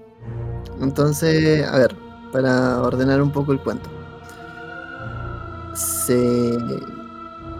[0.81, 1.95] Entonces, a ver,
[2.33, 3.89] para ordenar un poco el cuento.
[5.75, 6.57] Se...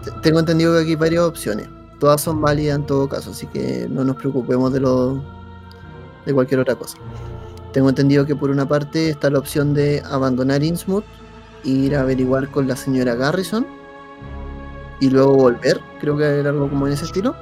[0.03, 1.67] te- Tengo entendido que aquí hay varias opciones.
[1.99, 5.21] Todas son válidas en todo caso, así que no nos preocupemos de lo
[6.25, 6.97] de cualquier otra cosa.
[7.73, 11.03] Tengo entendido que por una parte está la opción de abandonar Innsmouth,
[11.63, 13.65] ir a averiguar con la señora Garrison
[15.01, 15.79] y luego volver.
[15.99, 17.35] Creo que era algo como en ese estilo.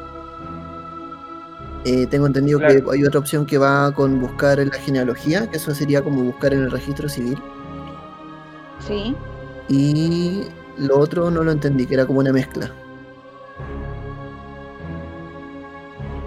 [1.89, 5.55] Eh, tengo entendido que hay otra opción que va con buscar en la genealogía, que
[5.55, 7.41] eso sería como buscar en el registro civil.
[8.85, 9.15] Sí.
[9.69, 10.43] Y
[10.77, 12.69] lo otro no lo entendí, que era como una mezcla.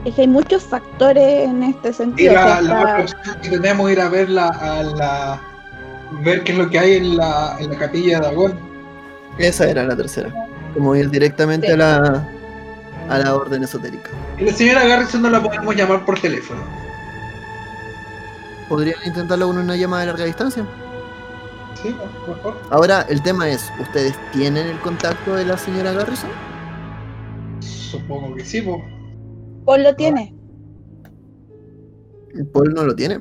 [0.07, 2.33] Es que hay muchos factores en este sentido.
[2.33, 5.41] la, o sea, la opción que tenemos ir a ver la, a la
[6.25, 8.59] ver qué es lo que hay en la, en la capilla de Dagón.
[9.37, 10.33] Esa era la tercera.
[10.73, 11.73] Como ir directamente Sí.
[11.75, 12.29] a la
[13.11, 14.11] a la orden esotérica.
[14.39, 16.61] Y la señora Garrison no la podemos llamar por teléfono.
[18.69, 20.65] ¿Podrían intentarlo con una llamada de larga distancia?
[21.83, 21.95] Sí,
[22.29, 22.57] mejor.
[22.71, 26.31] Ahora, el tema es, ¿ustedes tienen el contacto de la señora Garrison?
[27.61, 28.83] Supongo que sí, po.
[29.65, 30.35] Paul lo tiene.
[32.53, 33.21] Paul no lo tiene.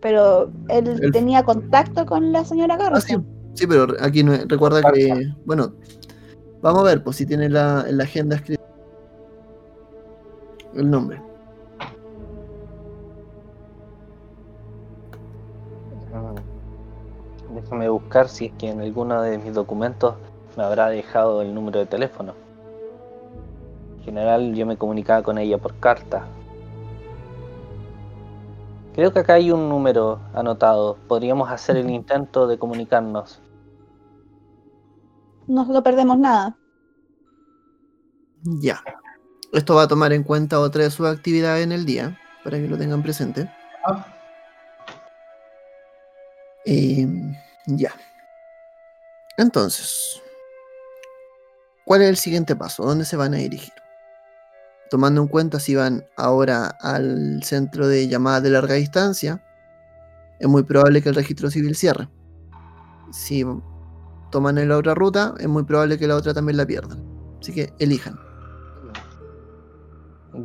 [0.00, 3.26] Pero él El- tenía contacto con la señora Ah, sí, Garrison.
[3.54, 5.72] sí, pero aquí no, recuerda que, bueno,
[6.64, 8.64] vamos a ver, pues si tiene la, en la agenda escrito
[10.74, 11.20] el nombre.
[16.10, 17.54] Mm.
[17.54, 20.14] Déjame buscar si es que en alguno de mis documentos
[20.56, 22.32] me habrá dejado el número de teléfono.
[23.98, 26.26] En general yo me comunicaba con ella por carta.
[28.94, 30.96] Creo que acá hay un número anotado.
[31.08, 33.43] Podríamos hacer el intento de comunicarnos.
[35.46, 36.56] No no perdemos nada.
[38.42, 38.82] Ya.
[39.52, 42.68] Esto va a tomar en cuenta otra de sus actividades en el día, para que
[42.68, 43.50] lo tengan presente.
[43.84, 44.06] Ah,
[46.66, 47.06] Eh,
[47.66, 47.92] ya.
[49.36, 50.22] Entonces,
[51.84, 52.84] ¿cuál es el siguiente paso?
[52.84, 53.72] ¿Dónde se van a dirigir?
[54.88, 59.44] Tomando en cuenta si van ahora al centro de llamadas de larga distancia,
[60.38, 62.08] es muy probable que el registro civil cierre.
[63.12, 63.44] Si
[64.34, 66.98] toman en la otra ruta, es muy probable que la otra también la pierdan.
[67.40, 68.18] Así que elijan.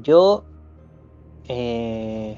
[0.04, 0.44] Yo
[1.48, 2.38] eh,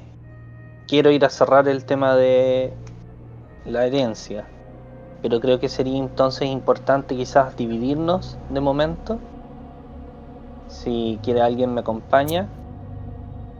[0.88, 2.72] quiero ir a cerrar el tema de
[3.66, 4.46] la herencia,
[5.20, 9.18] pero creo que sería entonces importante quizás dividirnos de momento.
[10.68, 12.48] Si quiere alguien me acompaña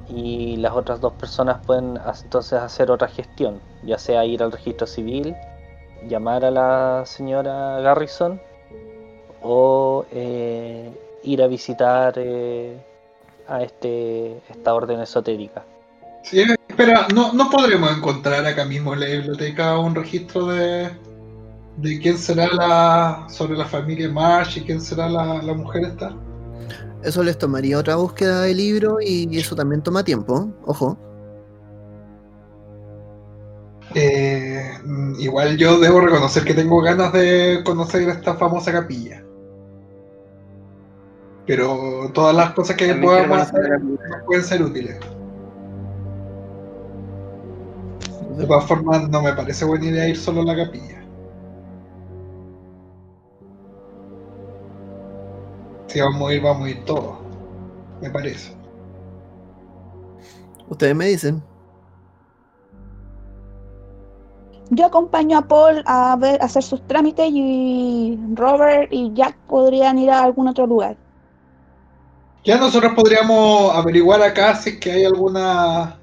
[0.08, 4.86] y las otras dos personas pueden entonces hacer otra gestión, ya sea ir al registro
[4.86, 5.36] civil,
[6.08, 8.40] llamar a la señora Garrison
[9.42, 10.90] o eh,
[11.24, 12.76] ir a visitar eh,
[13.48, 15.64] a este esta orden esotérica.
[16.22, 20.90] sí, espera, ¿no, ¿no podremos encontrar acá mismo en la biblioteca un registro de,
[21.76, 23.26] de quién será la.
[23.28, 26.14] sobre la familia Marsh y quién será la, la mujer esta?
[27.02, 30.52] Eso les tomaría otra búsqueda de libro y eso también toma tiempo.
[30.66, 30.96] Ojo.
[33.94, 34.72] Eh,
[35.18, 39.22] igual yo debo reconocer que tengo ganas de conocer esta famosa capilla.
[41.46, 43.80] Pero todas las cosas que También podamos hacer
[44.26, 44.98] pueden ser útiles.
[48.36, 51.02] De todas formas, no me parece buena idea ir solo a la capilla.
[55.88, 57.18] Si vamos a ir, vamos a ir todos.
[58.00, 58.56] Me parece.
[60.68, 61.51] Ustedes me dicen.
[64.74, 69.98] Yo acompaño a Paul a ver a hacer sus trámites y Robert y Jack podrían
[69.98, 70.96] ir a algún otro lugar.
[72.42, 76.00] Ya nosotros podríamos averiguar acá si es que hay alguna.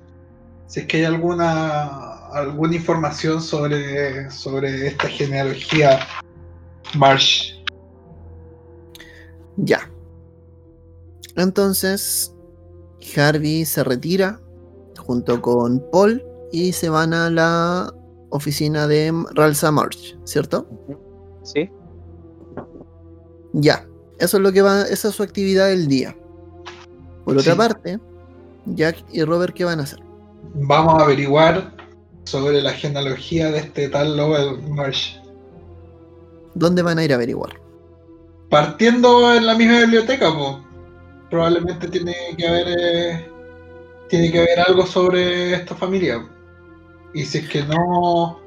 [0.67, 2.27] Si es que hay alguna.
[2.31, 4.29] alguna información sobre.
[4.29, 6.01] sobre esta genealogía
[6.93, 7.55] Marsh.
[9.57, 9.79] Ya.
[11.37, 12.35] Entonces,
[13.17, 14.39] Harvey se retira
[14.99, 17.91] junto con Paul y se van a la
[18.29, 20.67] oficina de Ralsa March, ¿cierto?
[21.43, 21.69] ¿Sí?
[23.53, 23.85] Ya.
[24.19, 26.15] Eso es lo que va, esa es su actividad del día.
[27.23, 27.57] Por otra Sí.
[27.57, 27.99] parte,
[28.65, 29.99] Jack y Robert, ¿qué van a hacer?
[30.55, 31.73] Vamos a averiguar
[32.25, 35.15] sobre la genealogía de este tal Lowell Marsh.
[36.53, 37.53] ¿Dónde van a ir a averiguar?
[38.49, 40.61] Partiendo en la misma biblioteca, po,
[41.29, 43.27] probablemente tiene que haber eh,
[44.09, 46.27] tiene que haber algo sobre esta familia.
[47.13, 48.39] Y si es que no,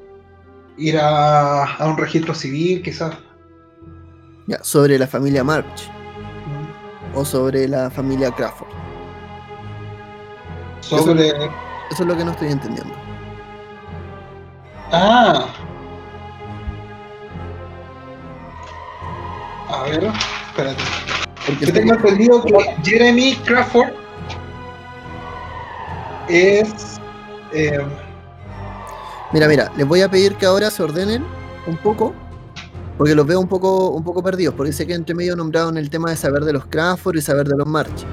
[0.77, 3.15] ir a, a un registro civil, quizás.
[4.47, 5.89] Ya, sobre la familia March
[7.15, 8.67] o sobre la familia Crawford.
[10.81, 11.29] Sobre.
[11.29, 12.93] Eso es lo que no estoy entendiendo.
[14.91, 15.47] Ah.
[19.69, 20.03] A ver,
[20.47, 20.83] espérate.
[21.45, 22.53] Porque Yo tengo entendido que
[22.83, 23.93] Jeremy Crawford
[26.29, 26.99] es.
[27.53, 27.79] eh,
[29.33, 31.23] Mira, mira, les voy a pedir que ahora se ordenen
[31.67, 32.13] un poco,
[32.97, 35.89] porque los veo un poco, un poco perdidos, porque sé que entre medio nombraron el
[35.89, 38.05] tema de saber de los Crawford y saber de los March.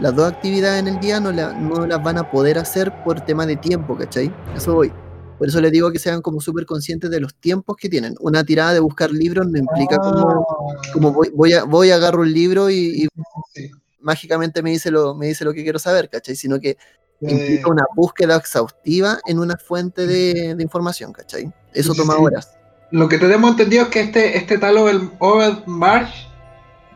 [0.00, 3.20] Las dos actividades en el día no, la- no las van a poder hacer por
[3.22, 4.32] tema de tiempo, ¿cachai?
[4.56, 4.92] Eso voy.
[5.38, 8.14] Por eso les digo que sean como súper conscientes de los tiempos que tienen.
[8.20, 11.96] Una tirada de buscar libros no implica como, ah, como voy, voy, a, voy a
[11.96, 13.08] agarro un libro y, y
[13.54, 13.70] sí.
[14.00, 16.36] mágicamente me dice, lo, me dice lo que quiero saber, ¿cachai?
[16.36, 16.76] Sino que
[17.20, 21.52] implica una búsqueda exhaustiva en una fuente de, de información, ¿cachai?
[21.72, 22.20] Eso toma sí.
[22.22, 22.56] horas.
[22.90, 26.26] Lo que tenemos entendido es que este, este tal Owen, Marsh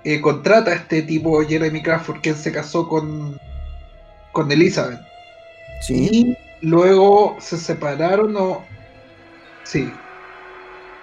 [0.05, 3.39] eh, contrata a este tipo Jeremy Crawford, quien se casó con,
[4.33, 5.01] con Elizabeth.
[5.83, 6.37] Sí.
[6.61, 8.65] Y luego se separaron o,
[9.65, 9.93] Sí.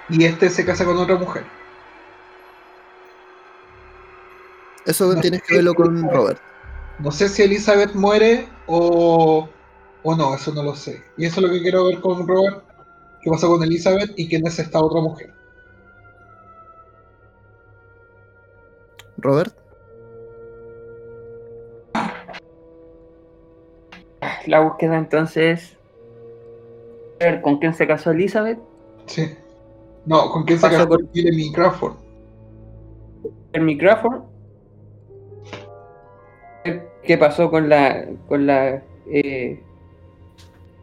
[0.09, 1.43] Y este se casa con otra mujer.
[4.85, 6.41] Eso No tienes que verlo con Robert.
[6.99, 9.49] No sé si Elizabeth muere o,
[10.03, 11.01] o no, eso no lo sé.
[11.17, 12.63] Y eso es lo que quiero ver con Robert.
[13.21, 15.33] ¿Qué pasó con Elizabeth y quién es esta otra mujer?
[19.17, 19.53] Robert,
[24.45, 25.77] La búsqueda entonces.
[27.21, 28.57] A ver, ¿con quién se casó Elizabeth?
[29.05, 29.29] Sí.
[30.05, 31.93] No, ¿con quién se casó con- Jeremy Crawford?
[33.53, 34.29] El micrófono.
[37.09, 38.05] ¿Qué pasó con la.
[38.27, 38.83] con la.
[39.07, 39.59] eh,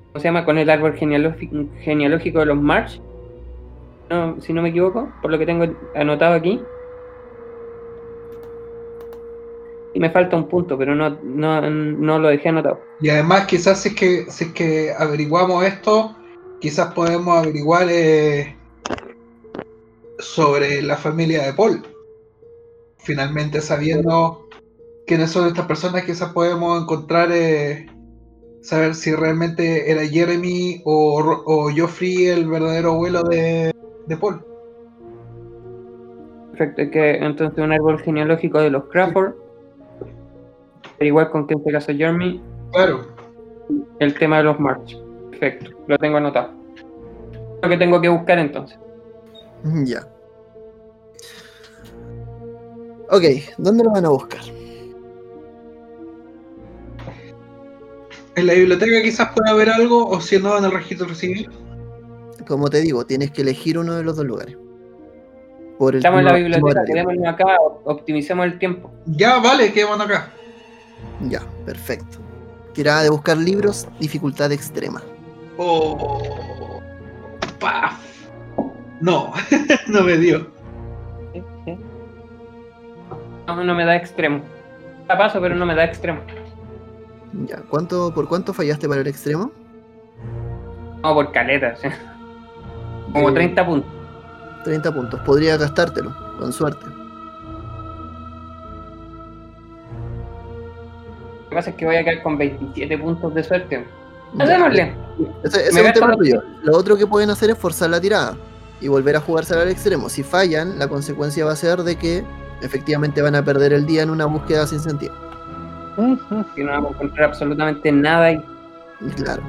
[0.09, 0.45] ¿Cómo se llama?
[0.45, 3.01] Con el árbol genealógico, de los March?
[4.41, 6.61] Si no me equivoco, por lo que tengo anotado aquí.
[9.95, 12.81] Y me falta un punto, pero no, no, no lo dejé anotado.
[13.01, 16.17] Y además quizás si es que, si es que averiguamos esto,
[16.61, 18.57] quizás podemos averiguar eh,
[20.19, 21.87] sobre la familia de Paul.
[22.99, 24.47] Finalmente sabiendo
[25.07, 27.87] quiénes son estas personas, quizás podemos encontrar, eh,
[28.63, 33.73] saber si realmente era Jeremy o, o Joffrey el verdadero abuelo de,
[34.07, 34.45] de Paul.
[36.53, 39.35] Perfecto, es que entonces un árbol genealógico de los Crawford.
[41.01, 42.43] Igual con quién se casó Jeremy,
[42.73, 43.01] Claro.
[44.01, 44.97] el tema de los March.
[45.31, 46.53] Perfecto, lo tengo anotado.
[47.63, 48.79] Lo que tengo que buscar entonces.
[49.85, 50.07] ya.
[53.11, 53.23] Ok,
[53.59, 54.41] ¿dónde lo van a buscar?
[58.37, 61.51] En la biblioteca quizás pueda haber algo, o si no en el registro civil.
[62.47, 64.57] Como te digo, tienes que elegir uno de los dos lugares.
[65.79, 67.47] Por el Estamos en la biblioteca, quedémonos acá,
[67.85, 68.93] optimicemos el tiempo.
[69.07, 70.31] Ya, vale, quedémonos acá.
[71.29, 72.19] Ya, perfecto.
[72.75, 75.03] Tirada de buscar libros, dificultad extrema.
[75.57, 76.81] Oh.
[77.59, 77.99] Paf.
[79.01, 79.33] No,
[79.89, 80.51] no me dio.
[83.47, 84.43] No, no me da extremo.
[85.09, 86.21] La paso, pero no me da extremo.
[87.45, 89.51] Ya, ¿cuánto, ¿por cuánto fallaste para el extremo?
[91.03, 91.89] No, por caleta, sí.
[93.13, 93.91] Como Eh, 30 puntos.
[94.65, 95.21] 30 puntos.
[95.21, 96.87] Podría gastártelo, con suerte.
[101.45, 103.87] Lo que pasa es que voy a quedar con 27 puntos de suerte.
[104.39, 104.95] Hacémosle.
[105.45, 106.43] Ese, ese es un tema tuyo.
[106.63, 108.37] Lo otro que pueden hacer es forzar la tirada
[108.81, 110.09] y volver a jugársela al extremo.
[110.09, 112.25] Si fallan, la consecuencia va a ser de que
[112.63, 115.15] efectivamente van a perder el día en una búsqueda sin sentido.
[116.55, 118.43] Que no vamos a encontrar absolutamente nada y
[119.17, 119.43] Claro.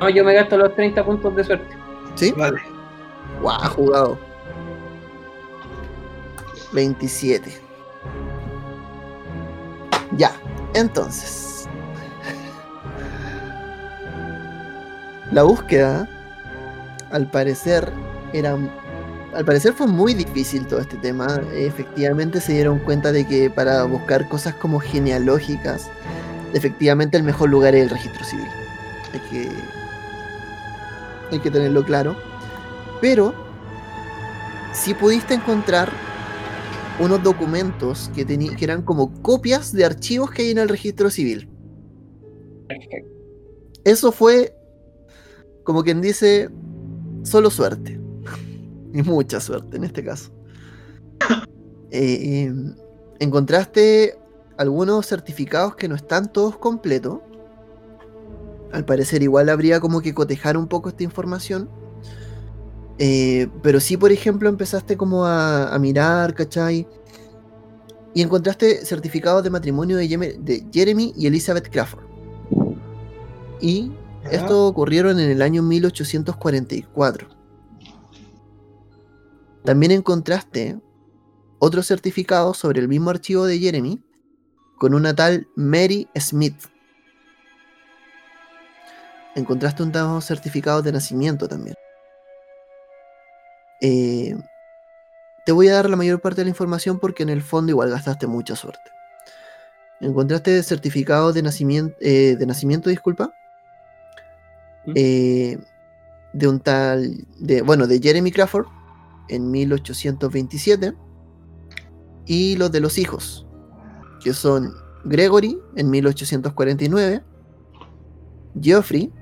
[0.00, 1.76] No, yo me gasto los 30 puntos de suerte.
[2.14, 2.32] ¿Sí?
[2.36, 2.60] Vale.
[3.40, 4.18] Guau, jugado.
[6.72, 7.52] 27.
[10.16, 10.32] Ya,
[10.74, 11.68] entonces.
[15.32, 16.08] La búsqueda,
[17.10, 17.90] al parecer,
[18.32, 18.56] era.
[19.34, 21.40] Al parecer fue muy difícil todo este tema.
[21.54, 25.90] Efectivamente se dieron cuenta de que para buscar cosas como genealógicas,
[26.52, 28.46] efectivamente el mejor lugar es el registro civil.
[29.12, 29.48] Hay que.
[31.32, 32.16] Hay que tenerlo claro.
[33.00, 33.34] Pero
[34.72, 35.90] sí pudiste encontrar
[37.00, 41.48] unos documentos que, que eran como copias de archivos que hay en el registro civil.
[43.82, 44.56] Eso fue,
[45.64, 46.50] como quien dice,
[47.24, 48.03] solo suerte.
[48.94, 50.30] Y mucha suerte en este caso.
[51.90, 52.54] Eh, eh,
[53.20, 54.18] encontraste
[54.56, 57.18] algunos certificados que no están todos completos.
[58.72, 61.68] Al parecer igual habría como que cotejar un poco esta información.
[62.98, 66.86] Eh, pero sí, por ejemplo, empezaste como a, a mirar, ¿cachai?
[68.14, 72.04] Y encontraste certificados de matrimonio de, Yeme- de Jeremy y Elizabeth Crawford.
[73.60, 73.92] Y
[74.30, 77.28] esto ocurrieron en el año 1844.
[79.64, 80.78] También encontraste
[81.58, 84.04] otro certificado sobre el mismo archivo de Jeremy
[84.78, 86.66] con una tal Mary Smith.
[89.34, 91.74] Encontraste un nuevo certificado de nacimiento también.
[93.80, 94.36] Eh,
[95.46, 97.88] te voy a dar la mayor parte de la información porque en el fondo igual
[97.88, 98.90] gastaste mucha suerte.
[100.00, 103.32] Encontraste certificado de nacimiento, de nacimiento, disculpa,
[104.84, 104.92] ¿Mm?
[104.94, 105.58] eh,
[106.34, 108.66] de un tal, de, bueno, de Jeremy Crawford
[109.28, 110.94] en 1827
[112.26, 113.46] y los de los hijos,
[114.22, 114.72] que son
[115.04, 117.22] Gregory en 1849,
[118.60, 119.12] Geoffrey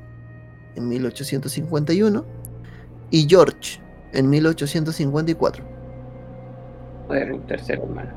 [0.76, 2.24] en 1851
[3.10, 3.80] y George
[4.12, 5.64] en 1854.
[7.08, 8.10] Joder, un tercero, hermano.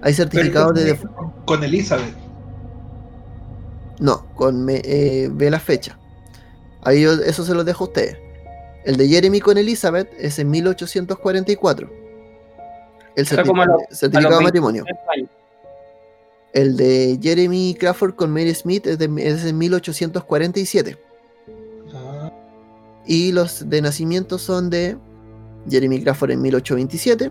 [0.00, 0.96] Hay certificados de...
[1.14, 2.14] Con- Con Elizabeth.
[4.00, 5.98] No, con me- eh, ve la fecha.
[6.82, 8.16] Ahí yo- eso se lo dejo a ustedes.
[8.88, 11.90] El de Jeremy con Elizabeth es en 1844.
[13.16, 14.82] El certificado de matrimonio.
[14.84, 15.30] 23 años.
[16.54, 20.96] El de Jeremy Crawford con Mary Smith es, de, es en 1847.
[21.92, 22.32] Ah,
[23.06, 24.96] Y los de nacimiento son de
[25.68, 27.30] Jeremy Crawford en 1827.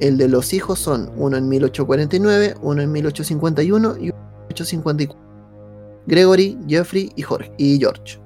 [0.00, 5.20] El de los hijos son uno en 1849, uno en 1851 y uno en 1854.
[6.06, 8.23] Gregory, Jeffrey y, Jorge, y George.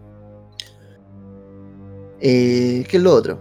[2.21, 3.39] Eh, ¿Qué es lo otro?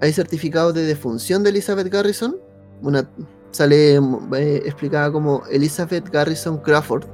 [0.00, 2.36] Hay certificados de defunción de Elizabeth Garrison.
[2.82, 3.08] Una,
[3.52, 7.04] sale eh, explicada como Elizabeth Garrison Crawford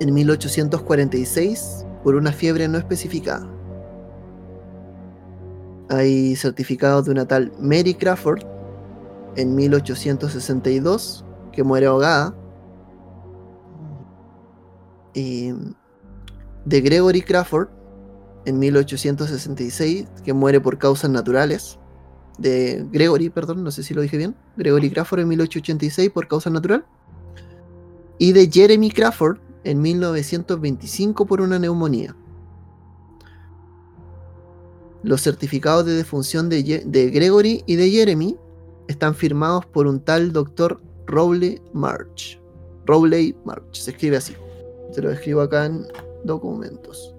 [0.00, 3.48] en 1846 por una fiebre no especificada.
[5.90, 8.42] Hay certificados de una tal Mary Crawford
[9.36, 12.34] en 1862 que muere ahogada.
[15.14, 17.68] De Gregory Crawford
[18.48, 21.78] en 1866 que muere por causas naturales.
[22.38, 24.34] De Gregory, perdón, no sé si lo dije bien.
[24.56, 26.84] Gregory Crawford en 1886 por causa natural.
[28.18, 32.16] Y de Jeremy Crawford en 1925 por una neumonía.
[35.02, 38.36] Los certificados de defunción de, Ye- de Gregory y de Jeremy
[38.88, 42.40] están firmados por un tal doctor Rowley March.
[42.86, 44.34] Rowley March, se escribe así.
[44.92, 45.86] Se lo escribo acá en
[46.24, 47.14] documentos.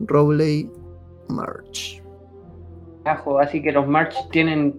[0.00, 0.70] Rowley
[1.28, 2.02] March.
[3.04, 4.74] Ajo, así que los March tienen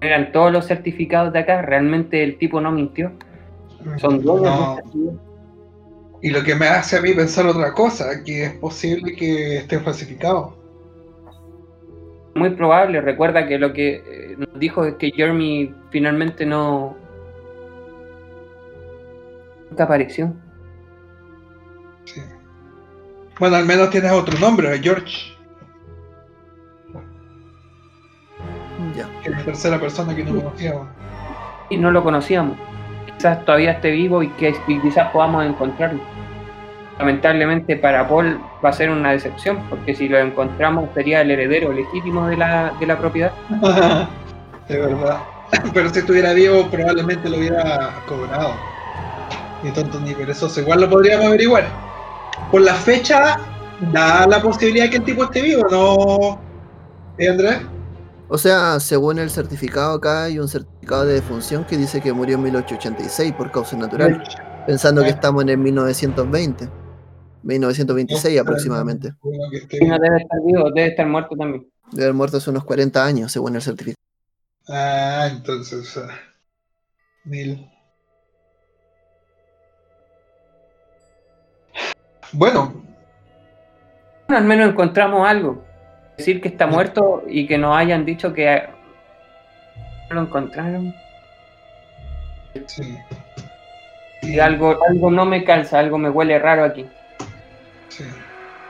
[0.00, 3.12] eran todos los certificados de acá, realmente el tipo no mintió.
[3.96, 4.78] Son de no.
[6.22, 9.78] Y lo que me hace a mí pensar otra cosa, que es posible que esté
[9.80, 10.56] falsificado.
[12.34, 16.96] Muy probable, recuerda que lo que eh, nos dijo es que Jeremy finalmente no
[19.70, 20.32] nunca apareció.
[22.04, 22.20] Sí.
[23.38, 25.32] Bueno, al menos tienes otro nombre, George,
[28.96, 29.08] Ya.
[29.22, 30.86] que es la tercera persona que no conocíamos.
[31.70, 32.56] Y no lo conocíamos.
[33.16, 36.00] Quizás todavía esté vivo y que y quizás podamos encontrarlo.
[36.98, 41.72] Lamentablemente para Paul va a ser una decepción, porque si lo encontramos sería el heredero
[41.72, 43.32] legítimo de la, de la propiedad.
[44.68, 45.18] de verdad.
[45.74, 48.54] Pero si estuviera vivo, probablemente lo hubiera cobrado.
[49.64, 50.60] Ni tonto ni perezoso.
[50.60, 51.64] Igual lo podríamos averiguar.
[52.50, 53.38] Por la fecha,
[53.92, 56.40] da la posibilidad que el tipo esté vivo, ¿no?
[57.18, 57.58] ¿Eh, Andrés?
[58.28, 62.36] O sea, según el certificado acá hay un certificado de defunción que dice que murió
[62.36, 64.24] en 1886 por causa natural,
[64.66, 66.68] pensando que estamos en el 1920,
[67.42, 69.12] 1926 aproximadamente.
[69.22, 71.68] No debe estar vivo, debe estar muerto también.
[71.92, 74.02] Debe haber muerto hace unos 40 años, según el certificado.
[74.68, 76.00] Ah, entonces.
[77.24, 77.68] mil.
[82.34, 82.72] Bueno,
[84.26, 85.64] Bueno, al menos encontramos algo.
[86.16, 88.62] Decir que está muerto y que nos hayan dicho que
[90.08, 90.94] no lo encontraron.
[92.66, 92.98] sí.
[94.22, 96.86] Y algo, algo no me calza, algo me huele raro aquí.
[97.88, 98.04] sí.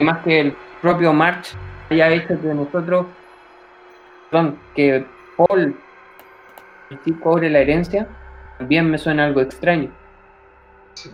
[0.01, 1.55] Y más que el propio March
[1.91, 3.07] haya hecho que nosotros,
[4.31, 5.79] perdón, que Paul
[7.05, 8.09] sí cobre la herencia,
[8.59, 9.91] también me suena algo extraño.
[10.95, 11.11] Sí,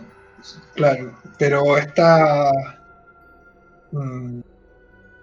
[0.75, 1.11] Claro,
[1.41, 2.51] pero esta.
[3.91, 4.41] mm,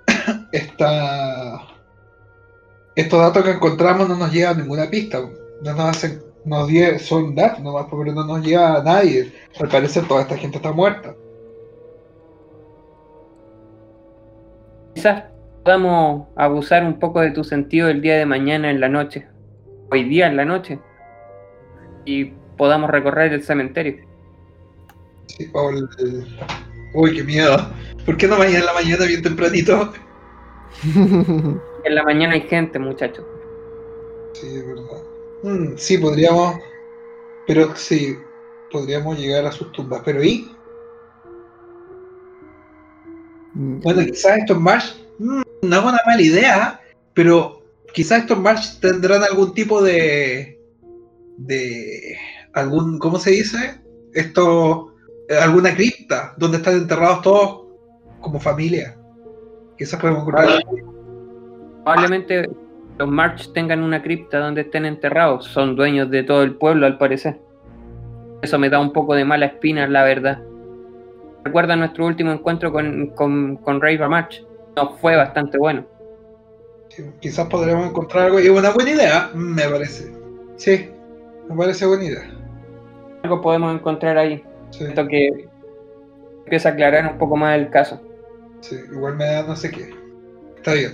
[0.53, 1.61] esta.
[2.97, 5.21] Estos datos que encontramos no nos llevan a ninguna pista.
[5.21, 6.21] No nos hacen.
[6.45, 6.69] Nos
[7.03, 9.33] son datos pero no nos lleva a nadie.
[9.61, 11.15] Al parecer, toda esta gente está muerta.
[14.97, 15.23] Quizás
[15.63, 19.29] podamos abusar un poco de tu sentido el día de mañana en la noche,
[19.93, 20.81] hoy día en la noche,
[22.05, 24.08] y podamos recorrer el cementerio.
[25.29, 25.51] Sí,
[25.99, 26.27] el-
[26.95, 27.57] Uy, qué miedo.
[28.05, 29.93] ¿Por qué no mañana en la mañana bien tempranito?
[31.85, 33.25] En la mañana hay gente, muchachos.
[34.35, 35.03] Sí, es verdad.
[35.43, 36.57] Mm, sí, podríamos.
[37.47, 38.17] Pero sí,
[38.71, 40.03] podríamos llegar a sus tumbas.
[40.05, 40.51] Pero ¿y?
[43.55, 46.81] Bueno, quizás estos March mm, no es una mala idea,
[47.15, 50.61] pero quizás estos March tendrán algún tipo de.
[51.39, 52.17] de.
[52.55, 52.99] algún.
[52.99, 53.81] ¿cómo se dice?
[54.15, 54.88] Esto.
[55.37, 57.67] Alguna cripta donde están enterrados todos
[58.21, 58.97] como familia.
[59.77, 60.63] Quizás podemos encontrar.
[61.85, 62.49] Probablemente
[62.99, 65.47] los March tengan una cripta donde estén enterrados.
[65.47, 67.41] Son dueños de todo el pueblo, al parecer.
[68.43, 70.43] Eso me da un poco de mala espina, la verdad.
[71.45, 74.45] Recuerda nuestro último encuentro con, con, con Rayva March.
[74.77, 75.85] No fue bastante bueno.
[76.89, 78.41] Sí, Quizás podremos encontrar algo.
[78.41, 80.13] Y es una buena idea, me parece.
[80.57, 80.91] Sí,
[81.49, 82.31] me parece buena idea.
[83.23, 84.43] Algo podemos encontrar ahí.
[84.71, 84.79] Sí.
[84.79, 85.49] Siento que
[86.45, 88.01] empieza a aclarar un poco más el caso.
[88.61, 89.95] Sí, igual me da no sé qué.
[90.57, 90.93] Está bien.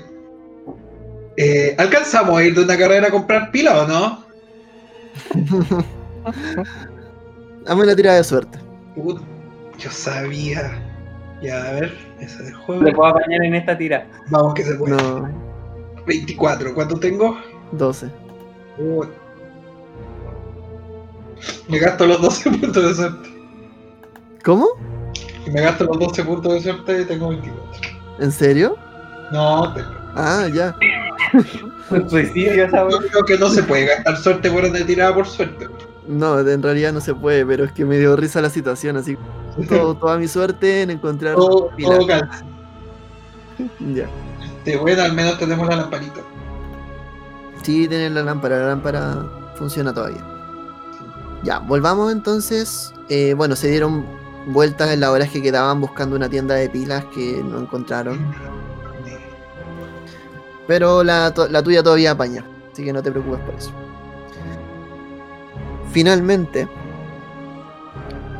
[1.36, 4.24] Eh, ¿Alcanzamos a ir de una carrera a comprar pila o no?
[7.64, 8.58] Dame una tirada de suerte.
[8.96, 9.22] Put-
[9.78, 10.80] yo sabía.
[11.42, 12.84] Ya, a ver, esa de Le juego.
[12.94, 14.06] puedo apañar en esta tira.
[14.30, 14.96] Vamos que se puede.
[14.96, 15.28] No,
[16.06, 16.74] 24.
[16.74, 17.36] ¿Cuánto tengo?
[17.72, 18.06] 12.
[18.78, 19.04] Uh.
[21.68, 23.28] Me gasto los 12 puntos de suerte.
[24.44, 24.68] ¿Cómo?
[25.44, 27.80] Si me gasto los 12 puntos de suerte, tengo 24.
[28.20, 28.76] ¿En serio?
[29.32, 29.82] No, te-
[30.16, 30.76] Ah, ya.
[32.08, 35.68] Suicidio, yo creo que no se puede gastar suerte por una tirada por suerte.
[36.06, 39.16] No, en realidad no se puede, pero es que me dio risa la situación, así
[39.58, 42.44] que todo- toda mi suerte en encontrar Todo, todo calza.
[43.94, 44.06] Ya.
[44.44, 46.20] Este, bueno, al menos tenemos la lamparita.
[47.62, 49.26] Sí, tienen la lámpara, la lámpara
[49.56, 50.24] funciona todavía.
[51.44, 52.92] Ya, volvamos entonces.
[53.08, 54.04] Eh, bueno, se dieron
[54.46, 58.34] vueltas en las horas que quedaban buscando una tienda de pilas que no encontraron.
[60.66, 63.70] Pero la, la tuya todavía apaña, así que no te preocupes por eso.
[65.92, 66.66] Finalmente,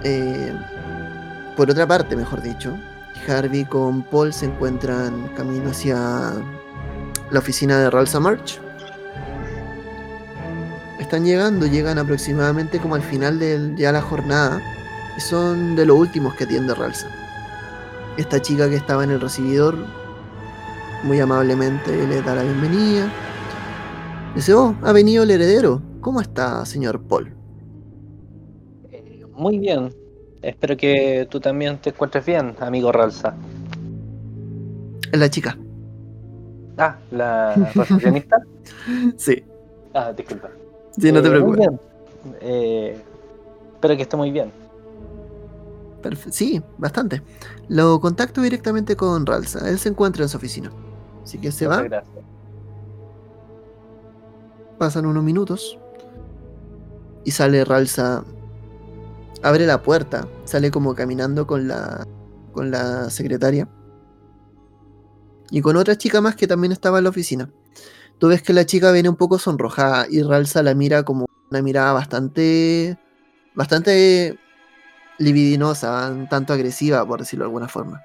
[0.03, 0.53] eh,
[1.57, 2.77] por otra parte, mejor dicho,
[3.29, 6.33] Harvey con Paul se encuentran camino hacia
[7.31, 8.61] la oficina de Ralsa March.
[10.99, 14.61] Están llegando, llegan aproximadamente como al final de ya la jornada
[15.17, 17.09] y son de los últimos que atiende Ralsa.
[18.17, 19.77] Esta chica que estaba en el recibidor
[21.03, 23.15] muy amablemente le da la bienvenida.
[24.35, 25.83] Dice, oh, ha venido el heredero.
[26.01, 27.37] ¿Cómo está, señor Paul?
[28.91, 29.95] Eh, Muy bien.
[30.43, 33.35] Espero que tú también te encuentres bien, amigo Ralsa.
[35.13, 35.57] Es la chica.
[36.77, 38.37] Ah, la recepcionista.
[39.17, 39.45] Sí,
[39.95, 40.51] Ah, disculpa.
[40.99, 41.59] sí, no te Eh, muy preocupes.
[41.59, 41.81] bien.
[42.41, 43.05] Eh,
[43.75, 44.51] espero que esté muy bien.
[46.05, 47.23] Perfe- sí, bastante.
[47.69, 49.69] Lo contacto directamente con Ralsa.
[49.71, 50.71] Él se encuentra en su oficina.
[51.23, 52.25] Así que se Muchas va, gracias.
[54.79, 55.79] pasan unos minutos.
[57.25, 58.23] Y sale Ralsa.
[59.43, 60.29] Abre la puerta.
[60.45, 62.07] Sale como caminando con la.
[62.53, 63.67] con la secretaria.
[65.51, 67.51] Y con otra chica más que también estaba en la oficina.
[68.19, 70.07] Tú ves que la chica viene un poco sonrojada.
[70.11, 72.99] Y Ralsa la mira como una mirada bastante.
[73.55, 74.39] bastante
[75.19, 78.05] libidinosa, un tanto agresiva, por decirlo de alguna forma.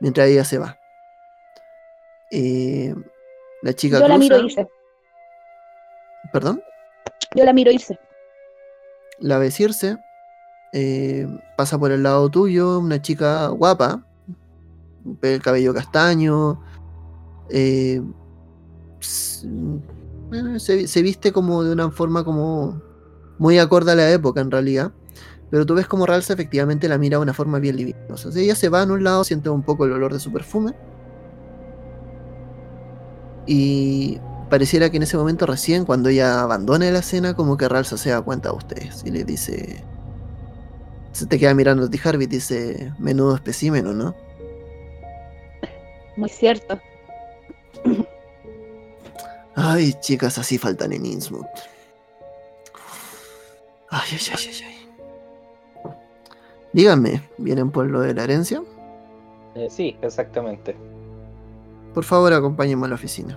[0.00, 0.78] Mientras ella se va.
[2.30, 2.94] Eh,
[3.62, 4.68] la chica Yo la miro irse.
[6.32, 6.62] Perdón.
[7.34, 7.98] Yo la miro irse.
[9.18, 9.96] La ves irse.
[10.72, 11.26] eh,
[11.56, 12.78] pasa por el lado tuyo.
[12.78, 14.04] Una chica guapa.
[15.22, 16.62] El cabello castaño.
[17.50, 18.00] eh,
[19.00, 22.80] eh, se, se viste como de una forma como
[23.38, 24.92] muy acorde a la época en realidad.
[25.50, 28.28] Pero tú ves como Ralsa efectivamente la mira de una forma bien libidinosa.
[28.28, 30.32] O sea, ella se va en un lado, siente un poco el olor de su
[30.32, 30.74] perfume.
[33.46, 34.20] Y
[34.50, 38.10] pareciera que en ese momento recién, cuando ella abandona la escena, como que Ralsa se
[38.10, 39.82] da cuenta de ustedes y le dice...
[41.12, 44.14] Se te queda mirando a ti Harvey dice, menudo especímeno, ¿no?
[46.16, 46.78] Muy cierto.
[49.56, 51.46] Ay, chicas, así faltan en Innsmouth.
[53.90, 54.77] Ay, ay, ay, ay, ay.
[56.78, 58.62] Díganme, ¿vienen por lo de la herencia?
[59.56, 60.76] Eh, sí, exactamente.
[61.92, 63.36] Por favor, acompáñenme a la oficina.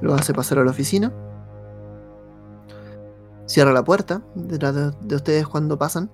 [0.00, 1.12] Lo hace pasar a la oficina.
[3.46, 6.10] Cierra la puerta detrás de, de ustedes cuando pasan.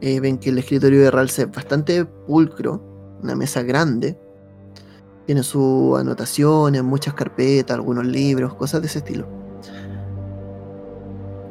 [0.00, 2.82] Eh, ven que el escritorio de Ralse es bastante pulcro.
[3.22, 4.18] Una mesa grande.
[5.26, 9.43] Tiene sus anotaciones, muchas carpetas, algunos libros, cosas de ese estilo.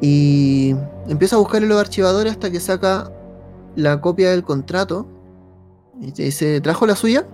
[0.06, 0.76] Y
[1.08, 3.10] empieza a buscar en los archivadores hasta que saca
[3.74, 5.06] la copia del contrato.
[5.98, 7.26] Y te dice, ¿trajo la suya?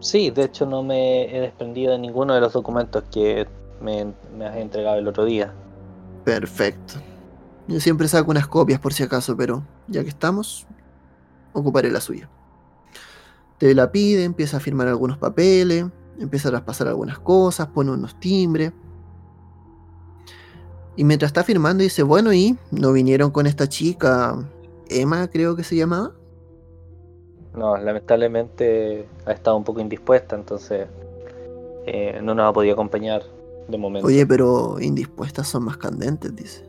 [0.00, 3.46] Sí, de hecho no me he desprendido de ninguno de los documentos que
[3.80, 5.54] me, me has entregado el otro día.
[6.24, 6.94] Perfecto.
[7.68, 10.66] Yo siempre saco unas copias por si acaso, pero ya que estamos,
[11.52, 12.28] ocuparé la suya.
[13.58, 15.84] Te la pide, empieza a firmar algunos papeles,
[16.20, 18.72] empieza a traspasar algunas cosas, pone unos timbres.
[20.96, 24.36] Y mientras está firmando dice, bueno, ¿y no vinieron con esta chica?
[24.88, 26.12] Emma creo que se llamaba.
[27.54, 30.86] No, lamentablemente ha estado un poco indispuesta, entonces
[31.86, 33.22] eh, no nos ha podido acompañar
[33.66, 34.06] de momento.
[34.06, 36.64] Oye, pero indispuestas son más candentes, dice.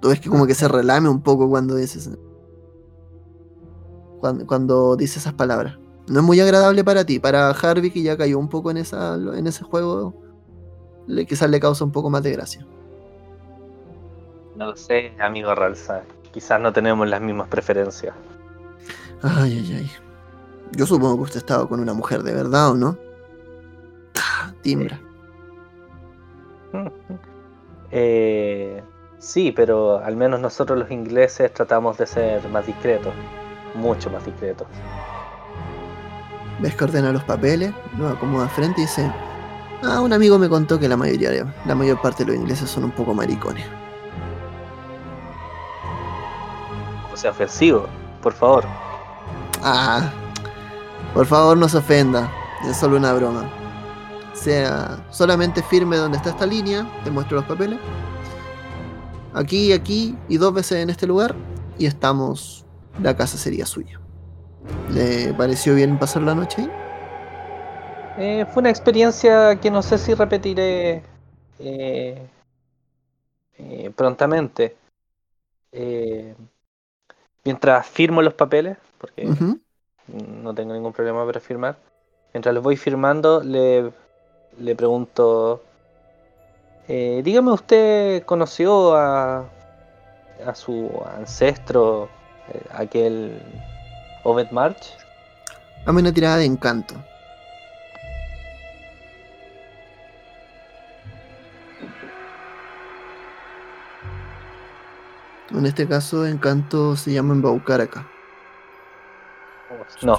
[0.00, 2.10] Tú ves que como que se relame un poco cuando dices.
[4.20, 5.78] Cuando, cuando dice esas palabras.
[6.06, 7.18] No es muy agradable para ti.
[7.18, 10.14] Para Harvey, que ya cayó un poco en, esa, en ese juego,
[11.06, 12.66] le, quizás le causa un poco más de gracia.
[14.56, 16.02] No lo sé, amigo Ralsa.
[16.32, 18.14] Quizás no tenemos las mismas preferencias.
[19.22, 19.90] Ay, ay, ay.
[20.72, 22.98] Yo supongo que usted estaba con una mujer de verdad, ¿o no?
[24.16, 25.00] Ah, timbra.
[27.96, 28.82] Eh,
[29.18, 33.14] sí, pero al menos nosotros los ingleses tratamos de ser más discretos.
[33.76, 34.66] Mucho más discretos.
[36.60, 39.10] Ves que ordena los papeles, lo acomoda frente y dice:
[39.82, 42.84] Ah, un amigo me contó que la mayoría, la mayor parte de los ingleses son
[42.84, 43.66] un poco maricones.
[47.12, 47.86] O sea, ofensivo,
[48.22, 48.64] por favor.
[49.62, 50.10] Ah,
[51.12, 52.30] por favor no se ofenda,
[52.68, 53.44] es solo una broma.
[54.32, 57.78] Sea solamente firme donde está esta línea, te muestro los papeles.
[59.32, 61.34] Aquí, aquí y dos veces en este lugar
[61.78, 62.64] y estamos,
[63.02, 64.00] la casa sería suya.
[64.90, 66.70] ¿Le pareció bien pasar la noche ahí?
[68.16, 71.02] Eh, fue una experiencia que no sé si repetiré
[71.58, 72.26] eh,
[73.58, 74.76] eh, prontamente.
[77.44, 79.28] mientras firmo los papeles, porque
[80.06, 81.76] no tengo ningún problema para firmar,
[82.32, 83.90] mientras los voy firmando, le,
[84.58, 85.62] le pregunto,
[86.86, 89.44] dígame, ¿usted conoció a,
[90.46, 92.08] a su ancestro,
[92.70, 93.42] aquel
[94.24, 94.96] Obed March?
[95.84, 96.94] Dame una tirada de encanto.
[105.50, 108.08] En este caso, encanto se llama embaucar acá.
[110.02, 110.18] No.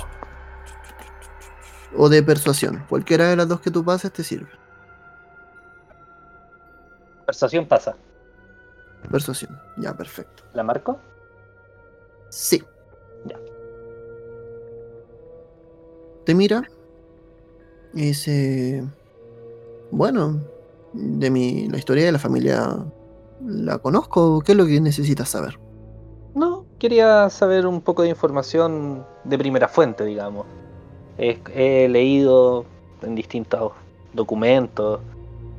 [1.98, 2.86] O de persuasión.
[2.88, 4.50] Cualquiera de las dos que tú pases te sirve.
[7.26, 7.96] Persuasión pasa.
[9.12, 9.60] Persuasión.
[9.78, 10.44] Ya, perfecto.
[10.54, 11.00] ¿La marco?
[12.30, 12.64] Sí.
[16.26, 16.64] Te mira
[17.94, 18.84] y dice,
[19.92, 20.42] bueno,
[20.94, 22.86] de mi, la historia de la familia
[23.46, 24.42] la conozco.
[24.42, 25.60] ¿Qué es lo que necesitas saber?
[26.34, 30.46] No, quería saber un poco de información de primera fuente, digamos.
[31.18, 32.66] He, leído
[33.02, 33.72] en distintos
[34.14, 35.00] documentos.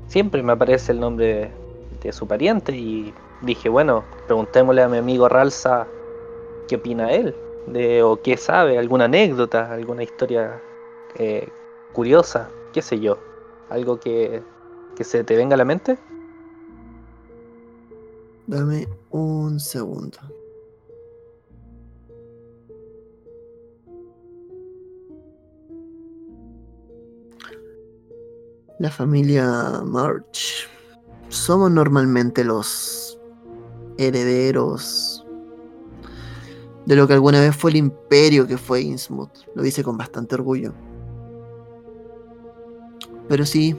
[0.08, 1.50] Siempre me aparece el nombre
[2.02, 5.86] de su pariente y dije, bueno, preguntémosle a mi amigo Ralsa
[6.68, 7.34] qué opina él,
[7.66, 10.60] de, o qué sabe, alguna anécdota, alguna historia
[11.18, 11.48] eh,
[11.92, 13.18] curiosa, qué sé yo,
[13.70, 14.42] algo que,
[14.96, 15.98] que se te venga a la mente.
[18.46, 20.18] Dame un segundo.
[28.78, 30.68] La familia March.
[31.28, 33.18] Somos normalmente los
[33.98, 35.15] herederos
[36.86, 39.30] de lo que alguna vez fue el imperio que fue Innsmouth.
[39.54, 40.72] Lo dice con bastante orgullo.
[43.28, 43.76] Pero sí,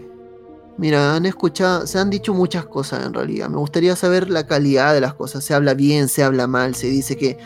[0.78, 3.50] Mira, han escuchado, se han dicho muchas cosas en realidad.
[3.50, 5.44] Me gustaría saber la calidad de las cosas.
[5.44, 7.38] Se habla bien, se habla mal, se dice que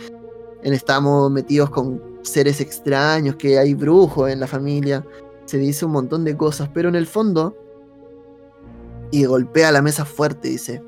[0.63, 5.05] estamos metidos con seres extraños, que hay brujos en la familia.
[5.45, 7.55] Se dice un montón de cosas, pero en el fondo,
[9.11, 10.83] y golpea la mesa fuerte, dice,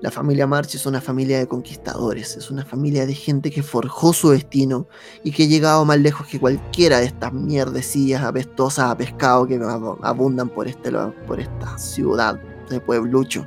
[0.00, 4.12] la familia March es una familia de conquistadores, es una familia de gente que forjó
[4.14, 4.86] su destino
[5.22, 9.60] y que ha llegado más lejos que cualquiera de estas mierdecillas apestosas a pescado que
[10.02, 10.90] abundan por, este,
[11.26, 12.40] por esta ciudad
[12.70, 13.46] de pueblucho.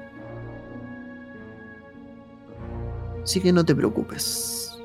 [3.23, 4.77] Así que no te preocupes.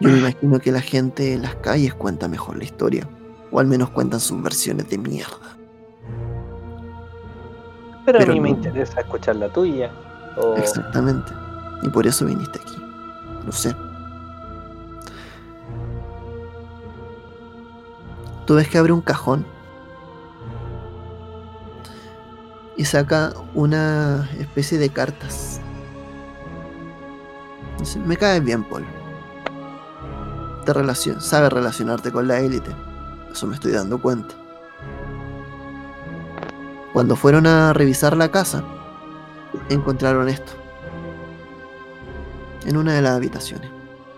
[0.00, 3.08] Yo me imagino que la gente en las calles cuenta mejor la historia,
[3.52, 5.56] o al menos cuentan sus versiones de mierda.
[8.04, 9.92] Pero, a mí me interesa escuchar la tuya.
[10.56, 11.32] Exactamente.
[11.82, 12.76] Y por eso viniste aquí.
[13.44, 13.74] Lo sé.
[18.46, 19.46] Tú ves que abre un cajón
[22.76, 25.60] y saca una especie de cartas.
[27.78, 28.84] Dice, me caes bien, Paul.
[30.64, 32.70] Te relacion sabe relacionarte con la élite.
[33.30, 34.34] Eso me estoy dando cuenta.
[36.92, 38.62] Cuando fueron a revisar la casa,
[39.68, 40.52] encontraron esto.
[42.64, 43.70] En una de las habitaciones.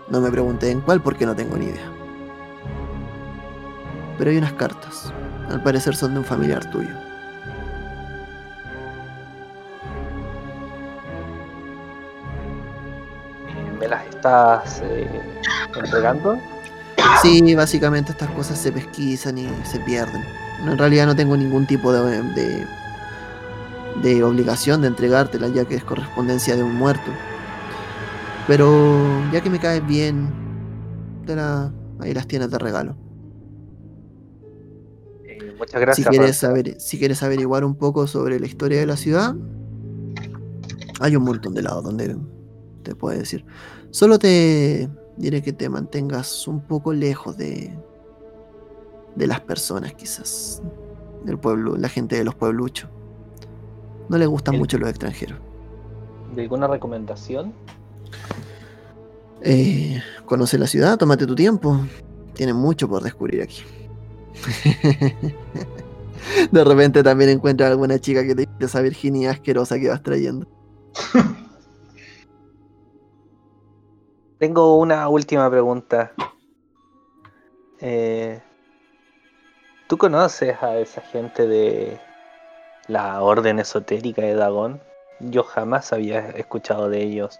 [0.09, 1.91] No me pregunté en cuál porque no tengo ni idea.
[4.17, 5.11] Pero hay unas cartas.
[5.49, 6.93] Al parecer son de un familiar tuyo.
[13.79, 15.21] ¿Me las estás eh,
[15.75, 16.39] entregando?
[17.21, 20.23] Sí, básicamente estas cosas se pesquisan y se pierden.
[20.63, 22.67] En realidad no tengo ningún tipo de, de
[24.01, 27.11] de obligación de entregártela ya que es correspondencia de un muerto.
[28.47, 30.29] Pero ya que me caes bien,
[31.99, 32.95] ahí las tienes de regalo.
[35.57, 36.05] Muchas gracias.
[36.05, 39.35] si, quieres saber, si quieres averiguar un poco sobre la historia de la ciudad,
[40.99, 42.17] hay un montón de lados donde
[42.83, 43.45] te puede decir.
[43.89, 47.73] Solo te diré que te mantengas un poco lejos de,
[49.15, 50.61] de las personas, quizás.
[51.23, 52.89] Del pueblo, la gente de los puebluchos.
[54.09, 55.39] No les gustan El- mucho los extranjeros.
[56.35, 57.53] ¿De alguna recomendación?
[59.41, 61.79] Eh, conoce la ciudad, tómate tu tiempo.
[62.33, 63.63] Tienen mucho por descubrir aquí.
[66.51, 70.47] De repente también encuentras alguna chica que te dice esa virginidad asquerosa que vas trayendo.
[74.39, 76.11] Tengo una última pregunta.
[77.79, 78.41] Eh,
[79.87, 81.99] ¿Tú conoces a esa gente de
[82.87, 84.81] la orden esotérica de Dagón?
[85.19, 87.39] Yo jamás había escuchado de ellos.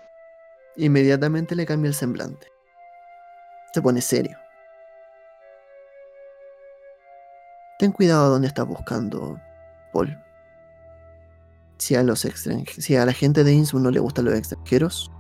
[0.76, 2.48] Inmediatamente le cambia el semblante.
[3.74, 4.38] Se pone serio.
[7.78, 9.40] Ten cuidado donde estás buscando,
[9.92, 10.18] Paul.
[11.78, 15.12] Si a los si a la gente de Innsmouth no le gustan los extranjeros,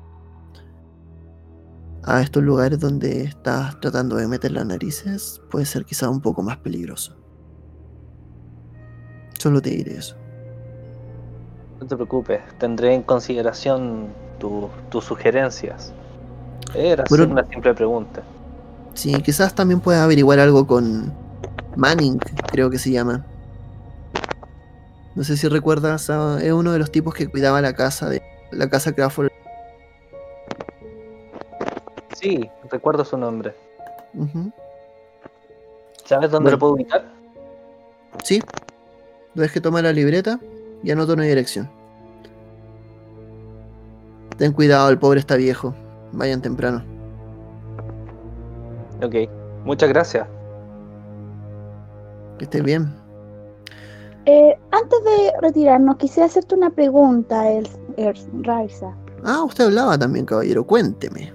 [2.03, 6.43] a estos lugares donde estás tratando de meter las narices puede ser quizá un poco
[6.43, 7.17] más peligroso.
[9.37, 10.15] Solo te diré eso.
[11.79, 14.07] No te preocupes, tendré en consideración
[14.39, 15.93] tu- tus sugerencias.
[16.73, 17.25] Era Bueno.
[17.31, 18.21] una simple pregunta.
[18.93, 21.13] Sí, quizás también puedas averiguar algo con
[21.75, 22.17] Manning,
[22.51, 23.25] creo que se llama.
[25.15, 28.21] No sé si recuerdas, a- es uno de los tipos que cuidaba la casa de
[28.51, 29.29] la casa Crawford.
[32.19, 33.53] Sí, recuerdo su nombre.
[36.05, 36.51] ¿Sabes dónde Bueno.
[36.51, 37.03] lo puedo ubicar?
[38.23, 38.41] Sí.
[39.35, 40.39] Debes que tomar la libreta
[40.83, 41.69] y anota una dirección.
[44.37, 45.73] Ten cuidado, el pobre está viejo.
[46.11, 46.83] Vayan temprano.
[49.03, 49.15] Ok,
[49.65, 50.27] muchas gracias.
[52.37, 52.93] Que estés bien.
[54.25, 57.67] Eh, antes de retirarnos, quisiera hacerte una pregunta, El,
[57.97, 58.93] El- Raiza.
[59.23, 60.65] Ah, usted hablaba también, caballero.
[60.65, 61.31] Cuénteme.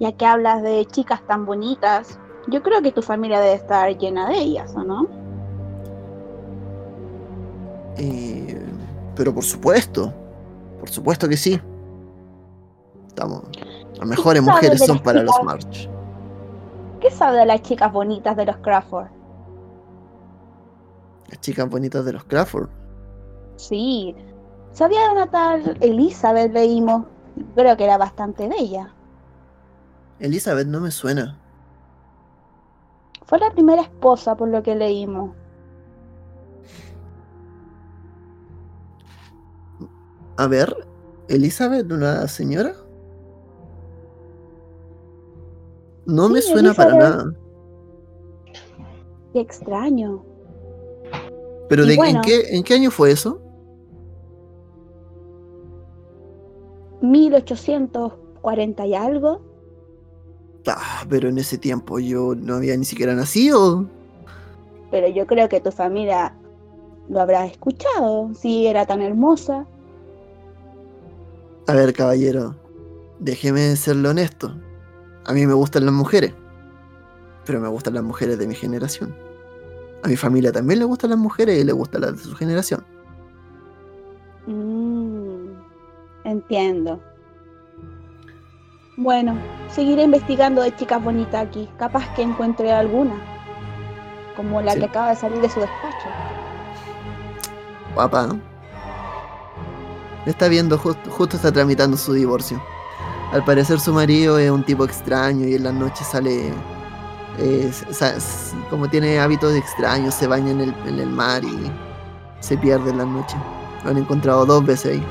[0.00, 4.28] Ya que hablas de chicas tan bonitas, yo creo que tu familia debe estar llena
[4.28, 5.06] de ellas, ¿o no?
[7.96, 8.60] Eh,
[9.14, 10.12] pero por supuesto.
[10.78, 11.60] Por supuesto que sí.
[13.08, 13.42] Estamos.
[13.98, 15.34] Las mejores mujeres son para los?
[15.42, 15.88] March.
[17.00, 19.06] ¿Qué sabe de las chicas bonitas de los Crawford?
[21.28, 22.68] Las chicas bonitas de los Crawford.
[23.56, 24.14] Sí,
[24.72, 27.06] sabía de una tal Elizabeth, leímos.
[27.54, 28.92] Creo que era bastante bella.
[30.20, 31.38] Elizabeth no me suena.
[33.24, 35.30] Fue la primera esposa, por lo que leímos.
[40.38, 40.76] A ver,
[41.28, 42.74] Elizabeth, una señora.
[46.04, 47.32] No me suena para nada.
[49.32, 50.24] Qué extraño.
[51.68, 53.40] Pero de, ¿en, qué, ¿en qué año fue eso?
[57.00, 59.42] 1840 y algo.
[60.66, 63.86] Ah, pero en ese tiempo yo no había ni siquiera nacido.
[64.90, 66.36] Pero yo creo que tu familia
[67.08, 69.66] lo habrá escuchado, si era tan hermosa.
[71.68, 72.54] A ver, caballero,
[73.18, 74.54] déjeme serle honesto.
[75.24, 76.32] A mí me gustan las mujeres,
[77.44, 79.14] pero me gustan las mujeres de mi generación.
[80.04, 82.84] A mi familia también le gustan las mujeres y le gustan las de su generación.
[84.46, 85.48] Mm,
[86.24, 87.00] entiendo.
[88.96, 89.36] Bueno,
[89.68, 91.68] seguiré investigando de chicas bonitas aquí.
[91.78, 93.14] Capaz que encuentre alguna.
[94.36, 94.78] Como la Sí.
[94.78, 96.08] que acaba de salir de su despacho.
[97.94, 98.28] Papá.
[100.26, 102.62] Está viendo, justo, justo está tramitando su divorcio.
[103.32, 106.52] Al parecer su marido es un tipo extraño y en las noches sale...
[107.38, 108.16] eh, sa-
[108.70, 111.72] como tiene hábitos extraños, se baña en el, en el mar y
[112.40, 113.40] se pierde en las noches.
[113.84, 115.04] Lo han encontrado dos veces ahí.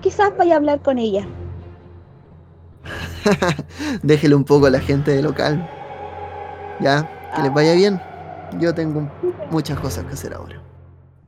[0.00, 1.32] Quizás vaya a hablar con ella.
[4.02, 5.68] Déjele un poco a la gente de local.
[6.78, 8.02] Ya, que les vaya bien.
[8.58, 9.12] Yo tengo
[9.50, 10.60] muchas cosas que hacer ahora.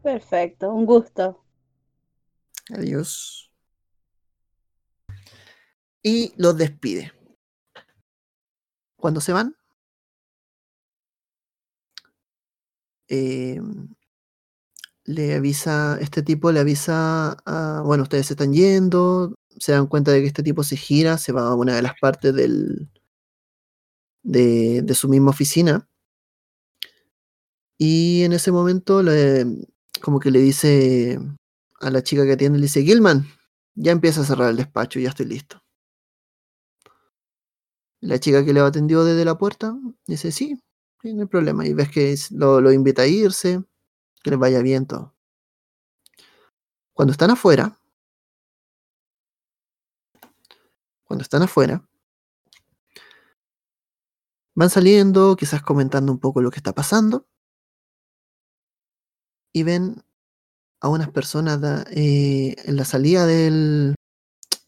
[0.01, 1.42] Perfecto, un gusto.
[2.73, 3.51] Adiós.
[6.03, 7.13] Y los despide.
[8.97, 9.57] Cuando se van,
[13.09, 13.61] eh,
[15.05, 20.13] le avisa, este tipo le avisa a, bueno, ustedes se están yendo, se dan cuenta
[20.13, 22.89] de que este tipo se gira, se va a una de las partes del,
[24.23, 25.89] de, de su misma oficina.
[27.77, 29.45] Y en ese momento, le,
[30.01, 31.19] como que le dice
[31.83, 33.27] a la chica que atiende, le dice, Gilman,
[33.75, 35.63] ya empieza a cerrar el despacho, ya estoy listo.
[38.01, 39.77] La chica que le atendió desde la puerta
[40.07, 40.61] dice, sí,
[41.03, 41.67] no hay problema.
[41.67, 43.63] Y ves que lo, lo invita a irse,
[44.23, 45.15] que les vaya bien todo.
[46.93, 47.81] Cuando están afuera,
[51.05, 51.87] cuando están afuera,
[54.55, 57.27] van saliendo, quizás comentando un poco lo que está pasando,
[59.53, 60.03] y ven
[60.83, 63.95] a unas personas eh, en la salida del,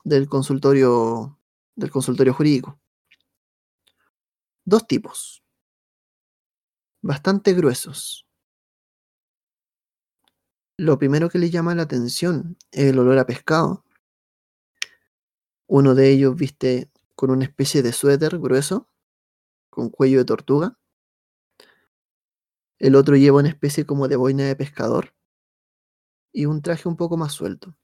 [0.05, 1.37] del consultorio
[1.75, 2.79] del consultorio jurídico.
[4.65, 5.43] Dos tipos,
[7.03, 8.29] bastante gruesos.
[10.79, 13.85] Lo primero que les llama la atención es el olor a pescado.
[15.67, 18.89] Uno de ellos viste con una especie de suéter grueso,
[19.69, 20.79] con cuello de tortuga.
[22.79, 25.13] El otro lleva una especie como de boina de pescador
[26.35, 27.75] y un traje un poco más suelto.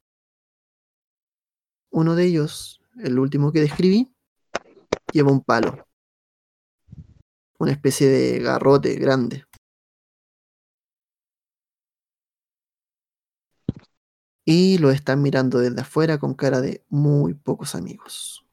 [1.90, 4.12] Uno de ellos, el último que describí,
[5.12, 5.86] lleva un palo,
[7.58, 9.44] una especie de garrote grande.
[14.44, 18.44] Y lo están mirando desde afuera con cara de muy pocos amigos.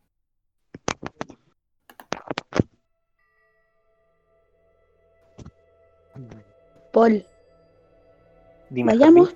[6.93, 7.25] Paul,
[8.69, 9.35] Dime, Vayamos.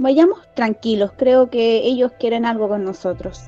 [0.00, 1.12] Vayamos tranquilos.
[1.16, 3.42] Creo que ellos quieren algo con nosotros.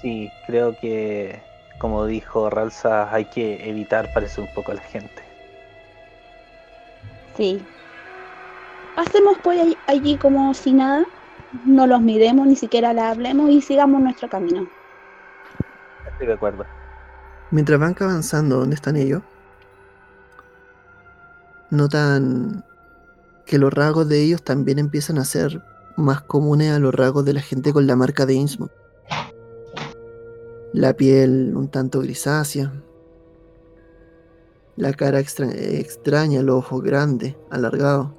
[0.00, 1.42] Sí, creo que,
[1.78, 5.22] como dijo Ralsa, hay que evitar parecer un poco a la gente.
[7.36, 7.60] Sí.
[8.94, 11.04] Pasemos por ahí- allí como si nada.
[11.64, 14.68] No los miremos, ni siquiera la hablemos y sigamos nuestro camino.
[16.06, 16.64] Estoy de acuerdo.
[17.50, 19.22] Mientras van avanzando donde están ellos,
[21.70, 22.64] notan
[23.46, 25.62] que los rasgos de ellos también empiezan a ser
[25.96, 28.72] más comunes a los rasgos de la gente con la marca de Innsmouth.
[30.72, 32.72] La piel un tanto grisácea,
[34.76, 38.10] la cara extra- extraña, los ojos grandes, alargados.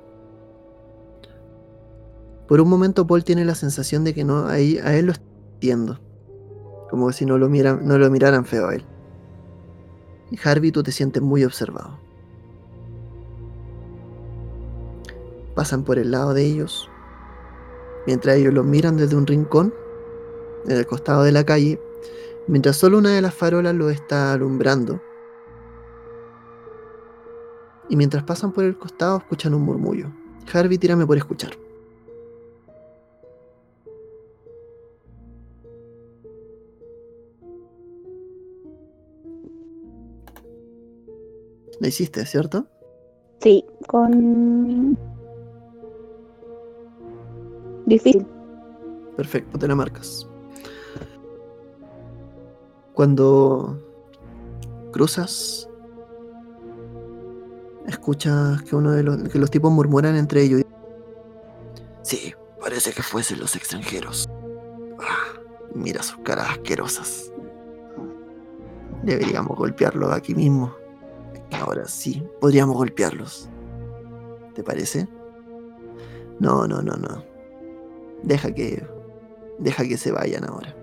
[2.47, 5.25] Por un momento Paul tiene la sensación de que no, ahí a él lo está
[5.59, 5.99] viendo,
[6.89, 8.85] como si no lo, miran, no lo miraran feo a él.
[10.43, 11.99] Harvey, tú te sientes muy observado.
[15.55, 16.89] Pasan por el lado de ellos,
[18.05, 19.73] mientras ellos los miran desde un rincón,
[20.65, 21.79] en el costado de la calle,
[22.47, 25.01] mientras solo una de las farolas los está alumbrando.
[27.87, 30.11] Y mientras pasan por el costado, escuchan un murmullo.
[30.53, 31.51] Harvey, tírame por escuchar.
[41.79, 42.67] La hiciste, ¿cierto?
[43.41, 45.14] Sí, con...
[47.85, 48.25] Difícil.
[49.15, 50.27] Perfecto, te la marcas.
[52.93, 53.79] Cuando
[54.91, 55.69] cruzas,
[57.87, 60.61] escuchas que uno de los que los tipos murmuran entre ellos.
[62.01, 64.27] Sí, parece que fuesen los extranjeros.
[64.99, 65.39] Ah,
[65.73, 67.31] mira sus caras asquerosas.
[69.03, 70.73] Deberíamos golpearlos aquí mismo.
[71.51, 73.49] Ahora sí, podríamos golpearlos.
[74.53, 75.07] ¿Te parece?
[76.39, 77.34] No, no, no, no.
[78.25, 78.85] Deja que.
[79.59, 80.75] Deja que se vayan ahora.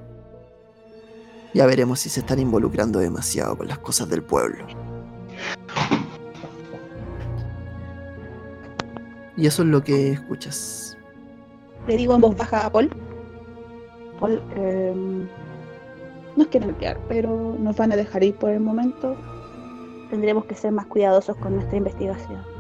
[1.53, 4.65] Ya veremos si se están involucrando demasiado con las cosas del pueblo.
[9.37, 10.97] Y eso es lo que escuchas.
[11.87, 12.91] Le digo en voz baja a Paul.
[14.21, 14.95] Paul, eh,
[16.37, 19.17] nos quieren golpear, pero nos van a dejar ir por el momento.
[20.11, 22.52] Tendremos que ser más cuidadosos con nuestra investigación.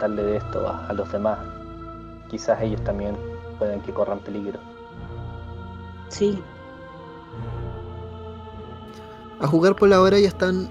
[0.00, 1.38] Comentarle de esto a, a los demás.
[2.30, 3.16] Quizás ellos también
[3.58, 4.58] pueden que corran peligro.
[6.08, 6.42] Sí,
[9.40, 10.68] A jugar por la hora ya están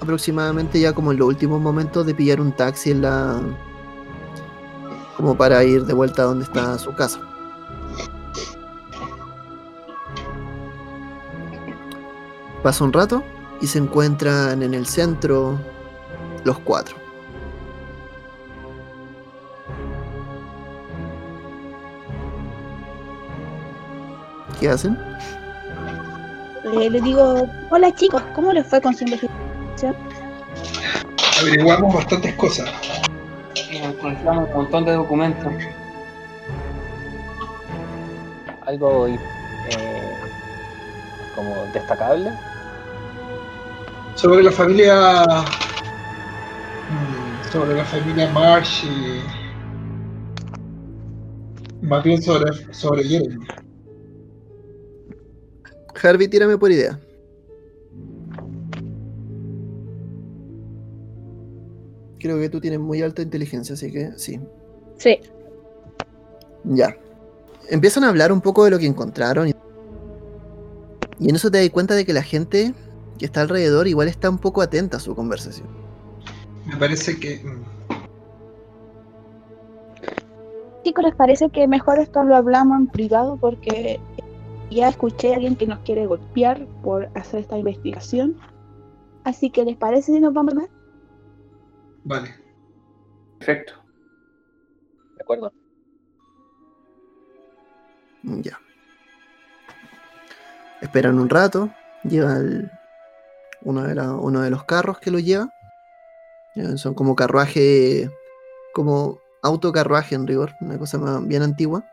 [0.00, 3.40] aproximadamente ya como en los últimos momentos de pillar un taxi en la.
[5.16, 7.20] como para ir de vuelta a donde está su casa.
[12.62, 13.22] Pasa un rato
[13.60, 15.58] y se encuentran en el centro
[16.44, 16.97] los cuatro.
[24.60, 24.98] ¿Qué hacen?
[26.64, 29.94] Eh, le digo, hola chicos, ¿cómo les fue con su investigación?
[31.40, 32.68] Averiguamos bastantes cosas.
[33.70, 35.52] Y encontramos un montón de documentos.
[38.66, 39.18] Algo eh,
[41.34, 42.32] como destacable.
[44.16, 45.24] Sobre la familia.
[46.90, 49.22] mm, Sobre la familia Marsh y.
[51.86, 53.46] Más bien sobre, sobre Jeremy.
[56.02, 56.98] Harvey, tírame por idea.
[62.20, 64.40] Creo que tú tienes muy alta inteligencia, así que sí.
[64.96, 65.20] Sí.
[66.64, 66.96] Ya.
[67.70, 69.48] Empiezan a hablar un poco de lo que encontraron.
[69.48, 69.54] Y,
[71.20, 72.74] y en eso te das cuenta de que la gente
[73.18, 75.68] que está alrededor igual está un poco atenta a su conversación.
[76.66, 77.38] Me parece que.
[77.38, 77.64] mm,
[80.84, 83.36] Chicos, ¿les parece que mejor esto lo hablamos en privado?
[83.36, 84.00] Porque
[84.70, 88.36] ya escuché a alguien que nos quiere golpear por hacer esta investigación.
[89.24, 90.70] Así que, ¿les parece si nos vamos a ver?
[92.04, 92.34] Vale.
[93.38, 93.74] Perfecto.
[95.16, 95.52] ¿De acuerdo?
[98.22, 98.58] Ya.
[100.80, 101.70] Esperan un rato.
[102.04, 102.70] Llega el-
[103.62, 105.50] uno, de la- uno de los carros que lo lleva.
[106.76, 108.10] Son como carruaje.
[108.72, 110.52] Como autocarruaje en rigor.
[110.60, 111.84] Una cosa más bien antigua.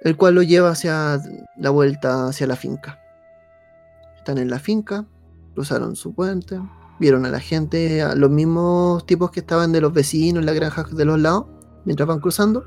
[0.00, 1.20] El cual lo lleva hacia
[1.56, 2.98] la vuelta hacia la finca.
[4.16, 5.04] Están en la finca.
[5.54, 6.60] Cruzaron su puente.
[6.98, 8.02] Vieron a la gente.
[8.02, 11.46] A los mismos tipos que estaban de los vecinos en la granja de los lados.
[11.84, 12.64] Mientras van cruzando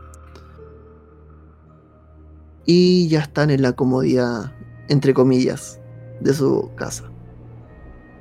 [2.65, 4.53] y ya están en la comodidad,
[4.87, 5.79] entre comillas,
[6.19, 7.03] de su casa.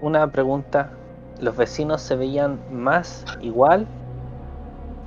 [0.00, 0.92] Una pregunta.
[1.40, 3.86] ¿Los vecinos se veían más igual?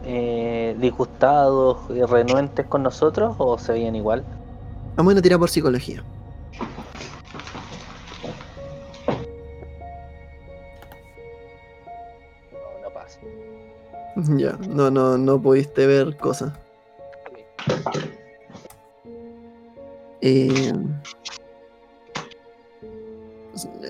[0.05, 4.23] Eh, disgustados y renuentes con nosotros o se veían igual?
[4.95, 6.03] Vamos a tirar por psicología.
[12.51, 13.19] No, no pasa.
[14.37, 16.53] Ya, no, no, no pudiste ver cosas.
[20.21, 20.73] Eh,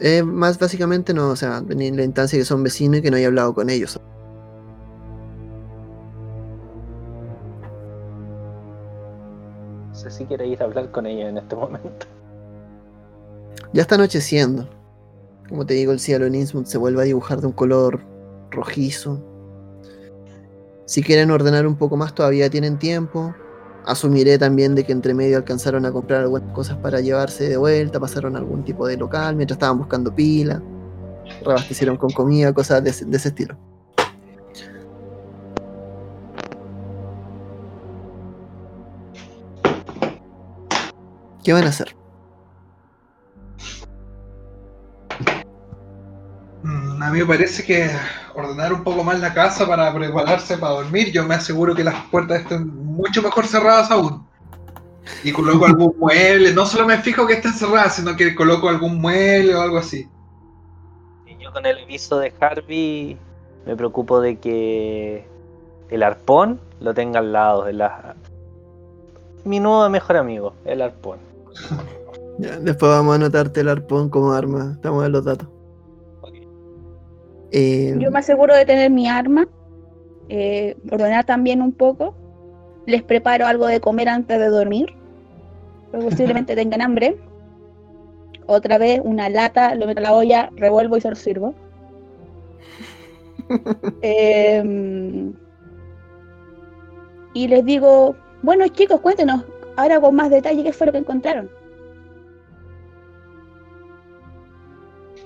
[0.02, 3.18] eh, más básicamente no, o sea, en la instancia que son vecinos y que no
[3.18, 4.00] haya hablado con ellos.
[10.16, 12.08] Si quiere ir a hablar con ella en este momento.
[13.74, 14.70] Ya está anocheciendo.
[15.50, 18.02] Como te digo, el cielo en Innsmouth se vuelve a dibujar de un color
[18.50, 19.22] rojizo.
[20.86, 23.36] Si quieren ordenar un poco más, todavía tienen tiempo.
[23.86, 28.00] Asumiré también de que entre medio alcanzaron a comprar algunas cosas para llevarse de vuelta,
[28.00, 30.62] pasaron a algún tipo de local mientras estaban buscando pila,
[31.44, 33.56] reabastecieron con comida, cosas de ese, de ese estilo.
[41.46, 41.96] ¿Qué van a hacer?
[46.64, 47.92] Mm, A mí me parece que
[48.34, 52.04] ordenar un poco más la casa para prepararse para dormir, yo me aseguro que las
[52.08, 54.28] puertas estén mucho mejor cerradas aún.
[55.24, 59.00] Y coloco algún mueble, no solo me fijo que estén cerradas, sino que coloco algún
[59.00, 60.10] mueble o algo así.
[61.28, 63.18] Y yo con el aviso de Harvey
[63.68, 65.28] me preocupo de que
[65.92, 68.16] el arpón lo tenga al lado de la...
[69.44, 71.35] Mi nuevo mejor amigo, el arpón.
[72.38, 74.74] Ya, después vamos a anotarte el arpón como arma.
[74.76, 75.48] Estamos en los datos.
[77.52, 79.48] Eh, Yo me aseguro de tener mi arma,
[80.28, 82.14] eh, ordenar también un poco.
[82.86, 84.94] Les preparo algo de comer antes de dormir,
[85.92, 87.18] posiblemente tengan hambre.
[88.48, 91.56] Otra vez una lata, lo meto a la olla, revuelvo y se lo sirvo.
[94.02, 95.34] Em,
[97.34, 99.46] y les digo, bueno chicos, cuéntenos
[99.76, 101.50] ahora con más detalle qué fue lo que encontraron.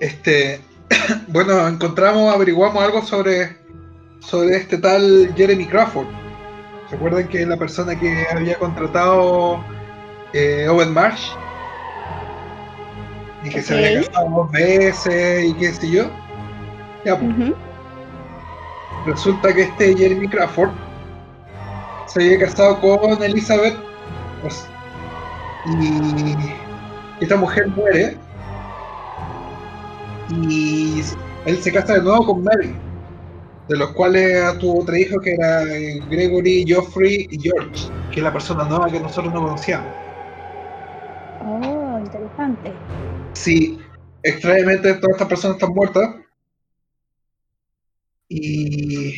[0.00, 0.60] Este,
[1.28, 3.56] bueno, encontramos, averiguamos algo sobre,
[4.20, 6.06] sobre este tal Jeremy Crawford.
[6.90, 9.62] ¿Recuerdan que es la persona que había contratado
[10.32, 11.30] eh, Owen Marsh?
[13.44, 16.10] Y que se había casado dos veces y qué sé yo.
[17.04, 17.52] Ya, pues,
[19.06, 20.70] resulta que este Jeremy Crawford
[22.06, 23.89] se había casado con Elizabeth
[25.64, 26.36] y
[27.20, 28.16] esta mujer muere
[30.30, 31.02] y
[31.46, 32.74] él se casa de nuevo con Mary
[33.68, 38.24] de los cuales tuvo tres hijos que eran eh, Gregory, Geoffrey y George que es
[38.24, 40.00] la persona nueva que nosotros no conocíamos
[41.42, 42.70] Oh, interesante.
[43.34, 43.78] Sí,
[44.22, 46.16] extrañamente todas estas personas están muertas.
[48.28, 49.14] Y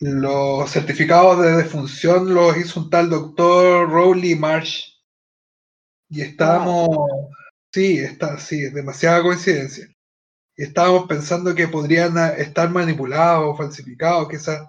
[0.00, 4.92] los certificados de defunción los hizo un tal doctor Rowley Marsh.
[6.08, 6.88] Y estábamos.
[7.72, 9.86] Sí, está, sí, es demasiada coincidencia.
[10.56, 14.68] Y estábamos pensando que podrían ah, estar manipulados, falsificados, que esas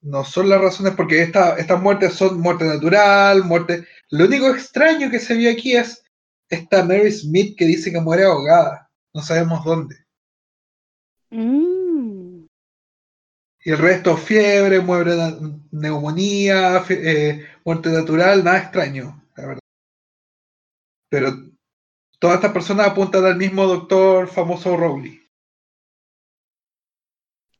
[0.00, 3.86] no son las razones, porque esta- estas muertes son muerte natural, muerte.
[4.10, 6.02] Lo único extraño que se vio aquí es
[6.48, 8.88] esta Mary Smith que dice que muere ahogada.
[9.12, 9.96] No sabemos dónde.
[11.30, 11.67] Mm.
[13.68, 15.36] Y el resto, fiebre, muere na-
[15.72, 19.60] neumonía, eh, muerte natural, nada extraño, la verdad.
[21.10, 21.32] Pero
[22.18, 25.20] Todas estas personas apuntan al mismo doctor famoso Rowley.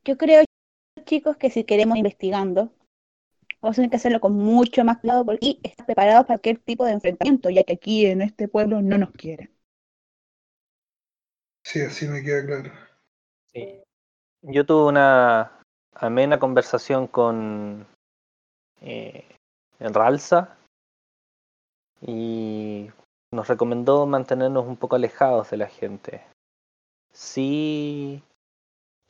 [0.02, 0.44] Yo creo,
[1.04, 2.72] chicos, que si queremos investigando,
[3.60, 6.58] vamos a tener que hacerlo con mucho más cuidado porque- y estar preparados para cualquier
[6.64, 9.50] tipo de enfrentamiento, ya que aquí en este pueblo no nos quieren.
[11.64, 12.72] Sí, así me queda claro.
[13.52, 13.82] Sí.
[14.42, 15.57] Yo tuve una
[15.98, 17.86] amena conversación con
[18.80, 19.24] eh,
[19.80, 20.56] Ralsa
[22.00, 22.90] y
[23.32, 26.22] nos recomendó mantenernos un poco alejados de la gente.
[27.12, 28.22] Sí,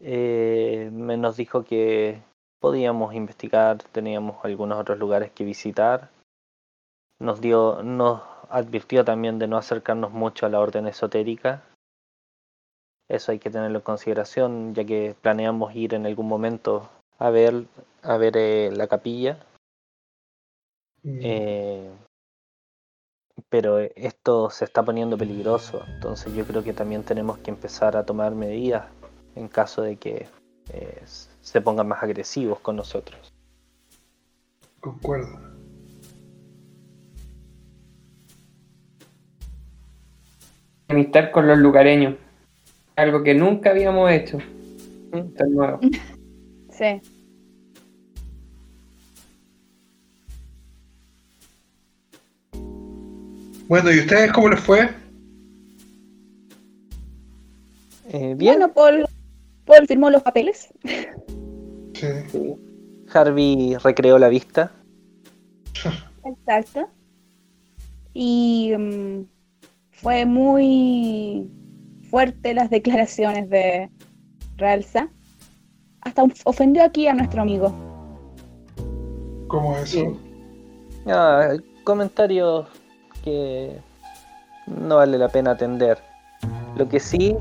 [0.00, 2.22] eh, nos dijo que
[2.60, 6.10] podíamos investigar, teníamos algunos otros lugares que visitar.
[7.20, 11.62] Nos dio, nos advirtió también de no acercarnos mucho a la orden esotérica.
[13.08, 17.64] Eso hay que tenerlo en consideración, ya que planeamos ir en algún momento a ver,
[18.02, 19.38] a ver eh, la capilla.
[21.02, 21.90] Mm, Eh,
[23.48, 28.04] pero esto se está poniendo peligroso, entonces yo creo que también tenemos que empezar a
[28.04, 28.86] tomar medidas
[29.36, 30.26] en caso de que
[30.72, 33.32] eh, se pongan más agresivos con nosotros.
[34.80, 35.38] Concuerdo.
[40.88, 42.16] Amistad con los lugareños.
[42.98, 44.38] Algo que nunca habíamos hecho.
[45.12, 45.80] Esto es nuevo.
[46.70, 47.00] Sí.
[53.66, 54.90] Bueno, ¿y ustedes cómo les fue?
[58.10, 59.06] Eh, bien, Bueno, Paul,
[59.64, 60.68] Paul firmó los papeles.
[60.84, 62.06] Sí.
[62.30, 62.54] sí.
[63.12, 64.70] Harvey recreó la vista.
[66.24, 66.88] Exacto.
[68.14, 69.22] Y mm,
[69.90, 71.50] fue muy
[72.10, 73.90] fuerte las declaraciones de
[74.56, 75.08] Ralsa.
[76.00, 77.72] Hasta of- ofendió aquí a nuestro amigo.
[79.48, 80.16] ¿Cómo eso?
[81.06, 81.54] Ah,
[81.84, 82.66] comentarios
[83.24, 83.78] que
[84.66, 85.98] no vale la pena atender.
[86.76, 87.34] Lo que sí,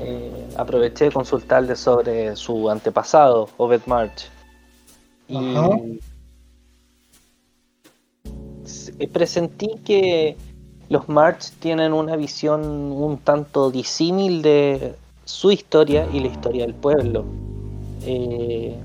[0.00, 4.28] eh, aproveché de consultarle sobre su antepasado, Obed March.
[5.28, 5.70] Y Ajá.
[8.98, 10.36] eh, presentí que
[10.88, 14.94] los March tienen una visión un tanto disímil de
[15.24, 17.24] su historia y la historia del pueblo.
[18.02, 18.76] Eh,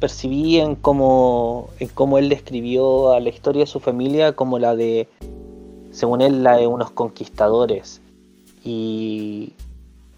[0.00, 4.74] percibí en cómo, en cómo él describió a la historia de su familia como la
[4.74, 5.08] de,
[5.92, 8.00] según él, la de unos conquistadores.
[8.64, 9.52] Y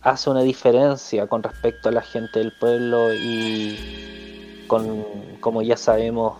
[0.00, 3.76] hace una diferencia con respecto a la gente del pueblo y
[4.68, 5.04] con,
[5.40, 6.34] como ya sabemos,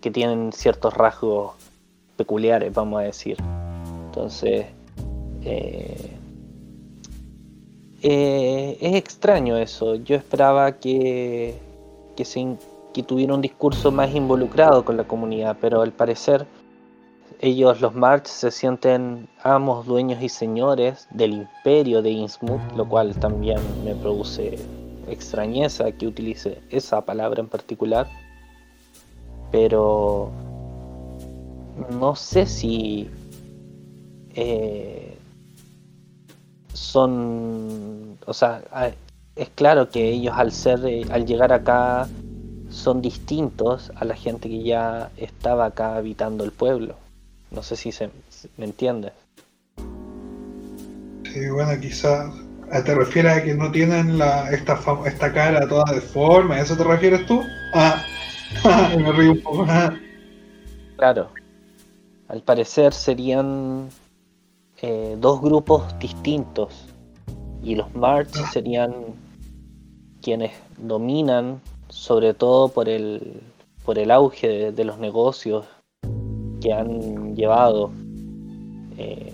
[0.00, 1.52] que tienen ciertos rasgos
[2.18, 3.38] peculiares, vamos a decir.
[4.06, 4.66] Entonces,
[5.42, 6.18] eh,
[8.02, 9.94] eh, es extraño eso.
[9.94, 11.58] Yo esperaba que,
[12.16, 12.56] que, se
[12.92, 16.46] que tuviera un discurso más involucrado con la comunidad, pero al parecer
[17.40, 23.14] ellos, los March, se sienten amos, dueños y señores del imperio de Innsmouth, lo cual
[23.14, 24.58] también me produce
[25.08, 28.08] extrañeza que utilice esa palabra en particular.
[29.52, 30.32] Pero
[31.90, 33.08] no sé si
[34.34, 35.16] eh,
[36.72, 38.62] son, o sea,
[39.36, 42.08] es claro que ellos al ser, eh, al llegar acá,
[42.70, 46.96] son distintos a la gente que ya estaba acá habitando el pueblo.
[47.50, 49.12] No sé si se, si me entiendes.
[51.24, 52.30] Sí, bueno, quizás
[52.70, 56.76] ah, te refieres a que no tienen la, esta, esta cara toda deforme, ¿a eso
[56.76, 57.42] te refieres tú?
[57.74, 58.02] Ah,
[58.96, 59.66] me río un poco.
[59.68, 59.92] Ah,
[60.96, 61.30] Claro.
[62.28, 63.88] Al parecer serían
[64.82, 66.72] eh, dos grupos distintos.
[67.62, 68.94] Y los March serían
[70.22, 73.40] quienes dominan, sobre todo por el,
[73.84, 75.66] por el auge de, de los negocios
[76.60, 77.90] que han llevado.
[78.96, 79.32] Eh,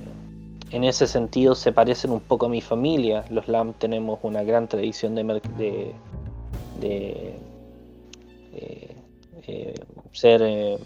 [0.71, 3.25] en ese sentido se parecen un poco a mi familia.
[3.31, 5.25] Los Lam tenemos una gran tradición de,
[5.59, 5.93] de,
[6.81, 7.39] de,
[8.53, 8.97] eh,
[9.47, 9.75] eh,
[10.13, 10.79] ser...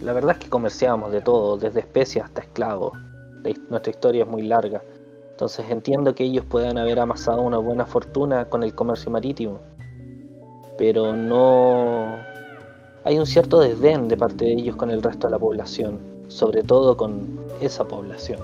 [0.00, 2.92] la verdad es que comerciamos de todo, desde especies hasta esclavos.
[3.68, 4.82] Nuestra historia es muy larga.
[5.30, 9.60] Entonces entiendo que ellos puedan haber amasado una buena fortuna con el comercio marítimo.
[10.78, 12.16] Pero no...
[13.04, 15.98] Hay un cierto desdén de parte de ellos con el resto de la población.
[16.28, 18.40] Sobre todo con esa población.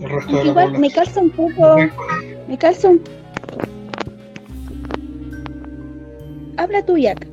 [0.00, 1.76] el resto de la Igual me calza un poco.
[2.48, 3.19] Me calza un.
[6.70, 7.26] Habla tú, Jack.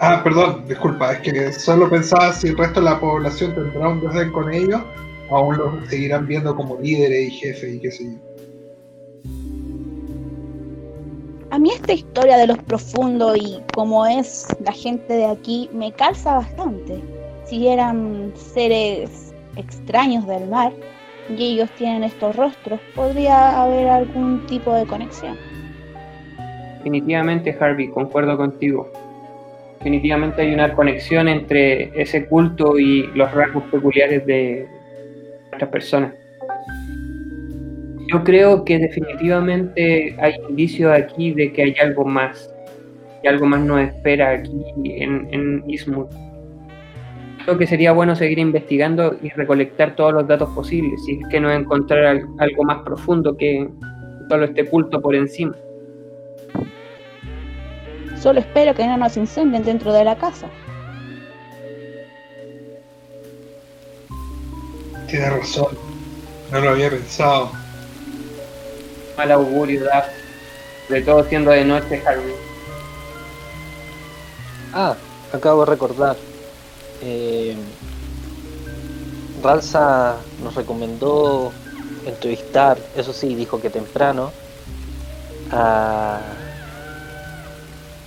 [0.00, 4.00] Ah, perdón, disculpa, es que solo pensaba si el resto de la población tendrá un
[4.00, 4.80] desdén con ellos,
[5.28, 9.24] aún los seguirán viendo como líderes y jefes y qué sé yo.
[11.50, 15.90] A mí esta historia de los profundos y cómo es la gente de aquí me
[15.90, 17.02] calza bastante.
[17.44, 20.72] Si eran seres extraños del mar
[21.28, 25.36] y ellos tienen estos rostros, podría haber algún tipo de conexión.
[26.84, 28.92] Definitivamente, Harvey, concuerdo contigo.
[29.78, 34.66] Definitivamente hay una conexión entre ese culto y los rasgos peculiares de
[35.48, 36.12] nuestras personas.
[38.12, 42.54] Yo creo que definitivamente hay indicios aquí de que hay algo más,
[43.22, 45.64] que algo más nos espera aquí en, en.
[47.46, 51.40] Creo que sería bueno seguir investigando y recolectar todos los datos posibles, si es que
[51.40, 53.66] no encontrar al- algo más profundo que
[54.28, 55.54] solo este culto por encima.
[58.24, 60.46] Solo espero que no nos incendien dentro de la casa.
[65.06, 65.76] Tienes razón.
[66.50, 67.52] No lo había pensado.
[69.18, 70.08] Mal augurio da,
[70.88, 72.34] de todo siendo de noche, Harvey.
[74.72, 74.96] Ah,
[75.30, 76.16] acabo de recordar.
[77.02, 77.54] Eh,
[79.42, 81.52] Ralsa nos recomendó
[82.06, 84.32] entrevistar, eso sí, dijo que temprano,
[85.52, 86.20] a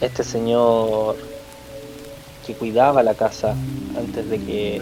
[0.02, 1.16] este señor
[2.46, 3.56] que cuidaba la casa
[3.98, 4.82] antes de que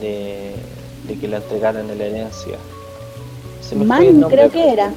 [0.00, 0.54] de,
[1.08, 2.58] de que la entregaran en la herencia.
[3.60, 4.38] Se me fue el Manning nombre.
[4.38, 4.94] creo que era.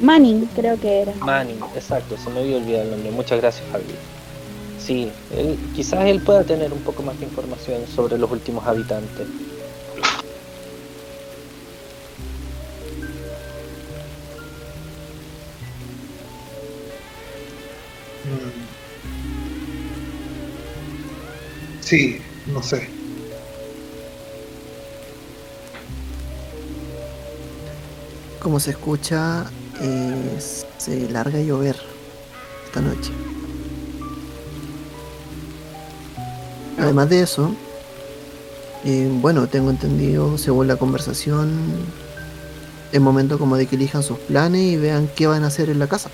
[0.00, 1.14] Manning creo que era.
[1.20, 3.10] Manning, exacto, se me había olvidado el nombre.
[3.12, 3.84] Muchas gracias, Javi.
[4.78, 9.26] Sí, él, quizás él pueda tener un poco más de información sobre los últimos habitantes.
[21.92, 22.16] Sí,
[22.46, 22.88] no sé.
[28.40, 29.44] Como se escucha,
[29.78, 30.38] eh,
[30.78, 31.76] se larga a llover
[32.64, 33.12] esta noche.
[36.78, 37.54] Además de eso,
[38.86, 41.50] eh, bueno, tengo entendido, según la conversación,
[42.90, 45.78] es momento como de que elijan sus planes y vean qué van a hacer en
[45.78, 46.10] la casa.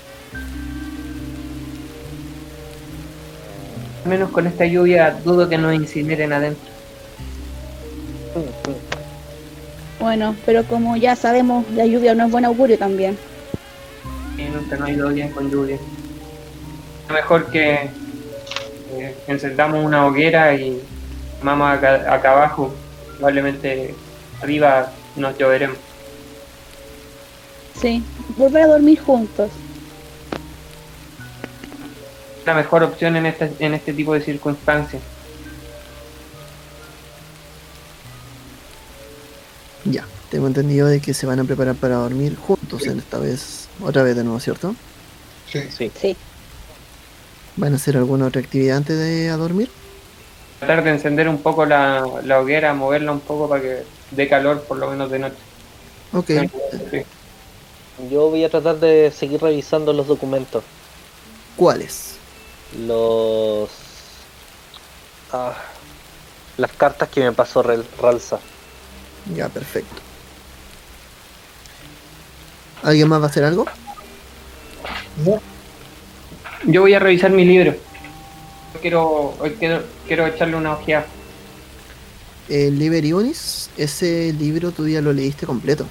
[4.03, 6.69] Al menos con esta lluvia dudo que nos incineren adentro.
[9.99, 13.17] Bueno, pero como ya sabemos, la lluvia no es buen augurio también.
[14.37, 15.77] Y nunca nos ha ido bien con lluvia.
[17.11, 17.89] Mejor que
[18.93, 20.81] eh, encendamos una hoguera y
[21.43, 22.73] vamos acá, acá abajo.
[23.17, 23.93] Probablemente
[24.41, 25.77] arriba nos lloveremos.
[27.81, 28.03] Sí,
[28.37, 29.49] volver a dormir juntos.
[32.49, 35.03] La mejor opción en este, en este tipo de circunstancias.
[39.85, 43.67] Ya, tengo entendido de que se van a preparar para dormir juntos en esta vez,
[43.83, 44.73] otra vez de nuevo, ¿cierto?
[45.47, 45.59] Sí.
[45.69, 46.17] Sí, Sí.
[47.55, 49.69] ¿Van a hacer alguna otra actividad antes de a dormir?
[50.57, 54.63] Tratar de encender un poco la, la hoguera, moverla un poco para que dé calor
[54.63, 55.35] por lo menos de noche.
[56.13, 56.31] Ok,
[56.89, 57.03] Sí.
[58.09, 60.63] yo voy a tratar de seguir revisando los documentos.
[61.55, 62.15] ¿cuáles?
[62.77, 63.69] Los.
[65.31, 65.55] ah,
[66.57, 68.39] las cartas que me pasó Ralsa.
[69.33, 69.95] Ya, perfecto.
[72.83, 73.65] ¿Alguien más va a hacer algo?
[75.25, 75.41] No.
[76.65, 77.75] Yo voy a revisar mi libro.
[78.81, 81.05] Quiero, quiero, quiero echarle una ojeada.
[82.47, 85.85] El Liber Ionis, ese libro tú ya lo leíste completo.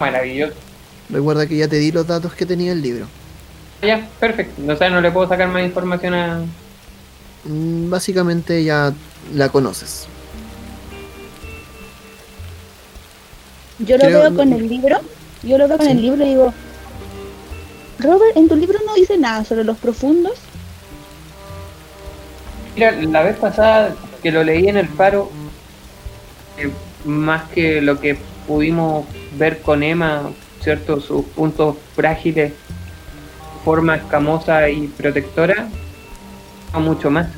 [0.00, 0.54] Maravilloso.
[1.10, 3.06] Recuerda que ya te di los datos que tenía el libro.
[3.82, 4.62] Ya, perfecto.
[4.72, 6.40] O sea, no le puedo sacar más información a.
[7.44, 8.92] Mm, Básicamente ya
[9.34, 10.06] la conoces.
[13.80, 15.00] Yo lo Creo- veo con el libro.
[15.42, 15.92] Yo lo veo con Sí.
[15.92, 16.54] el libro y digo,
[17.98, 20.34] Robert, en tu libro no dice nada sobre los profundos.
[22.76, 25.30] Mira, la vez pasada que lo leí en el faro,
[26.58, 26.70] eh,
[27.04, 29.04] más que lo que pudimos
[29.36, 30.30] ver con Emma,
[30.62, 31.00] ¿cierto?
[31.00, 32.52] Sus puntos frágiles,
[33.64, 35.68] forma escamosa y protectora,
[36.72, 37.28] no mucho más.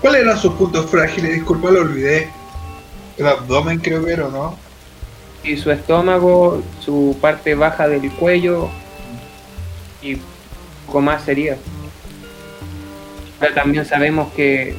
[0.00, 1.34] ¿Cuáles eran sus puntos frágiles?
[1.34, 2.30] Disculpa, lo olvidé.
[3.16, 4.56] El abdomen creo que era, ¿no?
[5.42, 8.68] Y su estómago, su parte baja del cuello
[10.02, 10.18] y
[10.86, 11.58] poco más heridas.
[13.40, 14.76] Ahora también sabemos que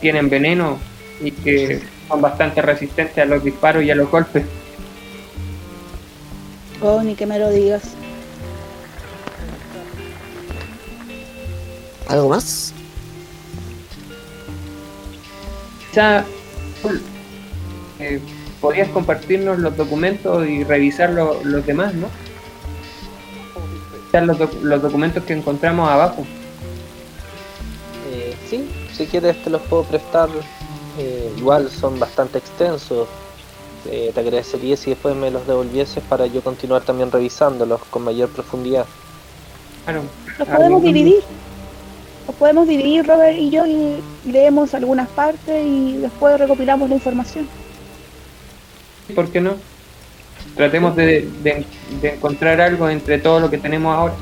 [0.00, 0.78] tienen veneno
[1.20, 4.44] y que son bastante resistentes a los disparos y a los golpes.
[6.82, 7.82] Oh, ni que me lo digas.
[12.08, 12.72] ¿Algo más?
[15.90, 16.24] Quizá
[18.00, 18.20] eh,
[18.60, 22.08] podrías compartirnos los documentos y revisar lo- los demás, ¿no?
[24.06, 26.24] Están los, doc- los documentos que encontramos abajo.
[28.12, 30.28] Eh, sí, si quieres te los puedo prestar.
[30.98, 33.06] Eh, igual son bastante extensos.
[33.86, 38.28] Eh, te agradecería si después me los devolvieses para yo continuar también revisándolos con mayor
[38.28, 38.84] profundidad.
[39.84, 40.02] Claro.
[40.38, 41.22] Los Ah, podemos dividir.
[42.26, 43.96] Los podemos dividir, Robert y yo, y
[44.26, 47.48] leemos algunas partes y después recopilamos la información.
[49.14, 49.54] ¿Por qué no?
[50.56, 51.64] Tratemos de, de-
[52.00, 54.14] de encontrar algo entre todo lo que tenemos ahora.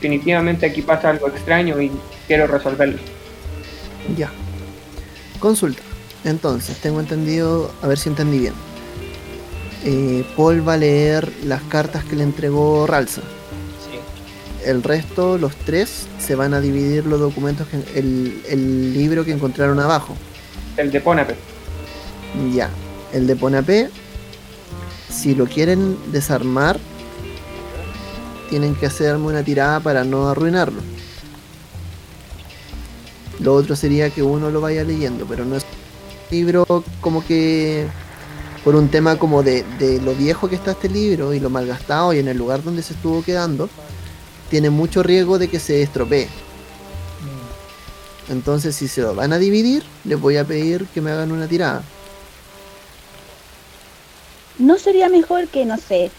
[0.00, 1.90] Definitivamente aquí pasa algo extraño y
[2.26, 2.98] quiero resolverlo.
[4.16, 4.30] Ya.
[5.40, 5.82] Consulta.
[6.24, 8.54] Entonces, tengo entendido, a ver si entendí bien.
[9.84, 13.20] Eh, Paul va a leer las cartas que le entregó Ralsa.
[13.20, 13.98] Sí.
[14.64, 19.32] El resto, los tres, se van a dividir los documentos, que, el, el libro que
[19.32, 20.14] encontraron abajo.
[20.76, 21.34] El de Ponape.
[22.54, 22.70] Ya.
[23.12, 23.90] El de Ponapé,
[25.10, 26.78] si lo quieren desarmar,
[28.48, 30.80] tienen que hacerme una tirada para no arruinarlo.
[33.40, 35.64] Lo otro sería que uno lo vaya leyendo, pero no es
[36.32, 36.64] libro
[37.02, 37.86] como que
[38.64, 42.12] por un tema como de, de lo viejo que está este libro y lo malgastado
[42.14, 43.68] y en el lugar donde se estuvo quedando,
[44.50, 46.28] tiene mucho riesgo de que se estropee.
[48.30, 51.46] Entonces si se lo van a dividir, les voy a pedir que me hagan una
[51.46, 51.82] tirada.
[54.58, 56.10] ¿No sería mejor que, no sé,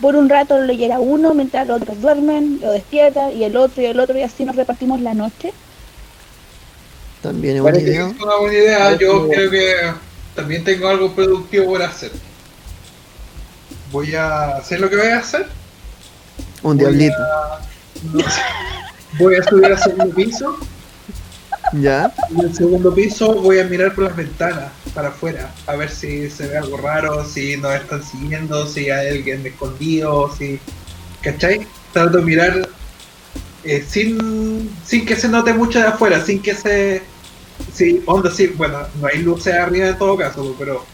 [0.00, 3.80] por un rato lo leyera uno mientras los otros duermen, lo despierta, y el otro
[3.82, 5.52] y el otro, y así nos repartimos la noche?
[7.22, 8.08] También es buena Parece que idea.
[8.08, 8.96] es una buena idea.
[8.98, 9.74] Yo creo que
[10.34, 12.12] también tengo algo productivo por hacer.
[13.92, 15.46] Voy a hacer lo que voy a hacer.
[16.62, 17.16] Un Voy diablito.
[17.22, 17.60] a-
[18.12, 18.40] no sé.
[19.18, 20.56] Voy a subir al segundo piso.
[21.72, 22.12] ¿Ya?
[22.30, 25.52] En el segundo piso voy a mirar por las ventanas para afuera.
[25.66, 30.32] A ver si se ve algo raro, si nos están siguiendo, si hay alguien escondido,
[30.36, 30.58] si.
[31.22, 31.66] ¿Cachai?
[31.92, 32.68] Trato de mirar
[33.64, 37.02] eh, sin, sin que se note mucho de afuera, sin que se.
[37.74, 40.84] Sí, onda, sí, bueno, no hay luces arriba en todo caso, pero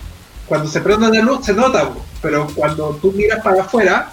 [0.47, 1.91] cuando se prende la luz se nota,
[2.23, 4.13] pero cuando tú miras para afuera,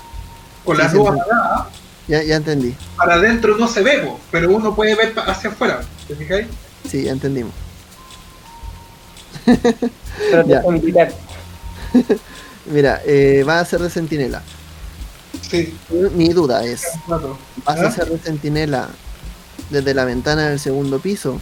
[0.65, 1.07] con Sí, luces sí.
[1.07, 1.67] apagadas,
[2.07, 2.75] Ya, ya entendí.
[2.97, 6.47] para adentro no se ve, pero uno puede ver pa- hacia afuera, ¿te fijáis?
[6.89, 7.53] Sí, ya entendimos.
[12.65, 14.41] Mira, eh, va a ser de centinela.
[15.41, 15.75] Sí,
[16.15, 16.83] Mi duda es.
[17.07, 17.21] ¿vas
[17.65, 17.87] ¿Ah?
[17.87, 18.89] a ser de centinela
[19.69, 21.39] desde la ventana del segundo piso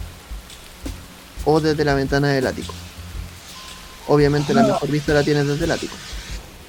[1.44, 2.72] o desde la ventana del ático?
[4.08, 4.68] Obviamente la No.
[4.68, 5.94] mejor vista la tienes desde el ático.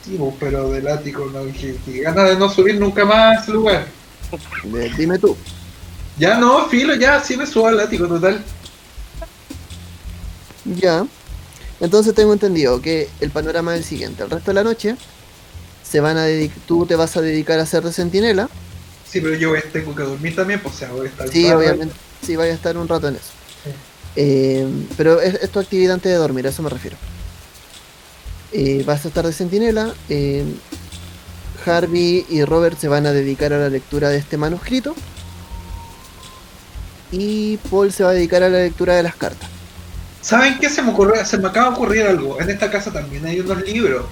[0.05, 3.87] Sí, pero del ático, no, que ganas de no subir nunca más a ese lugar.
[4.97, 5.35] Dime tú.
[6.17, 8.43] Ya no, filo, ya sí me subo al ático total.
[10.65, 11.05] Ya.
[11.79, 14.23] Entonces tengo entendido que el panorama es el siguiente.
[14.23, 14.95] El resto de la noche
[15.89, 16.25] se van a
[16.67, 18.49] tú te vas a dedicar a ser de centinela.
[19.09, 21.49] Sí, pero yo voy- tengo que dormir también, pues o sea, voy a estar Sí,
[21.51, 21.93] obviamente.
[22.25, 23.31] Sí, vaya a estar un rato en eso.
[24.15, 24.67] Eh,
[24.97, 26.97] pero es, es tu actividad antes de dormir, a eso me refiero.
[28.51, 29.93] Eh, vas a estar de centinela.
[30.09, 30.43] eh,
[31.65, 34.95] Harvey y Robert se van a dedicar a la lectura de este manuscrito.
[37.11, 39.49] Y Paul se va a dedicar a la lectura de las cartas.
[40.21, 41.23] ¿Saben qué se me ocurrió?
[41.25, 42.39] Se me acaba de ocurrir algo.
[42.41, 44.05] En esta casa también hay unos libros.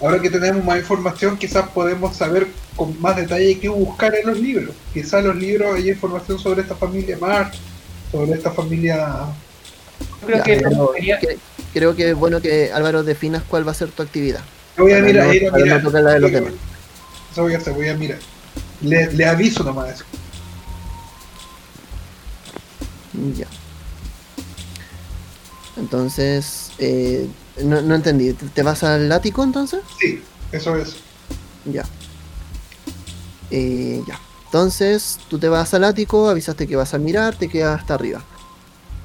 [0.00, 4.38] Ahora que tenemos más información, quizás podemos saber con más detalle qué buscar en los
[4.38, 4.74] libros.
[4.92, 7.58] Quizás los libros hay información sobre esta familia Marx,
[8.10, 9.26] sobre esta familia.
[10.20, 11.38] Yo creo Ya, que pero sería- que-
[11.72, 14.40] creo que es bueno que Álvaro definas cuál va a ser tu actividad.
[14.76, 15.82] Voy a mirar, no- ir a para no mirar.
[15.82, 16.52] tocar la de los demás.
[17.32, 18.18] Eso voy a hacer, voy a mirar.
[18.80, 20.04] Le, le aviso nomás eso.
[23.36, 23.46] Ya.
[25.76, 27.26] Entonces, eh,
[27.62, 28.32] no, no entendí.
[28.32, 29.80] ¿Te vas al ático entonces?
[29.98, 30.22] Sí,
[30.52, 30.96] eso es.
[31.66, 31.84] Ya.
[33.50, 34.18] Eh, ya.
[34.50, 38.20] Entonces, tú te vas al ático, avisaste que vas a mirar, te quedas hasta arriba.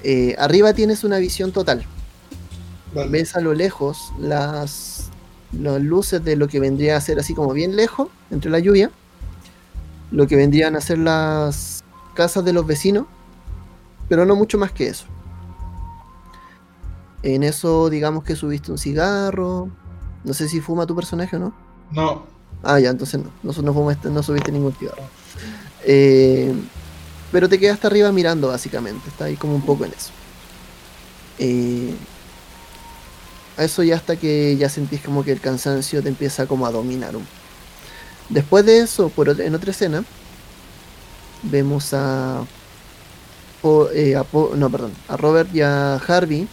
[0.02, 1.86] Eh, arriba tienes una visión total.
[2.96, 3.10] Vale.
[3.12, 5.10] Ves a lo lejos las,
[5.52, 8.90] las luces de lo que vendría a ser así como bien lejos, entre la lluvia.
[10.10, 11.84] Lo que vendrían a ser las
[12.16, 13.06] casas de los vecinos,
[14.10, 15.06] pero no mucho más que eso.
[17.22, 19.70] En eso, digamos que subiste un cigarro.
[20.24, 21.54] No sé si fuma tu personaje o no.
[21.92, 22.24] No,
[22.64, 25.04] Ah, ya, entonces no, no, no, fumaste- no subiste ningún cigarro.
[25.80, 26.54] Eh,
[27.32, 29.10] pero te quedaste arriba mirando, básicamente.
[29.10, 30.14] Está ahí como un poco en eso.
[31.38, 32.10] Eh,
[33.58, 37.16] eso ya hasta que ya sentís como que el cansancio te empieza como a dominar.
[37.16, 37.32] un-
[38.30, 40.06] Después de eso, por ot- en otra escena,
[41.42, 42.50] vemos a,
[43.94, 46.48] eh, a Po- no, perdón, a Robert y a Harvey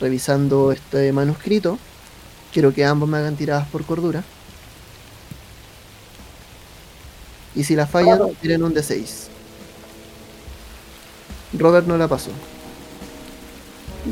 [0.00, 1.78] revisando este manuscrito.
[2.50, 4.24] Quiero que ambos me hagan tiradas por cordura.
[7.54, 9.26] Y si la fallan, tienen un D6.
[11.54, 12.30] Robert no la pasó.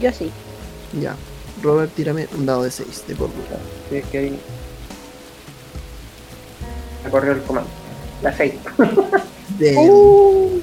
[0.01, 0.31] Yo sí.
[1.01, 1.15] Ya.
[1.63, 3.59] Robert, tírame un dado de 6 de cordura.
[3.91, 4.39] Sí, que ahí.
[7.05, 7.71] Me corrió el comando.
[8.23, 8.55] La 6.
[9.59, 10.61] De, Uh,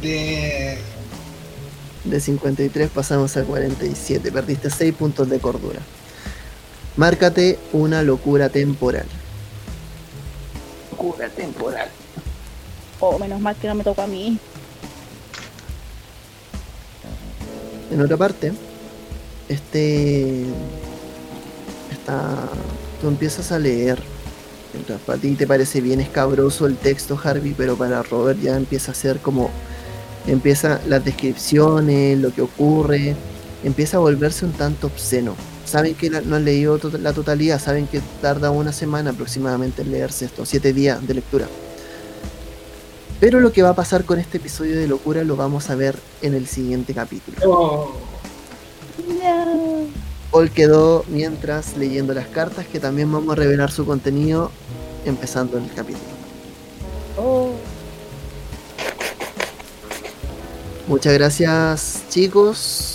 [0.00, 0.78] De.
[2.04, 4.30] de 53 pasamos a 47.
[4.32, 5.80] Perdiste 6 puntos de cordura.
[6.96, 9.06] Márcate una locura temporal.
[11.08, 11.88] Locura temporal.
[13.00, 14.38] oh, menos mal que no me tocó a mí.
[17.90, 18.52] En otra parte,
[19.48, 20.44] este.
[21.90, 22.48] Está.
[23.00, 24.02] Tú empiezas a leer.
[24.74, 28.92] Mientras para ti te parece bien escabroso el texto, Harvey, pero para Robert ya empieza
[28.92, 29.50] a ser como.
[30.26, 33.16] Empieza las descripciones, lo que ocurre.
[33.64, 35.34] Empieza a volverse un tanto obsceno.
[35.68, 39.82] Saben que la- no han leído to- la totalidad, saben que tarda una semana aproximadamente
[39.82, 41.46] en leerse esto, siete días de lectura.
[43.20, 45.96] Pero lo que va a pasar con este episodio de locura lo vamos a ver
[46.22, 47.36] en el siguiente capítulo.
[47.44, 47.92] Oh,
[49.08, 49.86] No.
[50.30, 54.50] Paul quedó mientras leyendo las cartas que también vamos a revelar su contenido
[55.04, 56.04] empezando el capítulo.
[57.18, 57.50] Oh.
[60.86, 62.94] Muchas gracias chicos.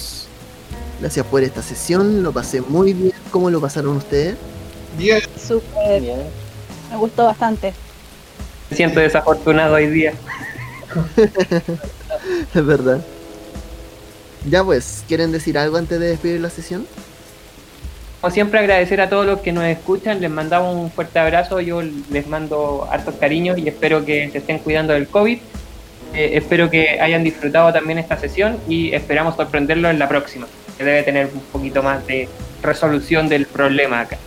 [1.04, 2.24] Gracias por esta sesión.
[2.24, 3.12] Lo pasé muy bien.
[3.30, 4.38] ¿Cómo lo pasaron ustedes?
[4.98, 5.20] bien.
[5.38, 6.02] Súper.
[6.02, 6.22] Bien.
[6.90, 7.74] Me gustó bastante.
[8.70, 10.14] Me siento desafortunado hoy día.
[12.56, 13.02] Es verdad.
[14.50, 16.88] Ya pues, ¿quieren decir algo antes de despedir la sesión?
[18.22, 20.22] Como siempre, agradecer a todos los que nos escuchan.
[20.22, 21.60] Les mandamos un fuerte abrazo.
[21.60, 25.38] Yo les mando hartos cariños y espero que se estén cuidando del COVID.
[26.14, 30.48] Eh, espero que hayan disfrutado también esta sesión y esperamos sorprenderlos en la próxima,
[30.78, 32.28] que debe tener un poquito más de
[32.62, 34.18] resolución del problema acá.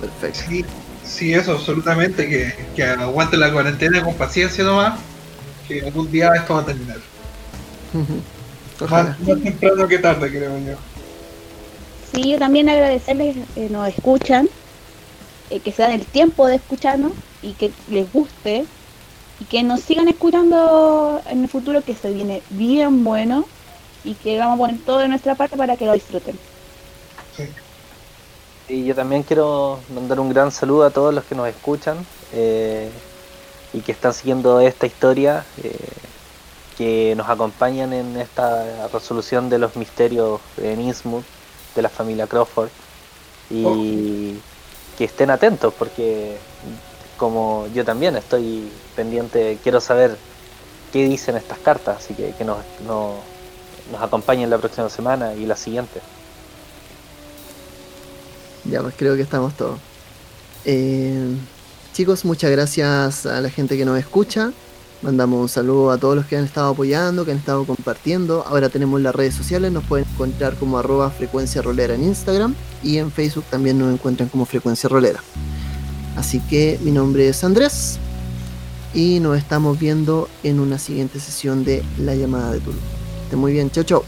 [0.00, 0.40] Perfecto.
[0.48, 0.64] Sí,
[1.04, 2.28] sí, eso, absolutamente.
[2.28, 4.98] Que, que aguante la cuarentena con paciencia nomás.
[5.68, 6.98] Que algún día esto va a terminar.
[8.88, 10.74] Más temprano que tarde, creo yo.
[12.12, 14.48] Sí, yo también agradecerles que nos escuchan,
[15.50, 17.12] eh, que se dan el tiempo de escucharnos
[17.42, 18.64] y que les guste
[19.40, 23.46] y que nos sigan escuchando en el futuro que se viene bien bueno
[24.02, 26.40] y que vamos a poner todo de nuestra parte para que lo disfruten.
[27.30, 27.56] Sí.
[28.68, 33.02] Y yo también quiero mandar un gran saludo a todos los que nos escuchan eh,
[33.72, 36.02] y que están siguiendo esta historia, eh,
[36.76, 41.26] que nos acompañan en esta resolución de los misterios en Innsmouth
[41.74, 42.72] de la familia Crawford
[43.48, 44.44] y
[44.96, 46.46] que estén atentos porque
[47.16, 50.18] como yo también estoy pendiente, quiero saber
[50.92, 53.31] qué dicen estas cartas, así que que nos, no-
[53.90, 56.00] nos acompañen la próxima semana y la siguiente.
[58.64, 59.78] Ya, pues creo que estamos todos.
[60.64, 61.34] Eh,
[61.92, 64.52] chicos, muchas gracias a la gente que nos escucha.
[65.02, 68.44] Mandamos un saludo a todos los que han estado apoyando, que han estado compartiendo.
[68.46, 72.54] Ahora tenemos las redes sociales, nos pueden encontrar como arroba frecuencia rolera en Instagram
[72.84, 75.20] y en Facebook también nos encuentran como frecuencia rolera.
[76.16, 77.98] Así que mi nombre es Andrés
[78.94, 83.01] y nos estamos viendo en una siguiente sesión de La llamada de Tulu.
[83.36, 84.02] Muy bien, chau chau.